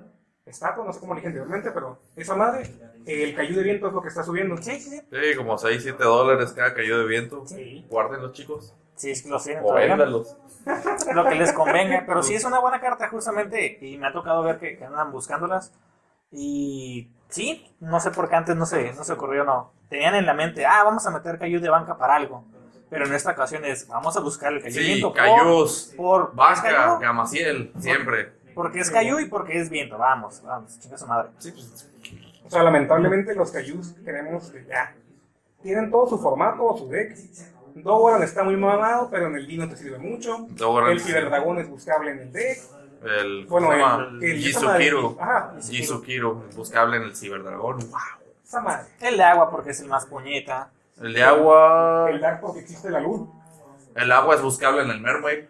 estatua, 0.50 0.84
no 0.86 0.94
sé 0.94 1.00
cómo 1.00 1.14
lo 1.14 1.18
dije 1.18 1.28
anteriormente, 1.28 1.72
pero 1.72 2.00
esa 2.16 2.36
madre, 2.36 2.70
el 3.06 3.36
cayú 3.36 3.56
de 3.56 3.64
viento 3.64 3.88
es 3.88 3.94
lo 3.94 4.02
que 4.02 4.08
está 4.10 4.24
subiendo. 4.24 4.58
Sí, 4.58 4.80
sí, 4.80 4.90
sí. 4.90 5.02
Sí, 5.12 5.36
como 5.38 5.58
6, 5.58 5.82
7 5.84 6.04
dólares 6.04 6.52
cada 6.54 6.74
caído 6.74 7.00
de 7.00 7.06
viento. 7.06 7.44
Sí. 7.48 7.86
Guárdenlos, 7.90 8.34
chicos. 8.34 8.74
Sí, 8.96 9.12
es 9.12 9.22
que 9.24 9.30
los 9.30 9.44
tienen 9.44 9.64
O 9.66 9.74
véndalos. 9.74 10.36
Lo 11.14 11.24
que 11.24 11.36
les 11.36 11.54
convenga. 11.54 12.04
Pero 12.06 12.22
sí 12.22 12.36
es 12.36 12.44
una 12.44 12.60
buena 12.60 12.82
carta, 12.82 13.08
justamente. 13.08 13.78
Y 13.82 13.98
me 13.98 14.08
ha 14.08 14.12
tocado 14.12 14.44
ver 14.44 14.60
que, 14.60 14.78
que 14.78 14.84
andan 14.84 15.10
buscándolas. 15.12 15.72
Y 16.32 17.10
sí, 17.30 17.66
no 17.80 18.00
sé 18.00 18.12
por 18.12 18.30
qué 18.30 18.36
antes 18.36 18.56
no 18.56 18.66
se, 18.66 18.92
no 18.94 19.04
se 19.04 19.14
ocurrió, 19.14 19.44
no. 19.46 19.72
Tenían 19.90 20.16
en 20.16 20.26
la 20.26 20.34
mente, 20.34 20.66
ah, 20.66 20.84
vamos 20.84 21.06
a 21.08 21.12
meter 21.12 21.40
Cayu 21.40 21.60
de 21.62 21.70
banca 21.70 21.98
para 21.98 22.16
algo. 22.16 22.44
Pero 22.90 23.06
en 23.06 23.14
esta 23.14 23.32
ocasión 23.32 23.64
es, 23.66 23.88
vamos 23.88 24.18
a 24.18 24.20
buscar 24.20 24.52
el 24.54 24.62
Cayu 24.62 24.76
Sí, 24.76 24.84
viento. 24.86 25.10
por- 25.14 25.18
Cayús, 25.18 25.94
Por, 25.96 26.36
Vasca, 26.36 26.70
Cayu, 26.76 27.00
Gamaciel, 27.00 27.72
siempre. 27.80 28.34
Porque 28.60 28.82
es 28.82 28.92
Cayu 28.92 29.20
y 29.20 29.26
porque 29.30 29.58
es 29.58 29.70
viento. 29.70 29.98
Vamos, 29.98 30.42
vamos, 30.44 30.78
chinga 30.82 30.98
su 30.98 31.08
madre. 31.08 31.30
Sí, 31.38 31.52
pues, 31.54 31.88
O 32.46 32.50
sea, 32.50 32.62
lamentablemente 32.62 33.34
los 33.34 33.52
Cayús 33.52 33.96
ya. 34.68 34.94
Tienen 35.64 35.90
todo 35.90 36.10
su 36.10 36.20
formato, 36.20 36.76
su 36.78 36.90
deck. 36.90 37.16
Dogoran 37.76 38.22
está 38.22 38.44
muy 38.44 38.58
mamado, 38.58 39.08
pero 39.10 39.28
en 39.28 39.36
el 39.36 39.48
D 39.48 39.56
no 39.56 39.70
te 39.70 39.78
sirve 39.78 39.98
mucho. 39.98 40.46
Dogoran 40.50 40.92
el 40.92 41.00
sí. 41.00 41.08
Ciberdragón 41.08 41.60
es 41.60 41.70
buscable 41.70 42.12
en 42.12 42.20
el 42.20 42.32
deck. 42.34 42.60
el, 43.06 43.46
Bueno, 43.46 43.72
el, 43.72 43.80
el 43.80 43.86
madre- 43.86 44.36
Jisukiro. 44.40 45.18
Ajá, 45.22 45.54
Jisukiro, 45.62 46.44
buscable 46.54 46.98
en 46.98 47.04
el 47.04 47.16
Ciberdragón. 47.16 47.78
Wow. 47.80 48.00
esa 48.44 48.60
madre. 48.60 48.88
El 49.00 49.16
de 49.16 49.24
agua 49.24 49.50
porque 49.50 49.70
es 49.70 49.80
el 49.80 49.88
más 49.88 50.06
puñeta. 50.06 50.70
El 51.02 51.14
de 51.14 51.24
agua. 51.24 52.08
El 52.10 52.20
Dark 52.20 52.42
porque 52.42 52.60
existe 52.60 52.90
la 52.90 53.00
luz. 53.00 53.30
El 53.96 54.12
agua 54.12 54.36
es 54.36 54.42
buscable 54.42 54.82
en 54.82 54.90
el 54.90 55.00
Mermaid. 55.00 55.46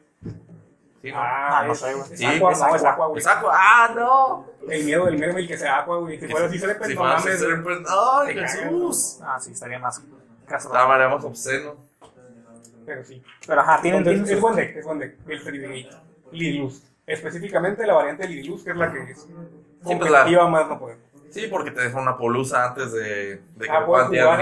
Sí, 1.01 1.11
¿no? 1.11 1.17
Ah, 1.17 1.63
no 1.65 1.75
sé, 1.75 1.93
güey. 1.93 2.17
Sí, 2.17 2.25
no, 2.39 2.51
es 2.51 2.61
aqua, 2.83 3.07
güey. 3.07 3.19
Es 3.19 3.27
agua. 3.27 3.53
¡Ah, 3.55 3.91
no! 3.95 4.45
El 4.69 4.83
miedo 4.83 5.05
del 5.05 5.17
mermaid 5.17 5.47
que 5.47 5.57
sea 5.57 5.79
agua, 5.79 5.97
güey. 5.99 6.19
Si 6.19 6.27
fuera 6.27 6.47
así, 6.47 6.59
se 6.59 6.67
Si 6.67 6.93
no 6.93 6.99
fuera 7.01 7.15
mames, 7.17 7.41
Serpent- 7.41 7.63
güey. 7.63 7.85
¡Ay, 7.87 8.27
Te 8.27 8.35
cagas. 8.35 8.55
Jesús! 8.55 9.19
Ah, 9.23 9.39
sí, 9.39 9.51
estaría 9.53 9.79
más 9.79 10.01
castro. 10.45 10.71
Estaba 10.73 11.09
más 11.09 11.23
obsceno. 11.23 11.75
Pero 12.85 13.05
sí. 13.05 13.23
Pero 13.47 13.61
ajá, 13.61 13.79
tienen, 13.81 14.05
es 14.07 14.41
buen 14.41 14.55
deck, 14.55 14.75
es 14.75 14.85
buen 14.85 14.99
deck. 14.99 15.15
El 15.27 15.43
Tridegate. 15.43 15.89
Lidluz. 16.31 16.83
Específicamente 17.05 17.87
la 17.87 17.93
variante 17.93 18.27
Lidluz, 18.27 18.63
que 18.63 18.71
es 18.71 18.75
la 18.75 18.91
que 18.91 19.11
es 19.11 19.27
pues, 19.83 19.97
competitiva 19.99 20.49
más 20.49 20.67
no 20.67 20.79
poder. 20.79 20.97
Sí, 21.31 21.47
porque 21.49 21.71
te 21.71 21.81
deja 21.81 21.99
una 21.99 22.17
polusa 22.17 22.65
antes 22.65 22.91
de, 22.91 23.35
de 23.55 23.65
que 23.65 23.69
Ah, 23.71 24.07
tirar 24.09 24.39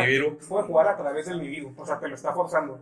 puede 0.48 0.64
jugar 0.64 0.88
a 0.88 0.98
través 0.98 1.26
del 1.28 1.42
Nibiru. 1.42 1.74
O 1.78 1.86
sea, 1.86 2.00
te 2.00 2.08
lo 2.08 2.16
está 2.16 2.34
forzando. 2.34 2.80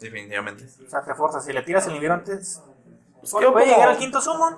Definitivamente. 0.00 0.66
O 0.86 0.90
sea, 0.90 1.02
te 1.02 1.14
fuerza. 1.14 1.40
Si 1.40 1.52
le 1.52 1.62
tiras 1.62 1.86
el 1.86 1.94
nivel 1.94 2.12
antes, 2.12 2.62
Pues 3.30 3.32
puede, 3.32 3.44
quedó 3.44 3.52
puede 3.52 3.66
como- 3.66 3.76
llegar 3.76 3.88
al 3.90 3.98
quinto 3.98 4.20
summon. 4.20 4.56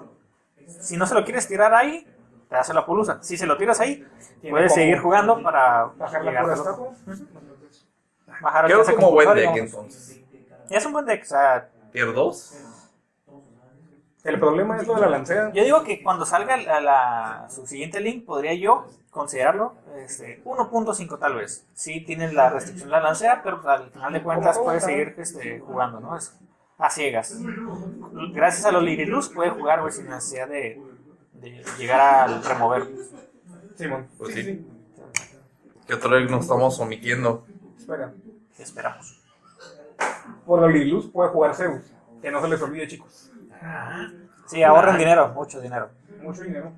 Si 0.81 0.97
no 0.97 1.07
se 1.07 1.15
lo 1.15 1.25
quieres 1.25 1.49
tirar 1.49 1.73
ahí, 1.75 2.07
te 2.49 2.57
hace 2.57 2.75
la 2.75 2.85
polusa. 2.85 3.23
Si 3.23 3.37
se 3.39 3.47
lo 3.47 3.57
tiras 3.57 3.81
ahí, 3.81 4.07
puedes 4.51 4.75
seguir 4.75 4.99
jugando 4.99 5.43
para 5.43 5.85
Bajar 5.97 6.23
la 6.25 6.31
llegar 6.31 6.43
pura 6.45 6.55
a 6.55 6.59
estatua. 6.59 6.89
bajar 8.41 8.67
Quedó 8.67 8.81
alcance 8.81 8.95
como 8.95 9.13
buen 9.13 9.35
deck 9.35 9.57
entonces. 9.57 10.21
Es 10.71 10.85
un 10.87 10.93
buen 10.93 11.07
deck. 11.07 11.23
O 11.23 11.27
sea, 11.27 11.69
Tier 11.93 12.13
2. 12.13 12.65
El 14.25 14.39
problema 14.39 14.77
es 14.77 14.87
lo 14.87 14.95
de 14.97 15.01
la 15.01 15.09
lancea. 15.09 15.51
yo 15.55 15.65
digo 15.65 15.85
que 15.85 16.03
cuando 16.03 16.27
salga 16.27 16.57
la, 16.59 16.81
la- 16.81 17.47
su 17.49 17.67
siguiente 17.67 18.01
link, 18.01 18.27
podría 18.27 18.53
yo 18.53 18.87
considerarlo 19.11 19.75
este, 19.97 20.43
1.5 20.45 21.19
tal 21.19 21.37
vez. 21.37 21.65
Sí 21.73 22.03
tiene 22.03 22.31
la 22.33 22.51
restricción 22.51 22.89
de 22.91 22.93
la 22.97 23.01
lancea, 23.01 23.41
pero 23.43 23.67
al 23.67 23.91
final 23.91 24.13
de 24.13 24.23
cuentas 24.23 24.57
¿Cómo 24.57 24.67
puede 24.67 24.81
juega? 24.81 24.95
seguir 24.99 25.15
este, 25.19 25.61
jugando, 25.61 26.01
¿no? 26.01 26.17
Es 26.17 26.37
a 26.79 26.91
ciegas. 26.91 27.37
Gracias 28.33 28.65
a 28.65 28.73
los 28.73 28.83
Liriluz 28.83 29.29
puede 29.29 29.51
jugar, 29.51 29.81
güey, 29.81 29.93
sin 29.93 30.09
necesidad 30.09 30.49
de, 30.49 30.81
de 31.35 31.65
llegar 31.79 32.01
al 32.01 32.45
remover. 32.45 32.87
Simón. 33.77 34.07
Pues 34.17 34.35
sí, 34.35 34.43
sí. 34.43 34.67
¿Qué 35.87 35.95
otro 35.95 36.17
deck 36.17 36.31
nos 36.31 36.43
estamos 36.43 36.79
omitiendo? 36.81 37.47
Espera. 37.79 38.13
¿Qué 38.57 38.63
esperamos? 38.63 39.23
Por 40.45 40.61
la 40.61 40.69
Lidluz 40.69 41.11
puede 41.11 41.31
jugar 41.31 41.55
Zeus. 41.55 41.83
Que 42.21 42.31
no 42.31 42.41
se 42.43 42.49
les 42.49 42.61
olvide, 42.61 42.89
chicos. 42.89 43.31
Sí, 44.47 44.63
ahorren 44.63 44.99
dinero, 44.99 45.29
mucho 45.29 45.61
dinero. 45.61 45.91
Mucho 46.21 46.43
dinero. 46.43 46.73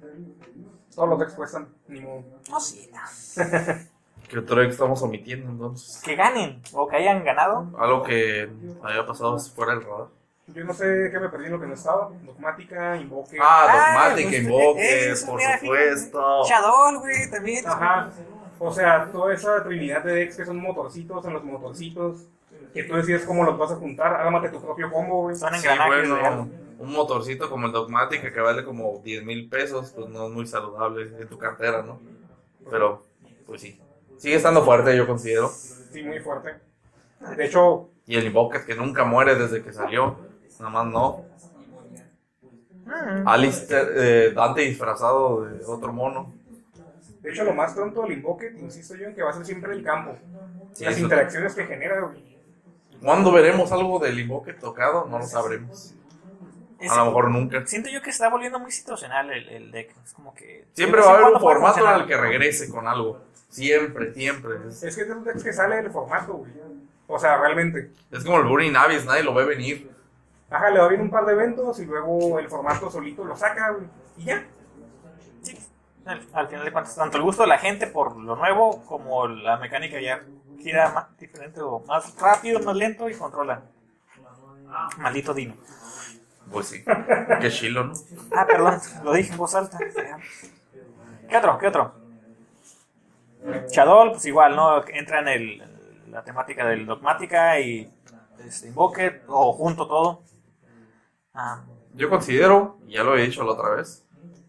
Todos 0.95 1.09
los 1.09 1.19
decks 1.19 1.35
cuestan. 1.35 1.69
Ni 1.89 2.01
modo. 2.01 2.25
No, 2.51 2.61
sí, 2.61 2.91
no. 2.93 3.01
¿Qué 4.31 4.39
otro 4.39 4.61
deck 4.61 4.71
estamos 4.71 5.03
omitiendo 5.03 5.51
entonces? 5.51 6.01
Que 6.05 6.15
ganen 6.15 6.63
o 6.73 6.87
que 6.87 6.97
hayan 6.97 7.25
ganado. 7.25 7.67
Algo 7.77 8.05
que 8.05 8.49
haya 8.85 9.05
pasado 9.05 9.37
fuera 9.41 9.75
del 9.75 9.83
radar. 9.85 10.07
Yo 10.47 10.65
no 10.65 10.73
sé 10.73 11.09
qué 11.11 11.19
me 11.19 11.29
perdí 11.29 11.47
en 11.47 11.53
lo 11.53 11.61
que 11.61 11.67
no 11.67 11.75
estaba. 11.75 12.11
Dogmática, 12.25 12.97
Invoque. 12.97 13.39
Ah, 13.41 13.67
Ah, 13.69 14.09
Dogmatic, 14.11 14.29
pues, 14.29 14.43
Invoke, 14.43 15.11
eso, 15.11 15.27
por 15.27 15.37
mira, 15.37 15.59
supuesto. 15.59 16.45
Shadol, 16.49 16.99
güey, 17.01 17.31
también. 17.31 17.67
Ajá. 17.67 18.11
O 18.61 18.73
sea, 18.73 19.11
toda 19.11 19.35
esa 19.35 19.65
trinidad 19.65 20.05
de 20.05 20.13
decks 20.13 20.37
que 20.37 20.45
son 20.45 20.59
motorcitos 20.59 21.25
en 21.25 21.33
los 21.33 21.43
motorcitos. 21.45 22.27
Que 22.73 22.85
tú 22.85 22.95
decides 22.95 23.25
cómo 23.25 23.43
los 23.43 23.59
vas 23.59 23.73
a 23.73 23.77
juntar. 23.77 24.15
Ármate 24.15 24.49
tu 24.51 24.61
propio 24.61 24.93
combo, 24.93 25.23
güey. 25.23 25.35
Son 25.35 25.53
Sí, 25.57 25.67
bueno, 25.87 26.49
un 26.79 26.93
motorcito 26.93 27.51
como 27.51 27.67
el 27.67 27.73
Dogmatic 27.73 28.33
que 28.33 28.41
vale 28.41 28.65
como 28.65 29.01
10 29.03 29.25
mil 29.25 29.49
pesos, 29.49 29.91
pues 29.91 30.09
no 30.09 30.27
es 30.27 30.33
muy 30.33 30.47
saludable 30.47 31.11
en 31.21 31.29
tu 31.29 31.37
cartera, 31.37 31.83
¿no? 31.83 31.99
Pero, 32.71 33.05
pues 33.47 33.61
sí. 33.63 33.81
Sigue 34.21 34.35
estando 34.35 34.63
fuerte, 34.63 34.95
yo 34.95 35.07
considero. 35.07 35.49
Sí, 35.49 36.03
muy 36.03 36.21
fuerte. 36.21 36.51
De 37.39 37.47
hecho, 37.47 37.89
Y 38.07 38.17
el 38.17 38.27
Invoker 38.27 38.67
que 38.67 38.75
nunca 38.75 39.03
muere 39.05 39.35
desde 39.35 39.63
que 39.63 39.73
salió. 39.73 40.19
Nada 40.59 40.71
más 40.71 40.87
no. 40.89 41.25
Mm. 42.85 43.27
Alistair, 43.27 43.89
eh, 43.97 44.33
Dante 44.35 44.61
disfrazado 44.61 45.45
de 45.47 45.65
otro 45.65 45.91
mono. 45.95 46.35
de 47.23 47.31
hecho, 47.31 47.45
lo 47.45 47.55
más 47.55 47.75
tonto 47.75 48.03
del 48.03 48.13
Invoque, 48.13 48.53
insisto 48.61 48.95
yo, 48.95 49.07
en 49.07 49.15
que 49.15 49.23
va 49.23 49.31
a 49.31 49.33
ser 49.33 49.47
siempre 49.47 49.73
el 49.73 49.83
campo. 49.83 50.19
Sí, 50.75 50.85
Las 50.85 50.99
interacciones 50.99 51.55
que 51.55 51.65
genera, 51.65 52.01
güey. 52.01 52.39
¿Cuándo 53.03 53.33
veremos 53.33 53.73
algo 53.73 53.99
del 54.01 54.19
Invoker 54.21 54.59
tocado? 54.59 55.07
No 55.07 55.19
lo 55.19 55.25
sabremos. 55.25 55.95
Es- 56.81 56.91
A 56.91 56.97
lo 56.97 57.07
mejor 57.07 57.31
nunca. 57.31 57.67
Siento 57.67 57.89
yo 57.91 58.01
que 58.03 58.11
está 58.11 58.29
volviendo 58.29 58.59
muy 58.59 58.73
situacional 58.73 59.31
el, 59.31 59.49
el 59.49 59.71
deck. 59.71 59.95
Es 60.05 60.13
como 60.15 60.35
que. 60.35 60.67
Siempre 60.73 61.01
va 61.01 61.09
a 61.11 61.15
haber 61.15 61.35
un 61.35 61.41
formato 61.41 61.87
en 61.87 62.01
el 62.01 62.07
que 62.07 62.17
regrese 62.17 62.71
con 62.71 62.89
algo. 62.89 63.21
Siempre, 63.51 64.15
siempre. 64.15 64.57
Es, 64.69 64.81
que 64.81 64.87
es 64.89 64.97
de 64.97 65.15
los 65.15 65.25
decks 65.25 65.43
que 65.45 65.53
sale 65.53 65.77
del 65.77 65.91
formato, 65.91 66.35
güey. 66.35 66.53
O 67.07 67.19
sea, 67.19 67.37
realmente. 67.39 67.91
es 68.11 68.25
como 68.25 68.39
el 68.39 68.45
Burning 68.47 68.77
Abyss, 68.77 69.05
nadie 69.05 69.23
lo 69.25 69.35
ve 69.35 69.45
venir. 69.45 69.91
Ajá, 70.49 70.71
le 70.71 70.79
va 70.81 70.89
bien 70.89 71.01
un 71.01 71.11
par 71.11 71.27
de 71.27 71.33
eventos 71.33 71.79
y 71.81 71.85
luego 71.87 72.39
el 72.39 72.49
formato 72.49 72.91
solito 72.91 73.25
lo 73.25 73.37
saca, 73.37 73.71
güey. 73.71 73.85
Y 74.17 74.25
ya. 74.25 74.45
Sí. 75.43 75.59
Al, 76.07 76.27
al 76.33 76.49
final 76.49 76.65
de 76.65 76.73
cuentas, 76.73 76.97
tanto 76.97 77.17
el 77.19 77.23
gusto 77.23 77.43
de 77.43 77.49
la 77.49 77.59
gente 77.59 77.87
por 77.89 78.17
lo 78.17 78.37
nuevo 78.37 78.83
como 78.85 79.27
la 79.29 79.59
mecánica 79.59 80.01
ya 80.01 80.23
gira 80.59 80.91
más 80.93 81.19
diferente 81.19 81.61
o 81.61 81.81
más 81.81 82.17
rápido, 82.19 82.61
más 82.61 82.75
lento 82.77 83.09
y 83.09 83.15
controla. 83.15 83.63
Maldito 84.99 85.35
Dino. 85.35 85.55
Pues 86.51 86.67
sí. 86.69 86.83
Qué 87.41 87.51
chilo, 87.51 87.85
¿no? 87.85 87.93
Ah, 88.35 88.47
perdón, 88.47 88.79
lo 89.05 89.13
dije 89.13 89.33
en 89.33 89.39
voz 89.39 89.55
alta. 89.55 89.79
¿Qué 91.29 91.37
otro? 91.37 91.59
¿Qué 91.59 91.67
otro? 91.69 91.95
Shadol, 93.71 94.13
pues 94.13 94.25
igual, 94.27 94.55
¿no? 94.57 94.85
Entra 94.89 95.21
en 95.21 95.29
el, 95.29 95.63
la 96.11 96.23
temática 96.25 96.67
del 96.67 96.87
Dogmática 96.87 97.59
y 97.61 97.91
este, 98.45 98.69
Invoke, 98.69 99.23
o 99.29 99.53
junto 99.53 99.87
todo. 99.87 100.23
Ah, 101.35 101.63
Yo 101.95 102.11
considero, 102.11 102.79
ya 102.87 103.03
lo 103.03 103.17
he 103.17 103.23
dicho 103.23 103.43
la 103.45 103.53
otra 103.53 103.71
vez, 103.77 104.05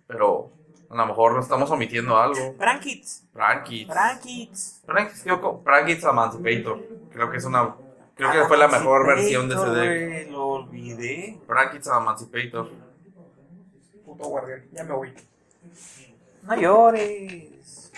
pero 0.07 0.51
a 0.89 0.95
lo 0.95 1.05
mejor 1.05 1.39
estamos 1.39 1.69
omitiendo 1.71 2.17
algo. 2.17 2.55
Prankits. 3.31 3.93
Prankits, 4.85 5.23
que- 5.23 5.61
Prankits 5.63 6.03
Emancipator. 6.03 6.79
Creo 7.13 7.29
que 7.31 7.37
es 7.37 7.45
una. 7.45 7.75
Creo 8.29 8.43
que 8.43 8.47
fue 8.47 8.57
la 8.57 8.67
mejor 8.67 9.07
versión 9.07 9.49
de 9.49 9.55
ese 9.55 9.69
deck. 9.69 10.31
Lo 10.31 10.47
olvidé. 10.47 11.39
Prankits 11.47 11.88
Emancipator. 11.88 12.69
Puto 14.05 14.25
guardián. 14.25 14.63
Ya 14.71 14.84
me 14.84 14.93
voy. 14.93 15.13
No 16.43 16.55
llores. 16.55 17.91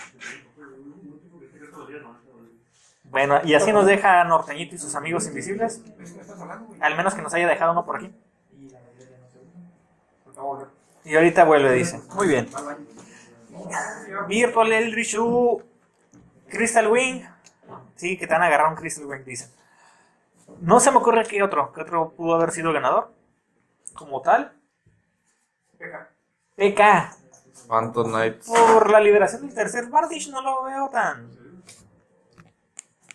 Bueno, 3.10 3.40
y 3.44 3.52
así 3.54 3.70
nos 3.70 3.84
deja 3.84 4.24
Norteñito 4.24 4.74
y 4.74 4.78
sus 4.78 4.94
amigos 4.94 5.26
invisibles. 5.26 5.82
Al 6.80 6.96
menos 6.96 7.14
que 7.14 7.20
nos 7.20 7.34
haya 7.34 7.46
dejado 7.46 7.72
uno 7.72 7.84
por 7.84 7.96
aquí. 7.96 8.10
Y 11.04 11.14
ahorita 11.14 11.44
vuelve, 11.44 11.70
dice. 11.72 12.00
Muy 12.14 12.28
bien. 12.28 12.48
Virtual 14.26 14.72
Eldritch 14.72 15.16
U, 15.18 15.62
Crystal 16.48 16.90
Wing. 16.90 17.22
Sí, 17.94 18.16
que 18.16 18.26
te 18.26 18.34
han 18.34 18.42
agarrado 18.42 18.70
un 18.70 18.76
Crystal 18.76 19.04
Wing, 19.04 19.22
dicen. 19.24 19.50
No 20.60 20.80
se 20.80 20.90
me 20.90 20.98
ocurre 20.98 21.24
qué 21.24 21.42
otro. 21.42 21.72
¿Qué 21.72 21.82
otro 21.82 22.10
pudo 22.12 22.34
haber 22.34 22.50
sido 22.52 22.72
ganador? 22.72 23.12
Como 23.94 24.20
tal. 24.22 24.52
PK. 26.56 27.10
Phantom 27.68 28.08
Knights. 28.10 28.46
Por 28.48 28.90
la 28.90 29.00
liberación 29.00 29.42
del 29.46 29.54
tercer 29.54 29.88
Bardish 29.88 30.30
no 30.30 30.40
lo 30.42 30.62
veo 30.64 30.88
tan. 30.88 31.30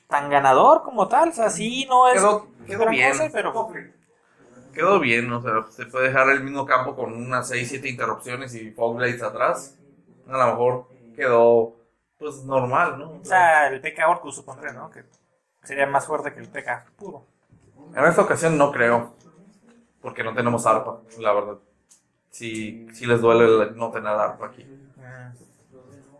tan 0.08 0.30
ganador 0.30 0.82
como 0.84 1.08
tal. 1.08 1.30
O 1.30 1.34
sea, 1.34 1.50
sí, 1.50 1.86
no 1.90 2.08
es. 2.08 2.16
Quedó- 2.16 2.48
quedó 2.66 2.80
gran 2.80 2.92
bien. 2.92 3.12
cosa, 3.12 3.30
pero. 3.32 3.70
Quedó 4.74 5.00
bien, 5.00 5.32
o 5.34 5.42
sea, 5.42 5.66
se 5.72 5.86
puede 5.88 6.08
dejar 6.08 6.30
el 6.30 6.44
mismo 6.44 6.66
campo 6.66 6.96
con 6.96 7.12
unas 7.14 7.50
6-7 7.52 7.90
interrupciones 7.90 8.54
y 8.56 8.72
Fogblades 8.72 9.22
atrás. 9.24 9.76
A 10.28 10.38
lo 10.38 10.46
mejor 10.46 10.88
quedó, 11.16 11.76
pues, 12.18 12.44
normal, 12.46 12.98
¿no? 13.00 13.12
O 13.14 13.26
sea, 13.26 13.68
el 13.68 13.82
PK 13.82 14.08
Orcus 14.08 14.36
supondré, 14.36 14.72
¿no? 14.72 14.90
Que 14.92 15.04
sería 15.70 15.86
más 15.86 16.08
fuerte 16.08 16.34
que 16.34 16.40
el 16.40 16.48
PK 16.50 16.84
puro. 16.98 17.24
En 17.96 18.04
esta 18.06 18.24
ocasión 18.24 18.58
no 18.58 18.72
creo, 18.72 19.14
porque 20.02 20.24
no 20.24 20.34
tenemos 20.34 20.66
arpa, 20.66 20.98
la 21.20 21.32
verdad. 21.32 21.58
Sí, 22.32 22.88
sí 22.92 23.06
les 23.06 23.22
duele 23.22 23.46
el 23.70 23.78
no 23.78 23.92
tener 23.92 24.08
arpa 24.12 24.48
aquí. 24.48 24.68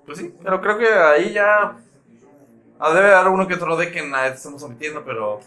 Pues 0.06 0.20
sí, 0.20 0.36
pero 0.44 0.62
creo 0.62 0.78
que 0.78 0.88
ahí 0.88 1.34
ya... 1.34 1.76
Ah, 2.80 2.94
debe 2.94 3.12
haber 3.14 3.32
uno 3.32 3.48
que 3.48 3.56
otro 3.56 3.76
deck 3.76 3.92
que 3.92 4.08
nadie 4.08 4.34
estamos 4.34 4.62
omitiendo, 4.62 5.04
pero 5.04 5.40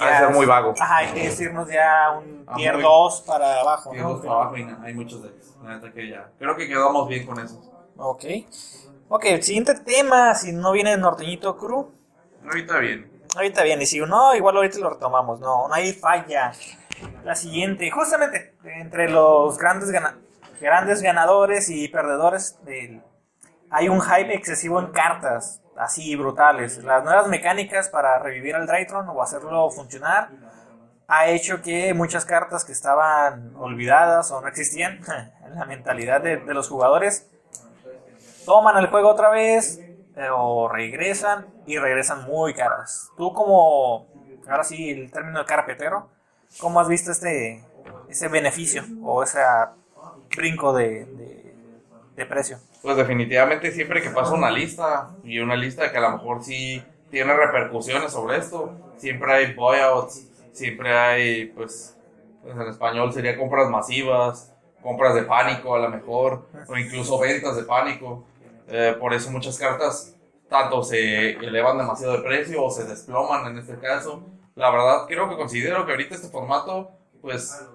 Ha 0.00 0.10
de 0.10 0.18
ser 0.18 0.30
muy 0.30 0.44
vago. 0.46 0.74
Ajá, 0.80 1.04
es 1.04 1.40
irnos 1.40 1.68
ya 1.68 2.06
a 2.06 2.10
un 2.18 2.44
Ah, 2.48 2.56
tier 2.56 2.74
muy- 2.74 2.82
2 2.82 3.20
para 3.22 3.60
abajo. 3.60 3.90
Tiene 3.90 4.04
¿no? 4.04 4.12
dos 4.14 4.22
trabajo 4.22 4.56
y 4.56 4.66
hay 4.82 4.92
muchos 4.94 5.22
de 5.22 5.28
ellos. 5.28 5.56
La 5.62 5.76
neta 5.76 5.92
que 5.92 6.08
ya. 6.08 6.30
Creo 6.38 6.56
que 6.56 6.66
quedamos 6.66 7.06
bien 7.08 7.24
con 7.26 7.38
eso. 7.38 7.60
Ok. 7.96 8.24
Ok, 9.14 9.26
el 9.26 9.42
siguiente 9.42 9.74
tema, 9.74 10.34
si 10.34 10.52
no 10.52 10.72
viene 10.72 10.94
el 10.94 11.00
norteñito 11.02 11.58
crew, 11.58 11.92
Ahorita 12.46 12.78
bien. 12.78 13.10
ahorita 13.36 13.62
viene. 13.62 13.82
Y 13.82 13.86
si 13.86 14.00
no, 14.00 14.34
igual 14.34 14.56
ahorita 14.56 14.78
lo 14.78 14.88
retomamos. 14.88 15.38
No, 15.38 15.68
no 15.68 15.74
hay 15.74 15.92
falla. 15.92 16.52
La 17.22 17.34
siguiente, 17.34 17.90
justamente, 17.90 18.54
entre 18.64 19.10
los 19.10 19.58
grandes, 19.58 19.90
gana- 19.90 20.16
grandes 20.62 21.02
ganadores 21.02 21.68
y 21.68 21.88
perdedores, 21.88 22.58
del- 22.64 23.02
hay 23.70 23.90
un 23.90 24.00
hype 24.00 24.34
excesivo 24.34 24.80
en 24.80 24.86
cartas, 24.92 25.60
así 25.76 26.16
brutales. 26.16 26.82
Las 26.82 27.04
nuevas 27.04 27.26
mecánicas 27.28 27.90
para 27.90 28.18
revivir 28.18 28.54
al 28.56 28.66
Draytron 28.66 29.06
o 29.10 29.22
hacerlo 29.22 29.70
funcionar 29.70 30.30
ha 31.06 31.26
hecho 31.26 31.60
que 31.60 31.92
muchas 31.92 32.24
cartas 32.24 32.64
que 32.64 32.72
estaban 32.72 33.54
olvidadas 33.56 34.30
o 34.30 34.40
no 34.40 34.48
existían 34.48 35.00
en 35.44 35.54
la 35.54 35.66
mentalidad 35.66 36.22
de, 36.22 36.38
de 36.38 36.54
los 36.54 36.70
jugadores 36.70 37.28
toman 38.44 38.76
el 38.78 38.88
juego 38.88 39.10
otra 39.10 39.30
vez 39.30 39.80
eh, 40.16 40.28
o 40.32 40.68
regresan 40.68 41.46
y 41.66 41.78
regresan 41.78 42.24
muy 42.24 42.54
caras. 42.54 43.10
Tú 43.16 43.32
como, 43.32 44.06
ahora 44.48 44.64
sí, 44.64 44.90
el 44.90 45.10
término 45.10 45.38
de 45.38 45.44
carpetero, 45.44 46.08
¿cómo 46.58 46.80
has 46.80 46.88
visto 46.88 47.10
este 47.10 47.64
ese 48.08 48.28
beneficio 48.28 48.84
o 49.02 49.22
ese 49.22 49.40
brinco 50.36 50.72
de, 50.72 51.06
de, 52.14 52.26
precio? 52.26 52.58
Pues 52.82 52.96
definitivamente 52.96 53.72
siempre 53.72 54.00
que 54.00 54.10
pasa 54.10 54.34
una 54.34 54.50
lista 54.50 55.10
y 55.24 55.38
una 55.40 55.56
lista 55.56 55.90
que 55.90 55.98
a 55.98 56.02
lo 56.02 56.10
mejor 56.12 56.44
sí 56.44 56.82
tiene 57.10 57.34
repercusiones 57.34 58.12
sobre 58.12 58.38
esto, 58.38 58.72
siempre 58.96 59.32
hay 59.32 59.54
buyouts, 59.54 60.28
siempre 60.52 60.96
hay, 60.96 61.46
pues, 61.46 61.96
pues 62.42 62.54
en 62.54 62.62
español 62.62 63.12
sería 63.12 63.36
compras 63.36 63.68
masivas, 63.68 64.52
compras 64.82 65.14
de 65.14 65.22
pánico 65.22 65.74
a 65.74 65.78
lo 65.78 65.88
mejor, 65.90 66.46
o 66.68 66.76
incluso 66.76 67.18
ventas 67.18 67.56
de 67.56 67.62
pánico. 67.64 68.24
Eh, 68.68 68.96
por 68.98 69.12
eso 69.14 69.30
muchas 69.30 69.58
cartas 69.58 70.16
tanto 70.48 70.82
se 70.82 71.30
elevan 71.30 71.78
demasiado 71.78 72.12
de 72.14 72.22
precio 72.22 72.62
o 72.62 72.70
se 72.70 72.84
desploman 72.84 73.46
en 73.46 73.58
este 73.58 73.78
caso. 73.78 74.22
La 74.54 74.70
verdad 74.70 75.06
creo 75.08 75.28
que 75.28 75.36
considero 75.36 75.84
que 75.86 75.92
ahorita 75.92 76.14
este 76.14 76.28
formato, 76.28 76.90
pues, 77.20 77.66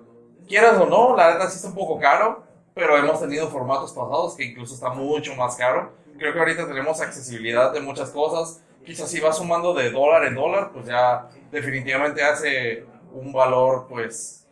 quieras 0.48 0.78
o 0.80 0.86
no, 0.86 1.16
la 1.16 1.28
verdad 1.28 1.50
sí 1.50 1.56
está 1.56 1.70
un 1.70 1.76
poco 1.76 2.00
caro, 2.00 2.44
pero 2.76 2.96
hemos 2.98 3.20
tenido 3.20 3.50
formatos 3.50 3.92
pasados 3.94 4.36
que 4.36 4.46
incluso 4.46 4.76
está 4.76 4.92
mucho 4.92 5.36
más 5.36 5.56
caro. 5.56 5.92
Creo 6.18 6.34
que 6.34 6.40
ahorita 6.40 6.68
tenemos 6.68 7.02
accesibilidad 7.02 7.74
de 7.74 7.82
muchas 7.82 8.12
cosas. 8.12 8.62
Quizás 8.86 9.10
si 9.10 9.20
vas 9.20 9.38
sumando 9.38 9.74
de 9.74 9.90
dólar 9.92 10.26
en 10.26 10.36
dólar, 10.36 10.72
pues 10.72 10.86
ya 10.86 11.28
definitivamente 11.52 12.24
hace 12.24 12.86
un 13.12 13.34
valor 13.34 13.88
pues, 13.90 14.48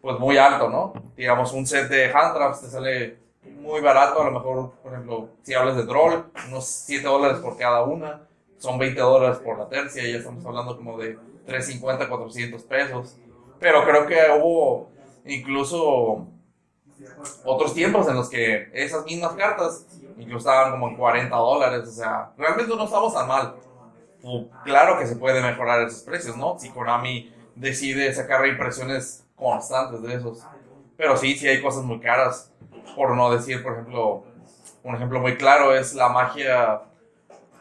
pues 0.00 0.18
muy 0.18 0.38
alto, 0.38 0.68
¿no? 0.70 0.94
Digamos, 1.16 1.52
un 1.52 1.66
set 1.66 1.88
de 1.88 2.06
hand 2.06 2.34
traps 2.34 2.62
te 2.62 2.68
sale 2.68 3.18
muy 3.60 3.80
barato, 3.80 4.22
a 4.22 4.24
lo 4.26 4.32
mejor, 4.32 4.72
por 4.82 4.92
ejemplo, 4.92 5.28
si 5.42 5.54
hablas 5.54 5.76
de 5.76 5.84
Droll, 5.84 6.24
unos 6.48 6.66
7 6.66 7.06
dólares 7.06 7.38
por 7.38 7.56
cada 7.56 7.82
una, 7.82 8.22
son 8.58 8.78
20 8.78 9.00
dólares 9.00 9.38
por 9.38 9.58
la 9.58 9.68
tercia, 9.68 10.02
ya 10.02 10.18
estamos 10.18 10.44
hablando 10.44 10.76
como 10.76 10.98
de 10.98 11.18
350, 11.46 12.08
400 12.08 12.62
pesos. 12.62 13.16
Pero 13.60 13.84
creo 13.84 14.06
que 14.06 14.16
hubo 14.40 14.88
incluso 15.24 16.26
otros 17.44 17.74
tiempos 17.74 18.08
en 18.08 18.16
los 18.16 18.28
que 18.28 18.68
esas 18.72 19.04
mismas 19.04 19.32
cartas 19.32 19.86
incluso 20.18 20.38
estaban 20.38 20.72
como 20.72 20.88
en 20.88 20.96
40 20.96 21.36
dólares, 21.36 21.88
o 21.88 21.92
sea, 21.92 22.32
realmente 22.36 22.74
no 22.74 22.84
estamos 22.84 23.14
tan 23.14 23.28
mal. 23.28 23.54
Claro 24.64 24.98
que 24.98 25.06
se 25.06 25.16
puede 25.16 25.40
mejorar 25.40 25.86
esos 25.86 26.02
precios, 26.02 26.36
¿no? 26.36 26.58
Si 26.58 26.70
Konami 26.70 27.32
decide 27.54 28.12
sacar 28.12 28.40
reimpresiones 28.40 29.24
constantes 29.36 30.02
de 30.02 30.14
esos. 30.14 30.44
Pero 30.96 31.16
sí, 31.16 31.36
sí 31.36 31.46
hay 31.46 31.62
cosas 31.62 31.84
muy 31.84 32.00
caras. 32.00 32.52
Por 32.94 33.14
no 33.16 33.30
decir, 33.30 33.62
por 33.62 33.72
ejemplo, 33.72 34.24
un 34.82 34.94
ejemplo 34.94 35.20
muy 35.20 35.36
claro 35.36 35.74
es 35.74 35.94
la 35.94 36.08
magia, 36.08 36.82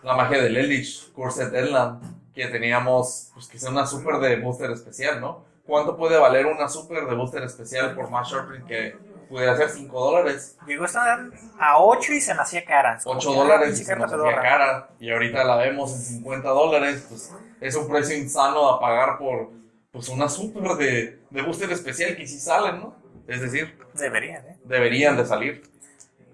la 0.04 0.16
magia 0.16 0.42
del 0.42 0.58
Eldritch, 0.58 1.12
Cursed 1.14 1.52
Deadland, 1.52 2.34
que 2.34 2.48
teníamos, 2.48 3.32
pues 3.34 3.48
que 3.48 3.60
sea 3.60 3.72
una 3.72 3.86
super 3.86 4.18
de 4.18 4.38
booster 4.38 4.72
especial, 4.72 5.20
¿no? 5.20 5.46
¿Cuánto 5.66 5.98
puede 5.98 6.18
valer 6.18 6.46
una 6.46 6.70
super 6.70 7.06
de 7.06 7.16
booster 7.16 7.44
especial 7.44 7.94
por 7.94 8.10
más 8.10 8.30
sharpening 8.30 8.66
que 8.66 8.96
pudiera 9.28 9.56
ser 9.58 9.70
5 9.70 10.00
dólares? 10.00 10.56
Llegó 10.66 10.84
a 10.84 10.86
estar 10.86 11.30
a 11.60 11.80
8 11.80 12.14
y 12.14 12.22
se 12.22 12.34
me 12.34 12.42
hacía 12.42 12.64
cara. 12.64 12.98
8 13.04 13.04
Como 13.04 13.20
que, 13.20 13.40
dólares 13.40 13.70
ah, 13.70 13.82
y 13.82 13.86
se 13.86 13.96
nos 13.96 14.14
hacía 14.14 14.36
cara 14.42 14.90
y 15.00 15.12
ahorita 15.12 15.44
la 15.44 15.58
vemos 15.58 15.92
en 15.94 16.00
50 16.00 16.50
dólares, 16.50 17.06
pues 17.10 17.34
es 17.60 17.76
un 17.76 17.90
precio 17.90 18.16
insano 18.16 18.70
a 18.70 18.80
pagar 18.80 19.18
por 19.18 19.50
pues 19.92 20.10
una 20.10 20.30
super 20.30 20.74
de, 20.76 21.20
de 21.30 21.42
booster 21.42 21.72
especial 21.72 22.16
que 22.16 22.28
sí 22.28 22.40
salen, 22.40 22.80
¿no? 22.80 22.96
Es 23.28 23.41
decir, 23.41 23.78
Deberían, 23.93 24.45
¿eh? 24.45 24.57
deberían 24.65 25.18
de 25.18 25.26
salir. 25.26 25.63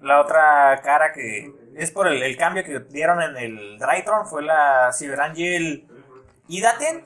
La 0.02 0.20
otra 0.22 0.82
cara 0.84 1.14
que 1.14 1.52
es 1.76 1.92
por 1.92 2.08
el, 2.08 2.22
el 2.22 2.36
cambio 2.38 2.64
que 2.64 2.80
dieron 2.80 3.22
en 3.22 3.38
el 3.38 3.80
Drytron 3.80 4.28
fue 4.28 4.44
la 4.44 4.92
Cyberangel 4.98 5.88
Idaten. 6.48 7.06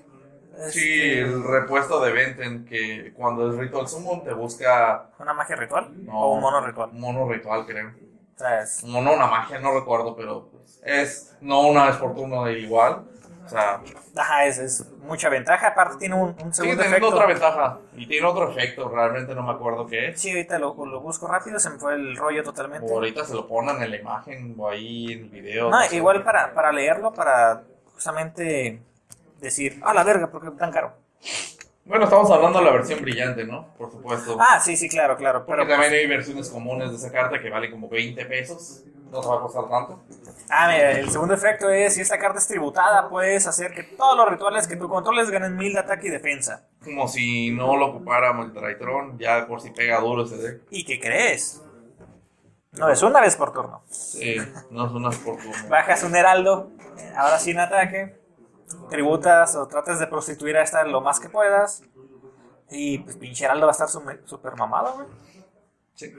Sí, 0.71 0.80
Este, 1.11 1.19
el 1.21 1.43
repuesto 1.43 2.01
de 2.03 2.11
Venten 2.11 2.65
que 2.65 3.13
cuando 3.15 3.47
es 3.51 3.57
Ritual 3.57 3.88
Summon 3.88 4.23
te 4.23 4.34
busca 4.34 5.11
¿Una 5.19 5.34
magia 5.34 5.55
ritual? 5.55 5.91
No. 6.03 6.19
¿O 6.19 6.34
un 6.34 6.41
mono 6.41 6.65
ritual? 6.65 6.89
mono 6.93 7.30
ritual, 7.32 7.65
creo. 7.67 7.89
O 8.36 8.39
sea, 8.39 8.63
es- 8.63 8.82
Un 8.84 8.91
mono, 8.93 9.13
una 9.13 9.28
magia, 9.28 9.59
no 9.59 9.78
recuerdo, 9.80 10.15
pero 10.15 10.49
es 10.84 11.36
no 11.41 11.61
una 11.67 11.86
vez 11.86 11.97
por 11.97 12.15
turno 12.15 12.45
de 12.45 12.59
igual. 12.59 13.03
O 13.48 13.50
sea, 13.50 13.82
ajá, 14.16 14.45
es, 14.45 14.58
es 14.58 14.86
mucha 15.04 15.30
ventaja. 15.30 15.68
Aparte 15.70 15.95
tiene 15.98 16.16
un, 16.16 16.36
segundo 16.54 16.84
teniendo 16.84 16.86
efecto. 16.86 17.08
otra 17.08 17.26
ventaja 17.26 17.78
y 17.95 18.06
tiene 18.06 18.28
otro 18.28 18.52
efecto, 18.52 18.89
realmente 18.89 19.34
no 19.34 19.43
me 19.43 19.52
acuerdo 19.54 19.88
qué 19.88 20.10
es. 20.10 20.20
Sí, 20.20 20.32
ahorita 20.32 20.60
lo, 20.60 20.76
lo 20.86 21.00
busco 21.00 21.28
rápido, 21.28 21.60
se 21.60 21.70
me 21.70 21.80
fue 21.80 21.93
el 21.93 22.18
rollo 22.18 22.43
totalmente. 22.43 22.86
O 22.91 22.95
ahorita 22.95 23.24
se 23.24 23.34
lo 23.34 23.48
ponen 23.48 23.82
en 23.82 23.89
la 23.89 23.98
imagen 23.98 24.54
o 24.58 24.70
ahí 24.70 25.14
en 25.14 25.20
el 25.24 25.30
video. 25.30 25.70
No, 25.70 25.78
igual 25.91 26.24
para, 26.24 26.54
para 26.54 26.74
leerlo, 26.74 27.14
para 27.14 27.64
justamente 27.93 28.82
decir, 29.39 29.80
ah, 29.84 29.93
la 29.93 30.04
verga, 30.04 30.30
¿por 30.30 30.43
qué 30.43 30.52
tan 30.52 30.72
caro? 30.72 30.93
Bueno, 31.86 32.04
estamos 32.04 32.30
hablando 32.30 32.60
de 32.60 32.66
la 32.66 32.72
versión 32.72 33.02
brillante, 33.02 33.45
¿no? 33.45 33.74
Por 33.78 33.89
supuesto. 33.89 34.38
Ah, 34.41 34.60
sí, 34.60 34.76
sí, 34.76 34.89
claro, 34.89 35.16
claro. 35.16 35.45
Porque 35.45 35.64
Pero, 35.64 35.80
también 35.80 35.93
hay 35.93 36.06
versiones 36.06 36.50
comunes 36.50 36.89
de 36.91 36.98
esa 36.98 37.12
carta 37.14 37.39
que 37.39 37.50
vale 37.50 37.72
como 37.72 37.88
20 37.88 38.26
pesos. 38.26 38.84
No 39.12 39.22
te 39.22 39.28
va 39.28 39.36
a 39.38 39.39
costar 39.41 39.70
tanto. 39.70 39.99
ah, 40.49 40.68
mira, 40.68 40.91
el 40.91 41.10
segundo 41.10 41.34
efecto 41.34 41.70
es, 41.70 41.93
si 41.93 42.01
esta 42.01 42.20
carta 42.20 42.39
es 42.39 42.47
tributada, 42.47 43.10
puedes 43.10 43.47
hacer 43.47 43.74
que 43.74 43.84
todos 43.84 44.18
los 44.18 44.30
rituales 44.30 44.68
que 44.68 44.76
tú 44.76 44.89
controles 44.89 45.30
ganen 45.30 45.55
mil 45.55 45.74
de 45.74 45.80
ataque 45.80 46.08
y 46.08 46.10
defensa. 46.10 46.68
Como 46.84 47.08
si 47.08 47.51
no 47.51 47.76
lo 47.78 47.88
ocupáramos 47.88 48.47
el 48.47 48.53
Drytron, 48.53 49.18
ya 49.18 49.47
por 49.47 49.62
si 49.62 49.70
pega 49.72 49.99
duro 50.01 50.24
ese 50.24 50.38
deck. 50.38 50.62
¿Y 50.70 50.84
qué 50.84 50.99
crees? 50.99 51.62
No, 52.74 52.89
es 52.89 53.01
una 53.01 53.22
vez 53.22 53.36
por 53.36 53.53
turno. 53.53 53.82
Sí, 53.89 54.36
no 54.72 54.86
es 54.88 54.91
una 54.91 55.10
por 55.10 55.38
turno. 55.38 55.70
Bajas 55.70 56.03
un 56.03 56.16
heraldo, 56.16 56.70
ahora 57.16 57.39
sin 57.39 57.60
ataque, 57.60 58.20
tributas 58.89 59.55
o 59.55 59.68
tratas 59.68 59.99
de 59.99 60.08
prostituir 60.08 60.58
a 60.58 60.64
esta 60.64 60.84
lo 60.84 61.01
más 61.01 61.20
que 61.20 61.30
puedas. 61.30 61.82
Y 62.70 62.99
pues 62.99 63.16
pinche 63.16 63.45
heraldo 63.45 63.66
va 63.66 63.72
a 63.72 63.78
estar 63.80 63.88
super 63.88 64.55
mamado, 64.58 64.95
güey. 64.95 65.08
Sí, 65.95 66.14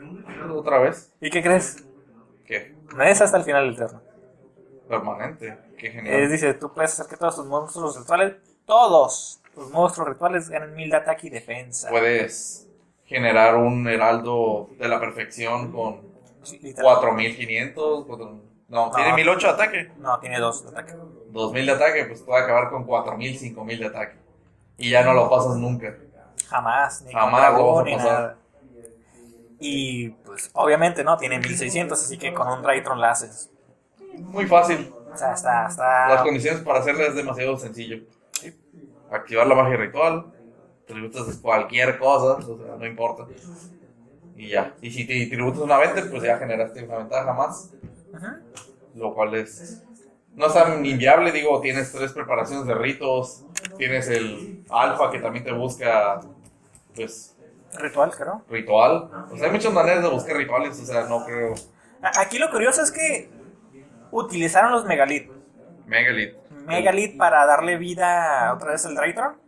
otra 0.51 0.79
vez. 0.79 1.13
¿Y 1.21 1.31
qué 1.31 1.43
crees? 1.43 1.85
¿Qué? 2.45 2.75
No 2.97 3.03
es 3.05 3.21
hasta 3.21 3.37
el 3.37 3.45
final 3.45 3.67
del 3.67 3.77
turno. 3.77 4.01
Permanente. 4.89 5.59
Qué 5.79 5.89
Eh, 5.89 5.93
genial. 5.93 6.31
dice, 6.31 6.55
tú 6.55 6.73
puedes 6.73 6.93
hacer 6.93 7.07
que 7.07 7.17
todos 7.17 7.37
tus 7.37 7.47
monstruos 7.47 7.99
rituales, 7.99 8.35
todos 8.65 9.41
tus 9.55 9.71
monstruos 9.71 10.09
rituales 10.09 10.49
ganen 10.49 10.75
mil 10.75 10.91
de 10.91 10.97
ataque 10.97 11.27
y 11.27 11.31
defensa. 11.31 11.89
Puedes 11.91 12.67
generar 13.05 13.57
un 13.57 13.87
heraldo 13.89 14.71
de 14.79 14.89
la 14.89 14.99
perfección 15.01 15.73
con 15.73 16.01
Sí, 16.43 16.59
literal. 16.59 16.95
4500. 16.95 18.05
cuatro- 18.07 18.41
No, 18.69 18.91
tiene 18.91 19.11
No. 19.11 19.17
1008 19.17 19.47
de 19.47 19.53
ataque. 19.55 19.93
No, 19.99 20.19
tiene 20.21 20.39
dos 20.39 20.63
de 20.63 20.69
ataque. 20.71 20.95
2000 21.31 21.67
de 21.67 21.73
ataque, 21.73 22.05
pues 22.05 22.21
puede 22.23 22.43
acabar 22.43 22.69
con 22.71 22.85
4000, 22.85 23.39
5000 23.39 23.79
de 23.81 23.87
ataque. 23.87 24.17
Y 24.77 24.91
ya 24.91 25.03
no 25.03 25.15
lo 25.15 25.29
pasas 25.31 25.57
nunca. 25.57 25.95
Jamás, 26.49 27.03
ni 27.03 27.13
Jamás 27.13 27.53
lo 27.55 27.73
vas 27.75 27.81
a 27.81 27.85
pasar. 27.97 28.13
nada. 28.13 28.37
Y 29.61 30.11
pues 30.11 30.51
obviamente 30.55 31.03
no, 31.03 31.17
tiene 31.17 31.39
1600, 31.39 32.01
así 32.01 32.17
que 32.17 32.33
con 32.33 32.49
un 32.49 32.63
Drytron 32.63 33.01
la 33.01 33.11
haces. 33.11 33.51
Muy 34.19 34.47
fácil. 34.47 34.93
O 35.13 35.17
sea, 35.17 35.33
está, 35.33 35.63
Las 35.63 35.73
está... 35.73 36.23
condiciones 36.23 36.61
para 36.63 36.81
hacerla 36.81 37.07
es 37.07 37.15
demasiado 37.15 37.57
sencillo. 37.57 38.03
Activar 39.11 39.47
la 39.47 39.55
magia 39.55 39.77
ritual, 39.77 40.27
tributas 40.87 41.37
cualquier 41.39 41.99
cosa, 41.99 42.47
o 42.47 42.59
sea, 42.59 42.77
no 42.79 42.87
importa. 42.87 43.27
Y 44.37 44.49
ya. 44.49 44.75
Y 44.81 44.91
si 44.91 45.07
te 45.07 45.27
tributas 45.27 45.61
una 45.61 45.79
venta, 45.79 46.05
pues 46.11 46.23
ya 46.23 46.39
generaste 46.39 46.85
una 46.85 46.99
ventaja 46.99 47.33
más. 47.33 47.73
Lo 48.95 49.15
cual 49.15 49.35
es. 49.35 49.83
No 50.35 50.47
es 50.47 50.55
tan 50.55 50.85
inviable, 50.87 51.33
digo, 51.33 51.61
tienes 51.61 51.91
tres 51.91 52.13
preparaciones 52.13 52.67
de 52.67 52.75
ritos. 52.75 53.45
Tienes 53.77 54.09
el 54.09 54.65
alfa 54.69 55.11
que 55.11 55.19
también 55.19 55.45
te 55.45 55.53
busca, 55.53 56.21
pues, 56.95 57.37
Ritual, 57.75 58.11
creo. 58.11 58.43
ritual. 58.49 59.11
O 59.31 59.37
sea, 59.37 59.47
hay 59.47 59.53
muchas 59.53 59.73
maneras 59.73 60.03
de 60.03 60.09
buscar 60.09 60.37
rituales, 60.37 60.81
o 60.81 60.87
sea, 60.87 61.05
no 61.05 61.25
creo. 61.25 61.55
Aquí 62.17 62.39
lo 62.39 62.51
curioso 62.51 62.83
es 62.83 62.91
que 62.91 63.31
utilizaron 64.11 64.73
los 64.73 64.85
megalith. 64.85 65.31
Megalith. 65.87 66.37
Mega 66.69 66.93
Lead 66.93 67.17
para 67.17 67.47
darle 67.47 67.79
vida 67.79 68.53
otra 68.55 68.73
vez 68.73 68.85
al 68.85 68.95
Draytron. 68.95 69.39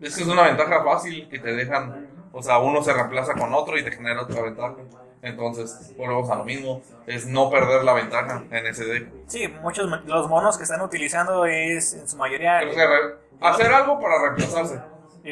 Es 0.00 0.14
que 0.14 0.22
es 0.22 0.28
una 0.28 0.42
ventaja 0.42 0.84
fácil 0.84 1.26
que 1.30 1.38
te 1.38 1.54
dejan, 1.54 2.06
o 2.32 2.42
sea, 2.42 2.58
uno 2.58 2.82
se 2.82 2.92
reemplaza 2.92 3.32
con 3.32 3.54
otro 3.54 3.78
y 3.78 3.82
te 3.82 3.90
genera 3.90 4.22
otra 4.22 4.42
ventaja. 4.42 4.74
Entonces, 5.22 5.94
volvemos 5.96 6.28
a 6.30 6.36
lo 6.36 6.44
mismo, 6.44 6.82
es 7.06 7.26
no 7.26 7.50
perder 7.50 7.82
la 7.82 7.94
ventaja 7.94 8.44
en 8.50 8.66
ese 8.66 8.84
deck. 8.84 9.08
Sí, 9.26 9.48
muchos 9.62 9.90
los 10.04 10.28
monos 10.28 10.58
que 10.58 10.64
están 10.64 10.82
utilizando 10.82 11.46
es 11.46 11.94
en 11.94 12.06
su 12.06 12.18
mayoría 12.18 12.60
hacer 13.40 13.72
algo 13.72 13.98
para 13.98 14.20
reemplazarse. 14.20 14.78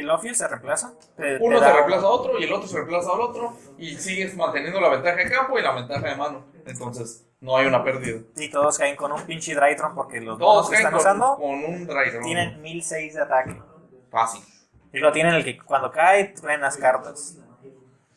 El 0.00 0.10
Office 0.10 0.34
se 0.36 0.48
reemplaza. 0.48 0.92
Te- 1.16 1.38
te 1.38 1.44
Uno 1.44 1.60
da- 1.60 1.66
se 1.68 1.72
reemplaza 1.72 2.02
a 2.06 2.08
otro 2.08 2.38
y 2.38 2.44
el 2.44 2.52
otro 2.52 2.68
se 2.68 2.76
reemplaza 2.76 3.12
al 3.12 3.20
otro 3.20 3.56
y 3.78 3.96
sigues 3.96 4.36
manteniendo 4.36 4.80
la 4.80 4.88
ventaja 4.90 5.16
de 5.16 5.30
campo 5.30 5.58
y 5.58 5.62
la 5.62 5.72
ventaja 5.72 6.08
de 6.08 6.16
mano. 6.16 6.44
Entonces, 6.66 7.24
no 7.40 7.56
hay 7.56 7.66
una 7.66 7.84
pérdida. 7.84 8.20
Y 8.36 8.50
todos 8.50 8.78
caen 8.78 8.96
con 8.96 9.12
un 9.12 9.22
pinche 9.22 9.54
Draytron 9.54 9.94
porque 9.94 10.20
los 10.20 10.38
monos 10.38 10.68
que 10.70 10.76
están 10.76 10.92
con, 10.92 11.00
usando 11.00 11.36
con 11.36 11.50
un 11.64 11.86
Draytron. 11.86 12.22
tienen 12.22 12.62
1006 12.62 13.14
de 13.14 13.22
ataque. 13.22 13.62
Fácil. 14.10 14.42
Y 14.92 14.98
lo 14.98 15.10
tienen 15.12 15.34
el 15.34 15.44
que 15.44 15.58
cuando 15.58 15.90
cae 15.90 16.24
traen 16.40 16.60
las 16.60 16.76
cartas. 16.76 17.36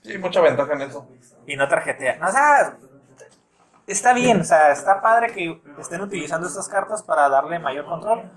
Sí, 0.01 0.17
mucha 0.17 0.41
ventaja 0.41 0.73
en 0.73 0.81
eso. 0.81 1.07
Y 1.45 1.55
no 1.55 1.67
tarjetea. 1.67 2.17
No, 2.17 2.27
o 2.27 2.31
sea, 2.31 2.77
está 3.87 4.13
bien, 4.13 4.41
o 4.41 4.43
sea, 4.43 4.71
está 4.71 5.01
padre 5.01 5.31
que 5.33 5.61
estén 5.79 6.01
utilizando 6.01 6.47
estas 6.47 6.67
cartas 6.69 7.01
para 7.03 7.27
darle 7.29 7.57
mayor 7.59 7.85
control. 7.85 8.29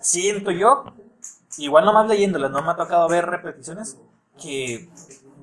Siento 0.00 0.50
yo, 0.50 0.84
igual 1.64 1.84
nomás 1.84 2.06
leyéndolas, 2.08 2.50
no 2.50 2.62
me 2.62 2.70
ha 2.70 2.76
tocado 2.76 3.08
ver 3.08 3.26
repeticiones, 3.26 3.98
que 4.40 4.88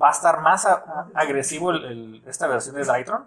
va 0.00 0.08
a 0.08 0.12
estar 0.12 0.40
más 0.40 0.66
agresivo 1.14 1.70
el- 1.70 2.22
esta 2.26 2.46
versión 2.46 2.76
de 2.76 2.84
Drytron. 2.84 3.24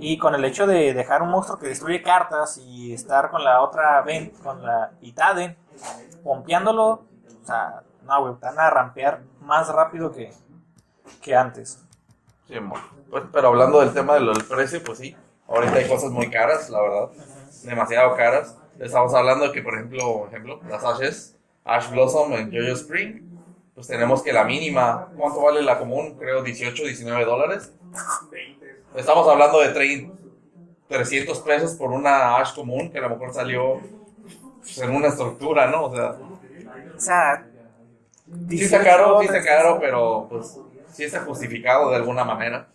Y 0.00 0.18
con 0.18 0.34
el 0.34 0.44
hecho 0.44 0.66
de 0.66 0.92
dejar 0.92 1.22
un 1.22 1.30
monstruo 1.30 1.58
que 1.58 1.68
destruye 1.68 2.02
cartas 2.02 2.58
y 2.58 2.92
estar 2.92 3.30
con 3.30 3.44
la 3.44 3.60
otra 3.60 4.00
Vent, 4.02 4.36
con 4.42 4.64
la 4.64 4.90
Itade, 5.00 5.56
pompeándolo, 6.24 6.88
o 6.90 7.46
sea, 7.46 7.82
no, 8.02 8.20
güey, 8.20 8.34
van 8.40 8.58
a 8.58 8.70
rampear 8.70 9.20
más 9.40 9.68
rápido 9.68 10.10
que, 10.10 10.32
que 11.22 11.36
antes. 11.36 11.84
Sí. 12.48 12.54
Pues, 13.10 13.24
pero 13.32 13.48
hablando 13.48 13.80
del 13.80 13.92
tema 13.92 14.14
del 14.14 14.32
precio, 14.48 14.82
pues 14.84 14.98
sí. 14.98 15.16
Ahorita 15.46 15.74
hay 15.76 15.88
cosas 15.88 16.10
muy 16.10 16.28
caras, 16.28 16.68
la 16.70 16.80
verdad. 16.80 17.08
Demasiado 17.62 18.16
caras. 18.16 18.56
Estamos 18.80 19.14
hablando 19.14 19.46
de 19.46 19.52
que, 19.52 19.62
por 19.62 19.74
ejemplo, 19.74 20.26
ejemplo 20.26 20.60
las 20.68 20.84
Ashes, 20.84 21.36
Ash 21.68 21.90
Blossom 21.90 22.32
en 22.32 22.50
Jojo 22.50 22.72
Spring, 22.72 23.22
pues 23.74 23.86
tenemos 23.86 24.22
que 24.22 24.32
la 24.32 24.44
mínima, 24.44 25.08
¿cuánto 25.16 25.42
vale 25.42 25.62
la 25.62 25.78
común? 25.78 26.16
Creo 26.18 26.42
18, 26.42 26.82
19 26.82 27.24
dólares. 27.24 27.72
Estamos 28.96 29.28
hablando 29.28 29.60
de 29.60 29.68
30, 29.68 30.14
300 30.88 31.38
pesos 31.40 31.72
por 31.74 31.90
una 31.90 32.38
Ash 32.38 32.54
común, 32.54 32.90
que 32.90 32.98
a 32.98 33.02
lo 33.02 33.10
mejor 33.10 33.32
salió 33.34 33.80
pues, 34.60 34.78
en 34.78 34.90
una 34.90 35.08
estructura, 35.08 35.66
¿no? 35.68 35.84
O 35.84 35.94
sea, 35.94 36.16
O 36.96 37.00
sea, 37.00 37.46
sí 38.48 38.64
está 38.64 38.82
caro, 38.82 39.20
sí 39.20 39.26
está 39.26 39.44
caro, 39.44 39.78
pero 39.78 40.26
pues 40.28 40.58
sí 40.92 41.04
está 41.04 41.20
justificado 41.20 41.90
de 41.90 41.96
alguna 41.96 42.24
manera. 42.24 42.68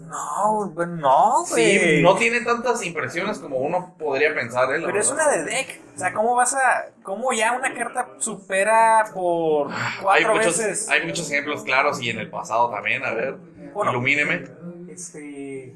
No, 0.00 0.66
no, 0.86 1.44
Sí, 1.46 2.00
no 2.02 2.16
tiene 2.16 2.40
tantas 2.40 2.82
impresiones 2.84 3.38
como 3.38 3.58
uno 3.58 3.94
podría 3.98 4.34
pensar, 4.34 4.74
¿eh? 4.74 4.82
Pero 4.84 4.98
es 4.98 5.10
una 5.10 5.28
de 5.28 5.44
deck. 5.44 5.80
O 5.94 5.98
sea, 5.98 6.12
¿cómo 6.12 6.34
vas 6.34 6.54
a. 6.54 6.86
¿Cómo 7.02 7.32
ya 7.32 7.52
una 7.52 7.72
carta 7.74 8.08
supera 8.18 9.04
por 9.14 9.70
hay 9.70 10.02
cuatro 10.02 10.34
muchos, 10.34 10.58
veces? 10.58 10.88
hay 10.88 11.06
muchos 11.06 11.30
ejemplos 11.30 11.62
claros 11.62 12.00
y 12.00 12.10
en 12.10 12.18
el 12.18 12.30
pasado 12.30 12.70
también, 12.70 13.04
a 13.04 13.12
ver, 13.12 13.36
Bueno. 13.74 13.92
ilumíneme. 13.92 14.44
Este, 14.88 15.74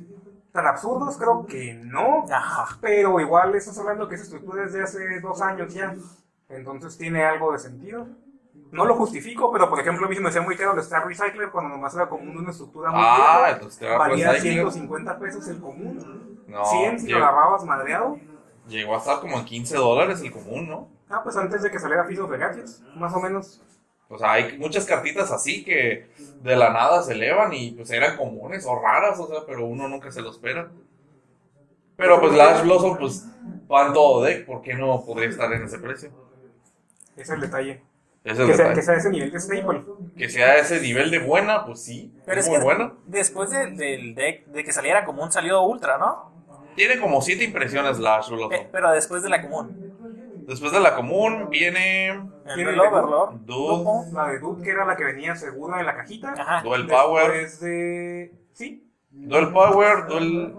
tan 0.52 0.66
absurdos 0.66 1.16
creo 1.16 1.46
que 1.46 1.74
no, 1.74 2.26
Ajá. 2.30 2.78
pero 2.80 3.20
igual 3.20 3.54
estás 3.54 3.78
hablando 3.78 4.08
que 4.08 4.14
esa 4.16 4.24
estructura 4.24 4.64
es 4.64 4.72
de 4.72 4.82
hace 4.82 5.20
dos 5.20 5.40
años 5.42 5.72
ya, 5.74 5.94
entonces 6.48 6.96
tiene 6.96 7.24
algo 7.24 7.52
de 7.52 7.58
sentido. 7.58 8.06
No 8.74 8.84
lo 8.84 8.96
justifico, 8.96 9.52
pero 9.52 9.70
por 9.70 9.78
ejemplo 9.80 10.06
a 10.06 10.08
mí 10.08 10.16
se 10.16 10.20
me 10.20 10.28
hacía 10.30 10.42
muy 10.42 10.56
caro 10.56 10.72
el 10.72 10.80
Star 10.80 11.06
Recycler 11.06 11.50
cuando 11.50 11.70
nomás 11.70 11.94
era 11.94 12.08
común 12.08 12.36
una 12.36 12.50
estructura 12.50 12.90
muy 12.90 13.00
Ah, 13.02 13.56
Valía 13.98 14.32
Recycler. 14.32 14.52
150 14.54 15.18
pesos 15.18 15.48
el 15.48 15.60
común. 15.60 16.44
No, 16.48 16.64
100 16.64 16.98
si 17.00 17.08
lo 17.08 17.18
agarrabas 17.18 17.64
madreado. 17.64 18.18
llegó 18.66 18.94
a 18.94 18.98
estar 18.98 19.20
como 19.20 19.38
en 19.38 19.44
15 19.44 19.76
dólares 19.76 20.20
el 20.22 20.32
común, 20.32 20.68
¿no? 20.68 20.88
Ah, 21.08 21.20
pues 21.22 21.36
antes 21.36 21.62
de 21.62 21.70
que 21.70 21.78
saliera 21.78 22.02
of 22.02 22.30
the 22.30 22.36
Gadgets, 22.36 22.82
más 22.96 23.14
o 23.14 23.20
menos. 23.20 23.62
O 24.08 24.18
sea, 24.18 24.32
hay 24.32 24.58
muchas 24.58 24.84
cartitas 24.84 25.30
así 25.30 25.64
que 25.64 26.10
de 26.42 26.56
la 26.56 26.70
nada 26.72 27.02
se 27.02 27.12
elevan 27.12 27.52
y 27.52 27.72
pues 27.72 27.90
eran 27.90 28.16
comunes 28.16 28.66
o 28.66 28.78
raras, 28.80 29.18
o 29.18 29.26
sea, 29.28 29.40
pero 29.46 29.64
uno 29.66 29.88
nunca 29.88 30.10
se 30.10 30.20
lo 30.20 30.30
espera. 30.30 30.70
Pero 31.96 32.20
pues 32.20 32.32
la 32.34 32.50
Ash 32.50 32.62
Blossom, 32.62 32.98
pues, 32.98 33.26
va 33.70 33.86
en 33.86 33.92
todo 33.92 34.22
deck, 34.22 34.46
¿por 34.46 34.62
qué 34.62 34.74
no 34.74 35.04
podría 35.04 35.28
estar 35.28 35.52
en 35.52 35.64
ese 35.64 35.78
precio? 35.78 36.10
Ese 37.12 37.22
es 37.22 37.30
el 37.30 37.40
detalle. 37.40 37.82
Es 38.24 38.38
Que 38.38 38.46
sea, 38.46 38.46
detalle. 38.46 38.74
que 38.74 38.82
sea 38.82 38.94
ese 38.94 39.10
nivel 39.10 39.30
de 39.30 39.38
staple. 39.40 39.82
Que 40.16 40.28
sea 40.30 40.56
ese 40.56 40.80
nivel 40.80 41.10
de 41.10 41.18
buena, 41.18 41.66
pues 41.66 41.82
sí, 41.84 42.12
Pero 42.24 42.40
es 42.40 42.46
es 42.46 42.50
muy 42.50 42.58
que 42.58 42.64
buena. 42.64 42.92
después 43.06 43.50
de- 43.50 43.70
del 43.72 44.14
deck, 44.14 44.46
de 44.46 44.64
que 44.64 44.72
saliera 44.72 45.04
común, 45.04 45.30
salió 45.30 45.60
Ultra, 45.62 45.98
¿no? 45.98 46.32
Tiene 46.74 46.98
como 46.98 47.20
siete 47.20 47.44
impresiones 47.44 47.98
la 47.98 48.16
Ash 48.16 48.30
Blossom. 48.30 48.52
Eh, 48.52 48.68
pero 48.72 48.90
después 48.92 49.22
de 49.22 49.28
la 49.28 49.42
común. 49.42 49.92
Después 50.48 50.72
de 50.72 50.80
la 50.80 50.94
común 50.96 51.48
viene 51.50 52.08
El 52.08 52.22
Tiene 52.54 52.70
el 52.72 52.80
Overlord. 52.80 54.12
La 54.12 54.28
de 54.28 54.38
Dude, 54.40 54.62
que 54.62 54.70
era 54.70 54.84
la 54.84 54.96
que 54.96 55.04
venía 55.04 55.36
segura 55.36 55.80
en 55.80 55.86
la 55.86 55.94
cajita. 55.96 56.32
Ajá. 56.32 56.62
Duel 56.62 56.86
Power, 56.86 57.30
Después 57.30 57.60
de... 57.60 58.34
Sí, 58.52 58.90
Duel 59.10 59.52
Power, 59.52 60.06
Duel, 60.06 60.54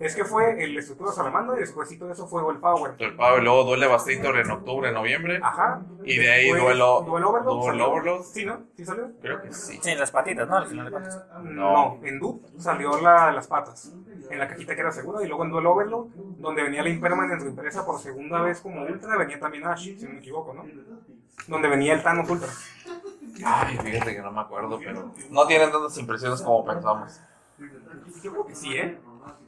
es 0.00 0.16
que 0.16 0.24
fue 0.24 0.62
el 0.62 0.76
estructura 0.76 1.12
salamandra 1.12 1.56
y 1.56 1.60
después 1.60 1.96
todo 1.98 2.10
eso 2.12 2.26
fue 2.26 2.42
el 2.52 2.58
Power. 2.58 2.96
Duel 2.96 3.14
Power, 3.14 3.42
luego 3.42 3.64
Duel 3.64 3.80
Devastator 3.80 4.36
en 4.38 4.50
octubre, 4.50 4.90
noviembre. 4.92 5.40
Ajá. 5.42 5.82
Y 6.02 6.18
de 6.18 6.30
ahí 6.32 6.50
duelo- 6.50 7.02
Duel 7.06 7.24
Overlord. 7.24 8.22
Sí, 8.24 8.44
¿no? 8.44 8.60
¿Sí 8.76 8.84
salió? 8.84 9.10
Creo 9.22 9.40
que 9.42 9.52
sí. 9.52 9.78
Sí, 9.82 9.94
las 9.94 10.10
patitas, 10.10 10.48
¿no? 10.48 10.56
Al 10.56 10.66
final 10.66 10.86
de 10.86 10.90
cuentas. 10.90 11.24
No, 11.44 11.98
en 12.02 12.18
Dude 12.18 12.40
salió 12.58 13.00
la 13.00 13.28
de 13.28 13.32
las 13.32 13.46
patas. 13.46 13.92
En 14.30 14.38
la 14.38 14.48
cajita 14.48 14.74
que 14.74 14.80
era 14.80 14.90
segura. 14.90 15.22
Y 15.22 15.28
luego 15.28 15.44
en 15.44 15.50
Duel 15.50 15.66
Overlord, 15.66 16.06
donde 16.38 16.62
venía 16.62 16.82
la 16.82 16.88
Impermanence 16.88 17.46
impresa 17.46 17.84
por 17.86 18.00
segunda 18.00 18.40
vez 18.42 18.60
como 18.60 18.82
Ultra, 18.82 19.16
venía 19.16 19.38
también 19.38 19.64
Ash, 19.66 19.96
si 19.98 20.04
no 20.04 20.12
me 20.14 20.18
equivoco, 20.18 20.54
¿no? 20.54 20.64
Donde 21.46 21.68
venía 21.68 21.94
el 21.94 22.02
Thanos 22.02 22.28
Ultra. 22.28 22.48
Ay, 23.44 23.78
fíjate 23.78 24.14
que 24.14 24.22
no 24.22 24.32
me 24.32 24.40
acuerdo, 24.40 24.78
pero 24.78 25.10
no 25.30 25.46
tienen 25.46 25.70
tantas 25.70 25.96
impresiones 25.98 26.40
como 26.42 26.64
pensamos. 26.64 27.20
Yo 28.22 28.30
creo 28.32 28.46
que 28.46 28.54
sí, 28.54 28.74
¿eh? 28.76 28.98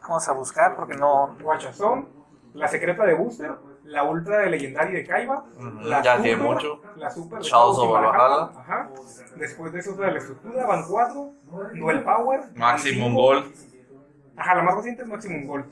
Vamos 0.02 0.28
a 0.28 0.32
buscar 0.32 0.76
porque 0.76 0.94
no. 0.94 1.36
Guachazón, 1.40 2.08
la 2.54 2.68
secreta 2.68 3.04
de 3.04 3.14
Booster, 3.14 3.52
la 3.84 4.04
ultra 4.04 4.38
de 4.38 4.50
Legendary 4.50 4.92
de 4.94 5.04
Kaiba, 5.04 5.44
la 5.82 6.02
ya 6.02 6.16
super, 6.16 6.22
tiene 6.22 6.42
mucho. 6.42 6.80
la 6.96 7.10
super 7.10 7.38
de 7.38 7.44
Shadows 7.44 7.78
of 7.78 7.92
Valhalla, 7.92 8.50
ajá. 8.58 8.90
Después 9.36 9.72
de 9.72 9.80
eso 9.80 9.92
de 9.94 10.10
la 10.12 10.18
estructura, 10.18 10.66
van 10.66 10.84
cuatro, 10.88 11.32
Duel 11.74 12.02
Power, 12.02 12.40
Maximum. 12.54 13.14
Gold. 13.14 13.52
Ajá, 14.36 14.54
la 14.54 14.62
más 14.62 14.76
reciente 14.76 15.02
es 15.02 15.08
Maximum 15.08 15.46
Gold. 15.46 15.64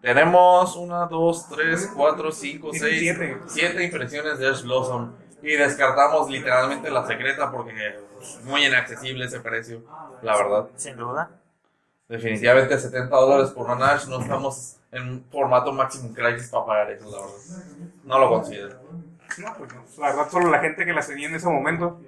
Tenemos 0.00 0.76
una, 0.76 1.06
dos, 1.06 1.48
tres, 1.48 1.90
cuatro, 1.94 2.30
cinco, 2.30 2.70
Tiene 2.70 2.88
seis, 2.88 3.00
siete. 3.00 3.38
siete 3.46 3.84
impresiones 3.84 4.38
de 4.38 4.48
Ash 4.48 4.62
Blossom. 4.62 5.12
Y 5.42 5.52
descartamos 5.54 6.28
literalmente 6.30 6.90
la 6.90 7.06
secreta 7.06 7.50
porque 7.50 7.72
es 8.20 8.44
muy 8.44 8.64
inaccesible 8.64 9.24
ese 9.26 9.40
precio, 9.40 9.82
la 10.22 10.36
verdad. 10.36 10.68
Sin 10.76 10.96
duda. 10.96 11.30
Definitivamente 12.08 12.78
70 12.78 13.16
dólares 13.16 13.50
por 13.50 13.68
una 13.68 13.90
Ash, 13.90 14.06
no 14.06 14.20
estamos 14.20 14.76
en 14.92 15.24
formato 15.30 15.72
Maximum 15.72 16.12
Crisis 16.14 16.48
para 16.48 16.64
pagar 16.64 16.90
eso, 16.92 17.10
la 17.10 17.18
verdad. 17.18 17.88
No 18.04 18.18
lo 18.18 18.28
considero. 18.28 18.80
No, 19.38 19.54
pues 19.58 19.74
no. 19.74 19.84
La 19.98 20.06
verdad, 20.08 20.30
solo 20.30 20.50
la 20.50 20.60
gente 20.60 20.84
que 20.84 20.92
las 20.92 21.08
tenía 21.08 21.28
en 21.28 21.34
ese 21.34 21.48
momento. 21.48 22.00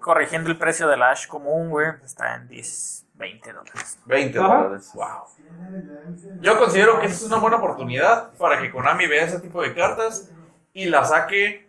Corrigiendo 0.00 0.50
el 0.50 0.58
precio 0.58 0.88
del 0.88 1.02
Ash 1.02 1.26
común, 1.28 1.70
güey, 1.70 1.88
está 2.04 2.34
en 2.34 2.48
10, 2.48 3.06
20 3.14 3.52
dólares. 3.52 3.98
20 4.06 4.38
Ajá. 4.38 4.48
dólares, 4.48 4.90
wow. 4.94 5.22
Yo 6.40 6.58
considero 6.58 6.98
que 7.00 7.06
esa 7.06 7.14
es 7.14 7.22
una 7.22 7.36
buena 7.36 7.56
oportunidad 7.58 8.32
para 8.32 8.60
que 8.60 8.70
Konami 8.70 9.06
vea 9.06 9.24
ese 9.24 9.40
tipo 9.40 9.62
de 9.62 9.72
cartas 9.74 10.30
y 10.72 10.86
la 10.86 11.04
saque, 11.04 11.68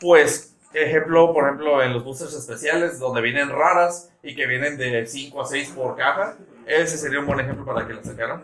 pues, 0.00 0.51
ejemplo, 0.74 1.32
por 1.32 1.44
ejemplo, 1.44 1.82
en 1.82 1.92
los 1.92 2.04
boosters 2.04 2.34
especiales 2.34 2.98
donde 2.98 3.20
vienen 3.20 3.50
raras 3.50 4.10
y 4.22 4.34
que 4.34 4.46
vienen 4.46 4.76
de 4.76 5.06
5 5.06 5.40
a 5.40 5.46
6 5.46 5.70
por 5.76 5.96
caja. 5.96 6.36
Ese 6.66 6.96
sería 6.98 7.20
un 7.20 7.26
buen 7.26 7.40
ejemplo 7.40 7.64
para 7.64 7.86
que 7.86 7.94
la 7.94 8.02
sacaran. 8.04 8.42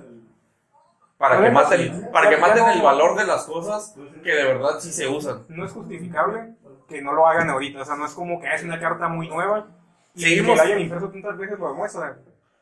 Para 1.17 1.43
que 1.43 1.51
maten, 1.51 2.09
para 2.13 2.31
que 2.31 2.37
maten 2.37 2.65
el 2.69 2.83
valor 2.83 3.17
de 3.17 3.27
las 3.27 3.45
cosas 3.45 3.95
que 4.23 4.31
de 4.33 4.45
verdad 4.45 4.79
sí 4.81 4.93
se 4.93 5.09
usan. 5.09 5.45
No 5.49 5.65
es 5.65 5.73
justificable 5.73 6.55
que 6.89 7.03
no 7.03 7.13
lo 7.13 7.27
hagan 7.27 7.51
ahorita. 7.51 7.83
O 7.83 7.85
sea, 7.85 7.97
no 7.97 8.07
es 8.07 8.13
como 8.13 8.41
que 8.41 8.53
es 8.55 8.63
una 8.63 8.79
carta 8.79 9.09
muy 9.09 9.29
nueva 9.29 9.67
y 10.15 10.23
Seguimos- 10.23 10.53
que 10.53 10.57
la 10.57 10.63
hayan 10.63 10.81
impreso 10.81 11.09
tantas 11.11 11.37
veces 11.37 11.59
lo 11.59 11.69
demuestra. 11.71 12.19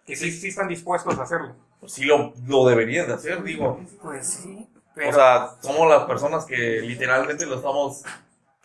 Que 0.06 0.16
sí, 0.16 0.30
sí 0.32 0.48
están 0.48 0.68
dispuestos 0.68 1.18
a 1.18 1.22
hacerlo. 1.22 1.54
Pues 1.80 1.92
sí 1.92 2.04
lo, 2.04 2.32
lo 2.46 2.66
deberían 2.66 3.06
de 3.06 3.14
hacer, 3.14 3.42
digo. 3.42 3.78
Pues 4.02 4.26
sí. 4.26 4.66
O 4.72 4.80
Pero 4.94 5.12
sea, 5.12 5.50
somos 5.60 5.90
las 5.90 6.04
personas 6.04 6.46
que 6.46 6.80
literalmente 6.80 7.44
lo 7.44 7.56
estamos 7.56 8.04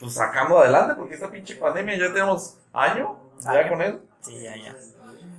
pues, 0.02 0.14
sacando 0.14 0.60
adelante 0.60 0.96
porque 0.96 1.14
esta 1.16 1.30
pinche 1.32 1.56
pandemia 1.56 1.98
ya 1.98 2.12
tenemos 2.12 2.58
año 2.74 3.18
ya 3.40 3.52
Año. 3.52 3.70
con 3.70 3.82
él. 3.82 4.02
sí, 4.22 4.42
ya, 4.42 4.56
ya. 4.58 4.76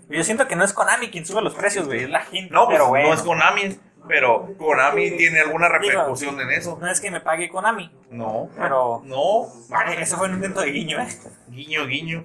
Yo 0.08 0.24
siento 0.24 0.46
que 0.48 0.56
no 0.56 0.64
es 0.64 0.72
Konami 0.72 1.10
quien 1.10 1.24
sube 1.26 1.40
los 1.42 1.54
precios, 1.54 1.86
güey, 1.86 2.04
es 2.04 2.10
la 2.10 2.20
gente. 2.22 2.52
No, 2.52 2.64
pues 2.66 2.76
pero 2.76 2.88
bueno. 2.88 3.08
no 3.08 3.14
es 3.14 3.22
Konami. 3.22 3.78
pero 4.08 4.48
Konami 4.58 5.12
tiene 5.16 5.40
alguna 5.40 5.68
repercusión 5.68 6.38
en 6.40 6.50
eso. 6.50 6.76
No 6.80 6.90
es 6.90 7.00
que 7.00 7.10
me 7.10 7.20
pague 7.20 7.48
Konami, 7.48 7.90
No, 8.10 8.48
pero 8.58 9.02
no, 9.04 9.46
Vale, 9.68 10.00
eso 10.02 10.16
fue 10.16 10.28
un 10.28 10.34
intento 10.34 10.60
de 10.60 10.70
guiño, 10.70 11.00
¿eh? 11.00 11.08
guiño, 11.48 11.86
guiño. 11.86 12.24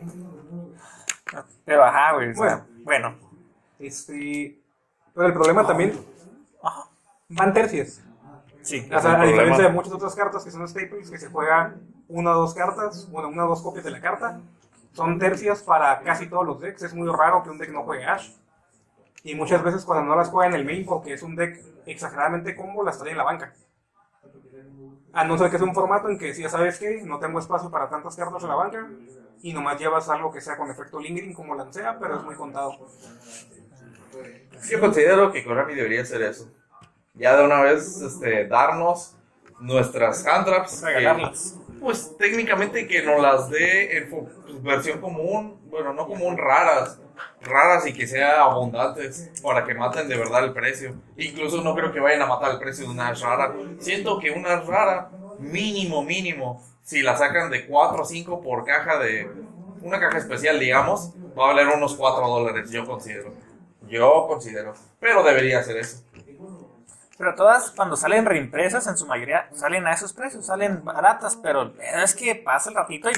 Pero 1.65 1.83
ajá, 1.83 2.13
güey. 2.13 2.31
o 2.31 2.35
sea, 2.35 2.65
Bueno. 2.83 3.15
bueno. 3.15 3.27
Este, 3.79 4.59
pero 5.13 5.27
el 5.27 5.33
problema 5.33 5.65
también 5.67 5.93
Ajá. 6.63 6.85
van 7.29 7.53
tercias. 7.53 8.01
Sí. 8.63 8.79
O 8.85 8.88
sea, 8.89 8.97
a 8.97 9.01
problema. 9.01 9.25
diferencia 9.25 9.63
de 9.65 9.69
muchas 9.71 9.93
otras 9.93 10.15
cartas 10.15 10.43
que 10.43 10.51
son 10.51 10.67
staples, 10.67 11.09
que 11.09 11.17
se 11.17 11.29
juega 11.29 11.75
una 12.10 12.32
o 12.32 12.41
dos 12.41 12.53
cartas, 12.53 13.10
bueno, 13.12 13.30
una 13.30 13.45
o 13.45 13.49
dos 13.49 13.62
copias 13.62 13.84
de 13.86 13.91
la 13.91 14.01
carta, 14.01 14.39
son 14.93 15.20
tercias 15.20 15.62
para 15.62 15.99
casi 16.01 16.28
todos 16.28 16.45
los 16.45 16.60
decks. 16.60 16.84
Es 16.84 16.93
muy 16.93 17.08
raro 17.10 17.43
que 17.43 17.49
un 17.49 17.58
deck 17.58 17.70
no 17.72 17.84
juegue 17.84 18.05
Ash. 18.05 18.32
Y 19.24 19.36
muchas 19.36 19.62
veces 19.64 19.84
cuando 19.86 20.05
no 20.05 20.16
las 20.16 20.30
juega 20.30 20.47
en 20.47 20.55
el 20.55 20.66
main, 20.66 20.86
porque 20.86 21.14
es 21.14 21.22
un 21.22 21.36
deck 21.36 21.62
exageradamente 21.86 22.55
combo, 22.55 22.84
las 22.84 22.97
trae 22.97 23.12
en 23.12 23.18
la 23.18 23.24
banca. 23.24 23.53
A 25.14 25.24
no 25.24 25.38
ser 25.38 25.49
que 25.49 25.58
sea 25.58 25.68
un 25.68 25.74
formato 25.74 26.10
en 26.10 26.18
que 26.18 26.34
si 26.34 26.43
ya 26.43 26.49
sabes 26.49 26.80
que 26.80 27.01
no 27.03 27.20
tengo 27.20 27.39
espacio 27.39 27.70
para 27.72 27.89
tantas 27.89 28.16
cartas 28.16 28.41
en 28.43 28.49
la 28.49 28.55
banca 28.55 28.88
y 29.41 29.53
nomás 29.53 29.80
llevas 29.80 30.08
algo 30.10 30.32
que 30.32 30.41
sea 30.41 30.58
con 30.58 30.70
efecto 30.70 30.99
lingering 30.99 31.34
como 31.34 31.55
lancea, 31.55 31.97
pero 31.99 32.18
es 32.18 32.24
muy 32.24 32.36
contado. 32.36 32.74
Yo 34.70 34.80
considero 34.80 35.32
que 35.32 35.43
Konami 35.43 35.76
debería 35.76 36.01
hacer 36.01 36.22
eso. 36.22 36.49
Ya 37.14 37.36
de 37.36 37.45
una 37.45 37.62
vez 37.62 38.01
este, 38.01 38.47
darnos 38.47 39.16
nuestras 39.60 40.26
hand 40.26 40.45
traps. 40.45 40.80
que- 40.82 40.88
Regalarlas. 40.88 41.57
Pues 41.80 42.17
técnicamente 42.17 42.88
que 42.88 43.01
nos 43.03 43.21
las 43.21 43.49
dé 43.49 43.97
en 43.97 44.09
pues, 44.09 44.63
versión 44.63 44.99
común, 44.99 45.59
bueno, 45.69 45.93
no 45.93 46.07
común, 46.07 46.38
raras. 46.38 46.99
Raras 47.41 47.88
y 47.88 47.93
que 47.93 48.05
sean 48.05 48.39
abundantes 48.39 49.32
para 49.41 49.63
que 49.63 49.73
maten 49.73 50.07
de 50.07 50.17
verdad 50.17 50.43
el 50.43 50.53
precio. 50.53 50.95
Incluso 51.17 51.61
no 51.61 51.73
creo 51.75 51.91
que 51.91 51.99
vayan 51.99 52.21
a 52.21 52.28
matar 52.28 52.51
el 52.51 52.59
precio 52.59 52.86
de 52.86 52.91
una 52.91 53.13
rara. 53.13 53.55
Siento 53.80 54.19
que 54.19 54.32
una 54.32 54.59
rara, 54.61 55.09
mínimo, 55.39 56.03
mínimo, 56.03 56.61
si 56.84 57.01
la 57.01 57.17
sacan 57.17 57.49
de 57.49 57.65
4 57.65 58.01
o 58.01 58.05
5 58.05 58.41
por 58.41 58.65
caja 58.65 58.97
de 58.99 59.30
una 59.82 59.99
caja 59.99 60.17
especial, 60.17 60.59
digamos, 60.59 61.11
va 61.38 61.45
a 61.45 61.53
valer 61.53 61.67
unos 61.67 61.95
4 61.95 62.28
dólares, 62.28 62.71
yo 62.71 62.86
considero. 62.86 63.34
Yo 63.88 64.25
considero. 64.28 64.73
Pero 64.99 65.23
debería 65.23 65.63
ser 65.63 65.78
eso. 65.78 66.03
Pero 67.18 67.34
todas, 67.36 67.72
cuando 67.72 67.95
salen 67.95 68.26
reimpresas, 68.26 68.86
en 68.88 68.97
su 68.97 69.05
mayoría 69.07 69.49
salen 69.53 69.88
a 69.88 69.93
esos 69.93 70.13
precios, 70.13 70.45
salen 70.45 70.84
baratas, 70.86 71.36
pero 71.36 71.74
es 72.03 72.13
que 72.15 72.36
pasa 72.36 72.70
el 72.70 72.76
ratito 72.76 73.09
y 73.09 73.13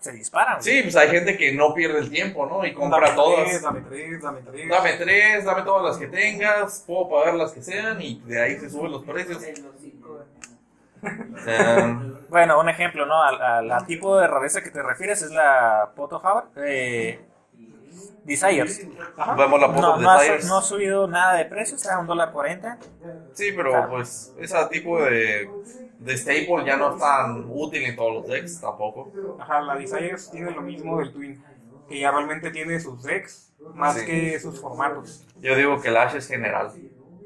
se 0.00 0.12
disparan. 0.12 0.62
Sí, 0.62 0.82
pues 0.82 0.96
hay 0.96 1.08
gente 1.08 1.36
que 1.38 1.52
no 1.52 1.72
pierde 1.72 1.98
el 2.00 2.10
tiempo, 2.10 2.46
¿no? 2.46 2.64
Y 2.66 2.74
compra 2.74 3.00
Dame 3.00 3.14
todas. 3.14 3.44
tres, 3.44 3.62
dame 3.62 3.80
tres, 3.82 4.20
dame 4.22 4.40
tres. 4.42 4.68
Dame 4.68 4.92
tres, 4.94 5.44
dame 5.44 5.62
todas 5.62 5.84
las 5.84 5.96
que 5.98 6.06
tengas, 6.08 6.84
puedo 6.86 7.08
pagar 7.08 7.34
las 7.34 7.52
que 7.52 7.62
sean 7.62 8.02
y 8.02 8.20
de 8.26 8.42
ahí 8.42 8.58
se 8.58 8.68
suben 8.68 8.92
los 8.92 9.04
precios. 9.04 9.42
Um, 11.02 12.14
Bueno, 12.28 12.58
un 12.58 12.68
ejemplo, 12.68 13.06
¿no? 13.06 13.22
Al, 13.22 13.40
al- 13.40 13.70
al 13.70 13.86
tipo 13.86 14.16
de 14.18 14.26
rareza 14.26 14.62
que 14.62 14.70
te 14.70 14.82
refieres 14.82 15.22
es 15.22 15.30
la 15.30 15.90
Poto 15.94 16.20
eh, 16.56 17.20
Desires. 18.24 18.86
vemos 19.36 19.60
la 19.60 19.68
foto 19.68 19.80
No, 19.80 19.96
de 19.98 20.02
no 20.02 20.10
ha, 20.10 20.20
Desires. 20.20 20.46
no 20.46 20.58
ha 20.58 20.62
subido 20.62 21.06
nada 21.06 21.34
de 21.34 21.44
precio, 21.44 21.76
está 21.76 21.96
a 21.96 21.98
un 22.00 22.06
dólar 22.06 22.32
cuarenta. 22.32 22.78
Sí, 23.34 23.52
pero 23.54 23.88
pues 23.90 24.32
ese 24.38 24.56
tipo 24.70 25.02
de, 25.02 25.50
de 25.98 26.16
staple 26.16 26.64
ya 26.64 26.76
no 26.76 26.94
es 26.94 27.00
tan 27.00 27.44
útil 27.50 27.82
en 27.82 27.96
todos 27.96 28.14
los 28.14 28.26
decks 28.28 28.60
tampoco. 28.60 29.10
Ajá, 29.38 29.60
la 29.60 29.74
Desires 29.76 30.30
tiene 30.30 30.52
lo 30.52 30.62
mismo 30.62 30.98
del 30.98 31.12
Twin, 31.12 31.44
que 31.88 31.98
ya 31.98 32.10
realmente 32.10 32.50
tiene 32.50 32.78
sus 32.80 33.02
decks 33.02 33.52
más 33.74 33.94
Sí. 33.96 34.06
que 34.06 34.38
sus 34.40 34.60
formatos. 34.60 35.24
Yo 35.40 35.54
digo 35.56 35.80
que 35.80 35.88
el 35.88 35.96
Ash 35.96 36.14
es 36.14 36.28
general. 36.28 36.72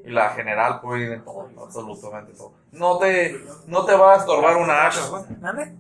Y 0.05 0.11
la 0.11 0.31
general 0.31 0.81
puede 0.81 1.05
ir 1.05 1.12
en 1.12 1.23
todo, 1.23 1.51
absolutamente 1.62 2.33
todo. 2.33 2.55
No 2.73 2.97
te, 2.99 3.39
no 3.66 3.85
te 3.85 3.95
va 3.95 4.14
a 4.14 4.16
estorbar 4.16 4.57
una 4.57 4.87
Ash. 4.87 4.97
¿Mande? 5.41 5.75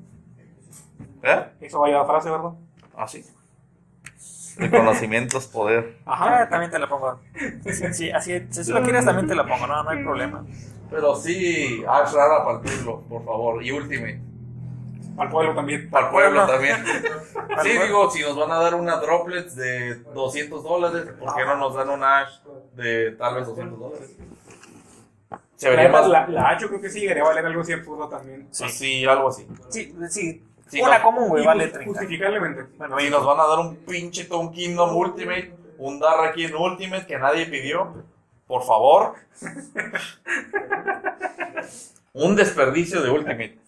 ¿Eh? 1.22 1.46
Eso 1.60 1.80
vaya 1.80 2.00
a 2.02 2.04
frase, 2.06 2.30
¿verdad? 2.30 2.50
Así. 2.94 3.24
El 4.58 4.70
conocimiento 4.70 5.38
es 5.38 5.46
poder. 5.46 5.98
Ah, 6.06 6.46
también 6.50 6.70
te 6.70 6.78
la 6.78 6.88
pongo. 6.88 7.20
Sí, 7.64 7.92
sí, 7.92 8.10
así, 8.10 8.46
si 8.50 8.72
lo 8.72 8.82
quieres 8.82 9.04
también 9.04 9.26
te 9.28 9.34
la 9.34 9.46
pongo, 9.46 9.66
no, 9.66 9.82
no 9.82 9.90
hay 9.90 10.02
problema. 10.02 10.44
Pero 10.90 11.14
sí, 11.14 11.84
Ash 11.88 12.12
rara 12.12 12.44
para 12.44 12.58
el 12.58 12.62
pueblo, 12.64 13.02
por 13.08 13.24
favor. 13.24 13.62
Y 13.62 13.70
Ultimate. 13.70 14.20
Al 15.18 15.30
pueblo 15.30 15.54
también. 15.54 15.90
Para 15.90 16.06
el 16.06 16.12
pueblo 16.12 16.46
también. 16.46 16.76
Sí, 16.86 17.70
pueblo. 17.70 17.84
digo, 17.84 18.10
si 18.10 18.22
nos 18.22 18.36
van 18.36 18.50
a 18.52 18.58
dar 18.60 18.74
una 18.74 18.96
droplets 18.96 19.54
de 19.56 19.96
200 20.14 20.62
dólares, 20.62 21.04
¿por 21.18 21.34
qué 21.34 21.44
no 21.44 21.56
nos 21.56 21.74
dan 21.74 21.90
una 21.90 22.20
Ash 22.20 22.40
de 22.74 23.12
tal 23.12 23.34
vez 23.36 23.46
200 23.46 23.78
dólares? 23.78 24.10
Se 25.56 25.68
vería 25.68 25.84
Además, 25.86 26.02
más. 26.02 26.10
la, 26.10 26.28
la 26.28 26.48
H 26.50 26.68
creo 26.68 26.80
que 26.80 26.88
sí 26.88 27.00
debería 27.00 27.24
valer 27.24 27.44
algo 27.44 27.62
así 27.62 27.72
absurdo 27.72 28.08
también. 28.08 28.46
Sí, 28.52 28.68
sí, 28.68 29.04
algo 29.04 29.28
así. 29.28 29.46
Sí, 29.68 29.94
sí, 30.08 30.44
Sí, 30.68 30.80
una 30.82 30.98
no. 30.98 31.04
común, 31.04 31.28
güey, 31.28 31.44
vale 31.44 31.64
jus- 31.64 31.72
30. 31.72 31.90
Justificablemente. 31.90 32.62
Bueno, 32.76 33.00
y 33.00 33.10
nos 33.10 33.24
van 33.24 33.40
a 33.40 33.46
dar 33.46 33.58
un 33.58 33.76
pinche 33.76 34.24
Tom 34.24 34.52
Kingdom 34.52 34.94
Ultimate, 34.96 35.54
un 35.78 35.98
Darra 35.98 36.28
aquí 36.28 36.44
en 36.44 36.54
Ultimate 36.54 37.06
que 37.06 37.18
nadie 37.18 37.46
pidió. 37.46 38.04
Por 38.46 38.62
favor. 38.64 39.14
un 42.14 42.36
desperdicio 42.36 43.02
de 43.02 43.10
Ultimate. 43.10 43.58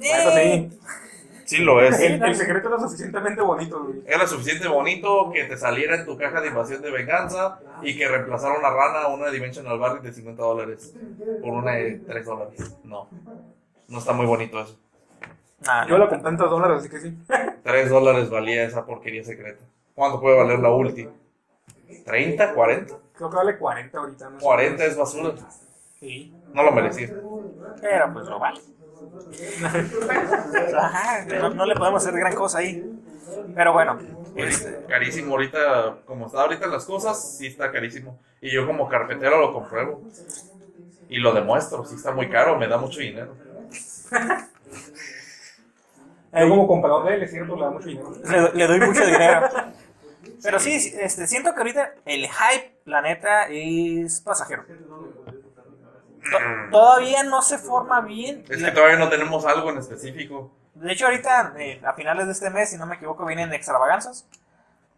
Sí. 0.00 0.70
Sí 1.46 1.58
lo 1.58 1.82
es. 1.82 2.00
El, 2.00 2.22
el 2.22 2.34
secreto 2.36 2.68
era 2.68 2.78
suficientemente 2.80 3.42
bonito, 3.42 3.84
güey. 3.84 4.00
Era 4.06 4.26
suficiente 4.26 4.66
bonito 4.66 5.30
que 5.30 5.44
te 5.44 5.58
saliera 5.58 5.94
en 5.96 6.06
tu 6.06 6.16
caja 6.16 6.40
de 6.40 6.48
invasión 6.48 6.80
de 6.80 6.90
venganza 6.90 7.60
y 7.82 7.98
que 7.98 8.08
reemplazara 8.08 8.58
una 8.58 8.70
rana 8.70 9.00
a 9.02 9.08
una 9.08 9.30
Dimensional 9.30 9.78
Barry 9.78 10.00
de 10.00 10.12
50 10.14 10.42
dólares 10.42 10.94
por 11.42 11.52
una 11.52 11.72
de 11.72 12.00
3 12.06 12.24
dólares. 12.24 12.76
No, 12.82 13.10
no 13.88 13.98
está 13.98 14.14
muy 14.14 14.24
bonito 14.24 14.58
eso. 14.58 14.78
Nah, 15.66 15.86
Yo 15.86 15.98
la 15.98 16.08
compré 16.08 16.30
en 16.30 16.36
3 16.36 16.50
dólares, 16.50 16.78
así 16.78 16.88
que 16.88 17.00
sí. 17.00 17.16
3 17.62 17.90
dólares 17.90 18.30
valía 18.30 18.64
esa 18.64 18.84
porquería 18.84 19.24
secreta. 19.24 19.64
¿Cuánto 19.94 20.20
puede 20.20 20.36
valer 20.36 20.58
la 20.58 20.70
ulti? 20.70 21.08
¿30? 22.04 22.54
¿40? 22.54 22.96
Creo 23.14 23.30
que 23.30 23.36
vale 23.36 23.56
40 23.58 23.98
ahorita. 23.98 24.30
No 24.30 24.38
sé. 24.38 24.44
40 24.44 24.84
es 24.84 24.96
basura. 24.96 25.34
Sí. 26.00 26.34
No 26.52 26.62
lo 26.62 26.72
merecía. 26.72 27.10
Pero 27.80 28.12
pues 28.12 28.26
lo 28.26 28.38
vale. 28.38 28.60
Ajá, 30.78 31.24
no, 31.26 31.50
no 31.50 31.66
le 31.66 31.74
podemos 31.74 32.04
hacer 32.04 32.18
gran 32.18 32.34
cosa 32.34 32.58
ahí. 32.58 32.84
Pero 33.54 33.72
bueno, 33.72 33.98
este, 34.34 34.80
Carísimo 34.88 35.32
ahorita, 35.32 35.98
como 36.04 36.26
está 36.26 36.42
ahorita 36.42 36.66
las 36.66 36.84
cosas, 36.84 37.36
sí 37.36 37.46
está 37.46 37.70
carísimo. 37.70 38.18
Y 38.40 38.52
yo 38.52 38.66
como 38.66 38.88
carpetero 38.88 39.40
lo 39.40 39.52
compruebo. 39.52 40.02
Y 41.08 41.18
lo 41.18 41.32
demuestro, 41.32 41.84
sí 41.84 41.94
está 41.94 42.12
muy 42.12 42.28
caro, 42.28 42.58
me 42.58 42.66
da 42.66 42.78
mucho 42.78 43.00
dinero. 43.00 43.34
Yo 46.40 46.48
como 46.48 46.66
comprador 46.66 47.04
de 47.06 47.14
él, 47.14 47.22
es 47.22 47.30
cierto, 47.30 47.56
le 47.56 47.62
da 47.62 47.70
mucho 47.70 47.86
dinero. 47.88 48.10
le, 48.24 48.52
le 48.52 48.66
doy 48.66 48.80
mucho 48.80 49.04
dinero. 49.06 49.48
Pero 50.42 50.58
sí, 50.58 50.74
este, 51.00 51.26
siento 51.26 51.52
que 51.54 51.58
ahorita 51.58 51.94
el 52.04 52.26
hype, 52.26 52.80
la 52.86 53.00
neta, 53.00 53.46
es 53.48 54.20
pasajero. 54.20 54.64
To- 56.30 56.38
Todavía 56.70 57.22
no 57.22 57.42
se 57.42 57.58
forma 57.58 58.00
bien. 58.00 58.44
Es 58.48 58.62
que 58.62 58.70
todavía 58.70 58.96
no 58.98 59.08
tenemos 59.08 59.44
algo 59.46 59.70
en 59.70 59.78
específico. 59.78 60.50
De 60.74 60.92
hecho, 60.92 61.06
ahorita, 61.06 61.54
eh, 61.58 61.80
a 61.84 61.92
finales 61.92 62.26
de 62.26 62.32
este 62.32 62.50
mes, 62.50 62.70
si 62.70 62.78
no 62.78 62.86
me 62.86 62.96
equivoco, 62.96 63.24
vienen 63.24 63.52
extravaganzas. 63.52 64.26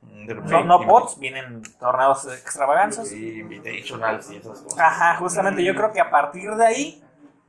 De 0.02 0.34
No, 0.34 0.64
no 0.64 0.80
pots, 0.86 1.18
vienen 1.18 1.62
torneos 1.78 2.26
extravaganzas. 2.32 3.08
Sí, 3.08 3.40
invitationals 3.40 4.30
y 4.30 4.36
esas 4.36 4.60
cosas. 4.60 4.78
Ajá, 4.78 5.16
justamente 5.16 5.62
yo 5.64 5.74
creo 5.74 5.92
que 5.92 6.00
a 6.00 6.10
partir 6.10 6.50
de 6.54 6.66
ahí, 6.66 7.02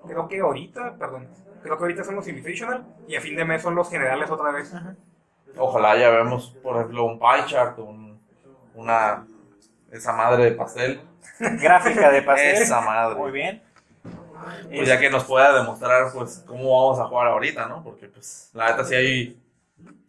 Creo 0.07 0.27
que 0.27 0.39
ahorita, 0.39 0.95
perdón. 0.97 1.27
Creo 1.67 1.77
que 1.77 1.83
ahorita 1.83 2.03
son 2.03 2.15
los 2.15 2.27
Invitational 2.27 2.85
y 3.07 3.15
a 3.15 3.21
fin 3.21 3.35
de 3.35 3.43
mes 3.43 3.61
son 3.61 3.75
los 3.75 3.89
generales 3.89 4.29
otra 4.31 4.51
vez. 4.51 4.73
Ojalá 5.57 5.97
ya 5.97 6.09
vemos, 6.09 6.55
por 6.63 6.77
ejemplo, 6.77 7.03
un 7.03 7.19
pie 7.19 7.45
chart, 7.45 7.77
un, 7.79 8.19
una, 8.73 9.27
esa 9.91 10.13
madre 10.13 10.45
de 10.45 10.51
pastel. 10.51 11.01
gráfica 11.39 12.09
de 12.09 12.21
pastel. 12.21 12.61
Esa 12.61 12.79
madre. 12.81 13.15
Muy 13.15 13.31
bien. 13.31 13.61
Pues 14.69 14.87
ya 14.87 14.97
que 14.97 15.09
nos 15.09 15.25
pueda 15.25 15.53
demostrar, 15.59 16.11
pues, 16.13 16.43
cómo 16.47 16.71
vamos 16.71 16.99
a 16.99 17.05
jugar 17.05 17.27
ahorita, 17.27 17.67
¿no? 17.67 17.83
Porque, 17.83 18.07
pues, 18.07 18.49
la 18.53 18.69
neta, 18.69 18.85
si 18.85 18.95
hay, 18.95 19.41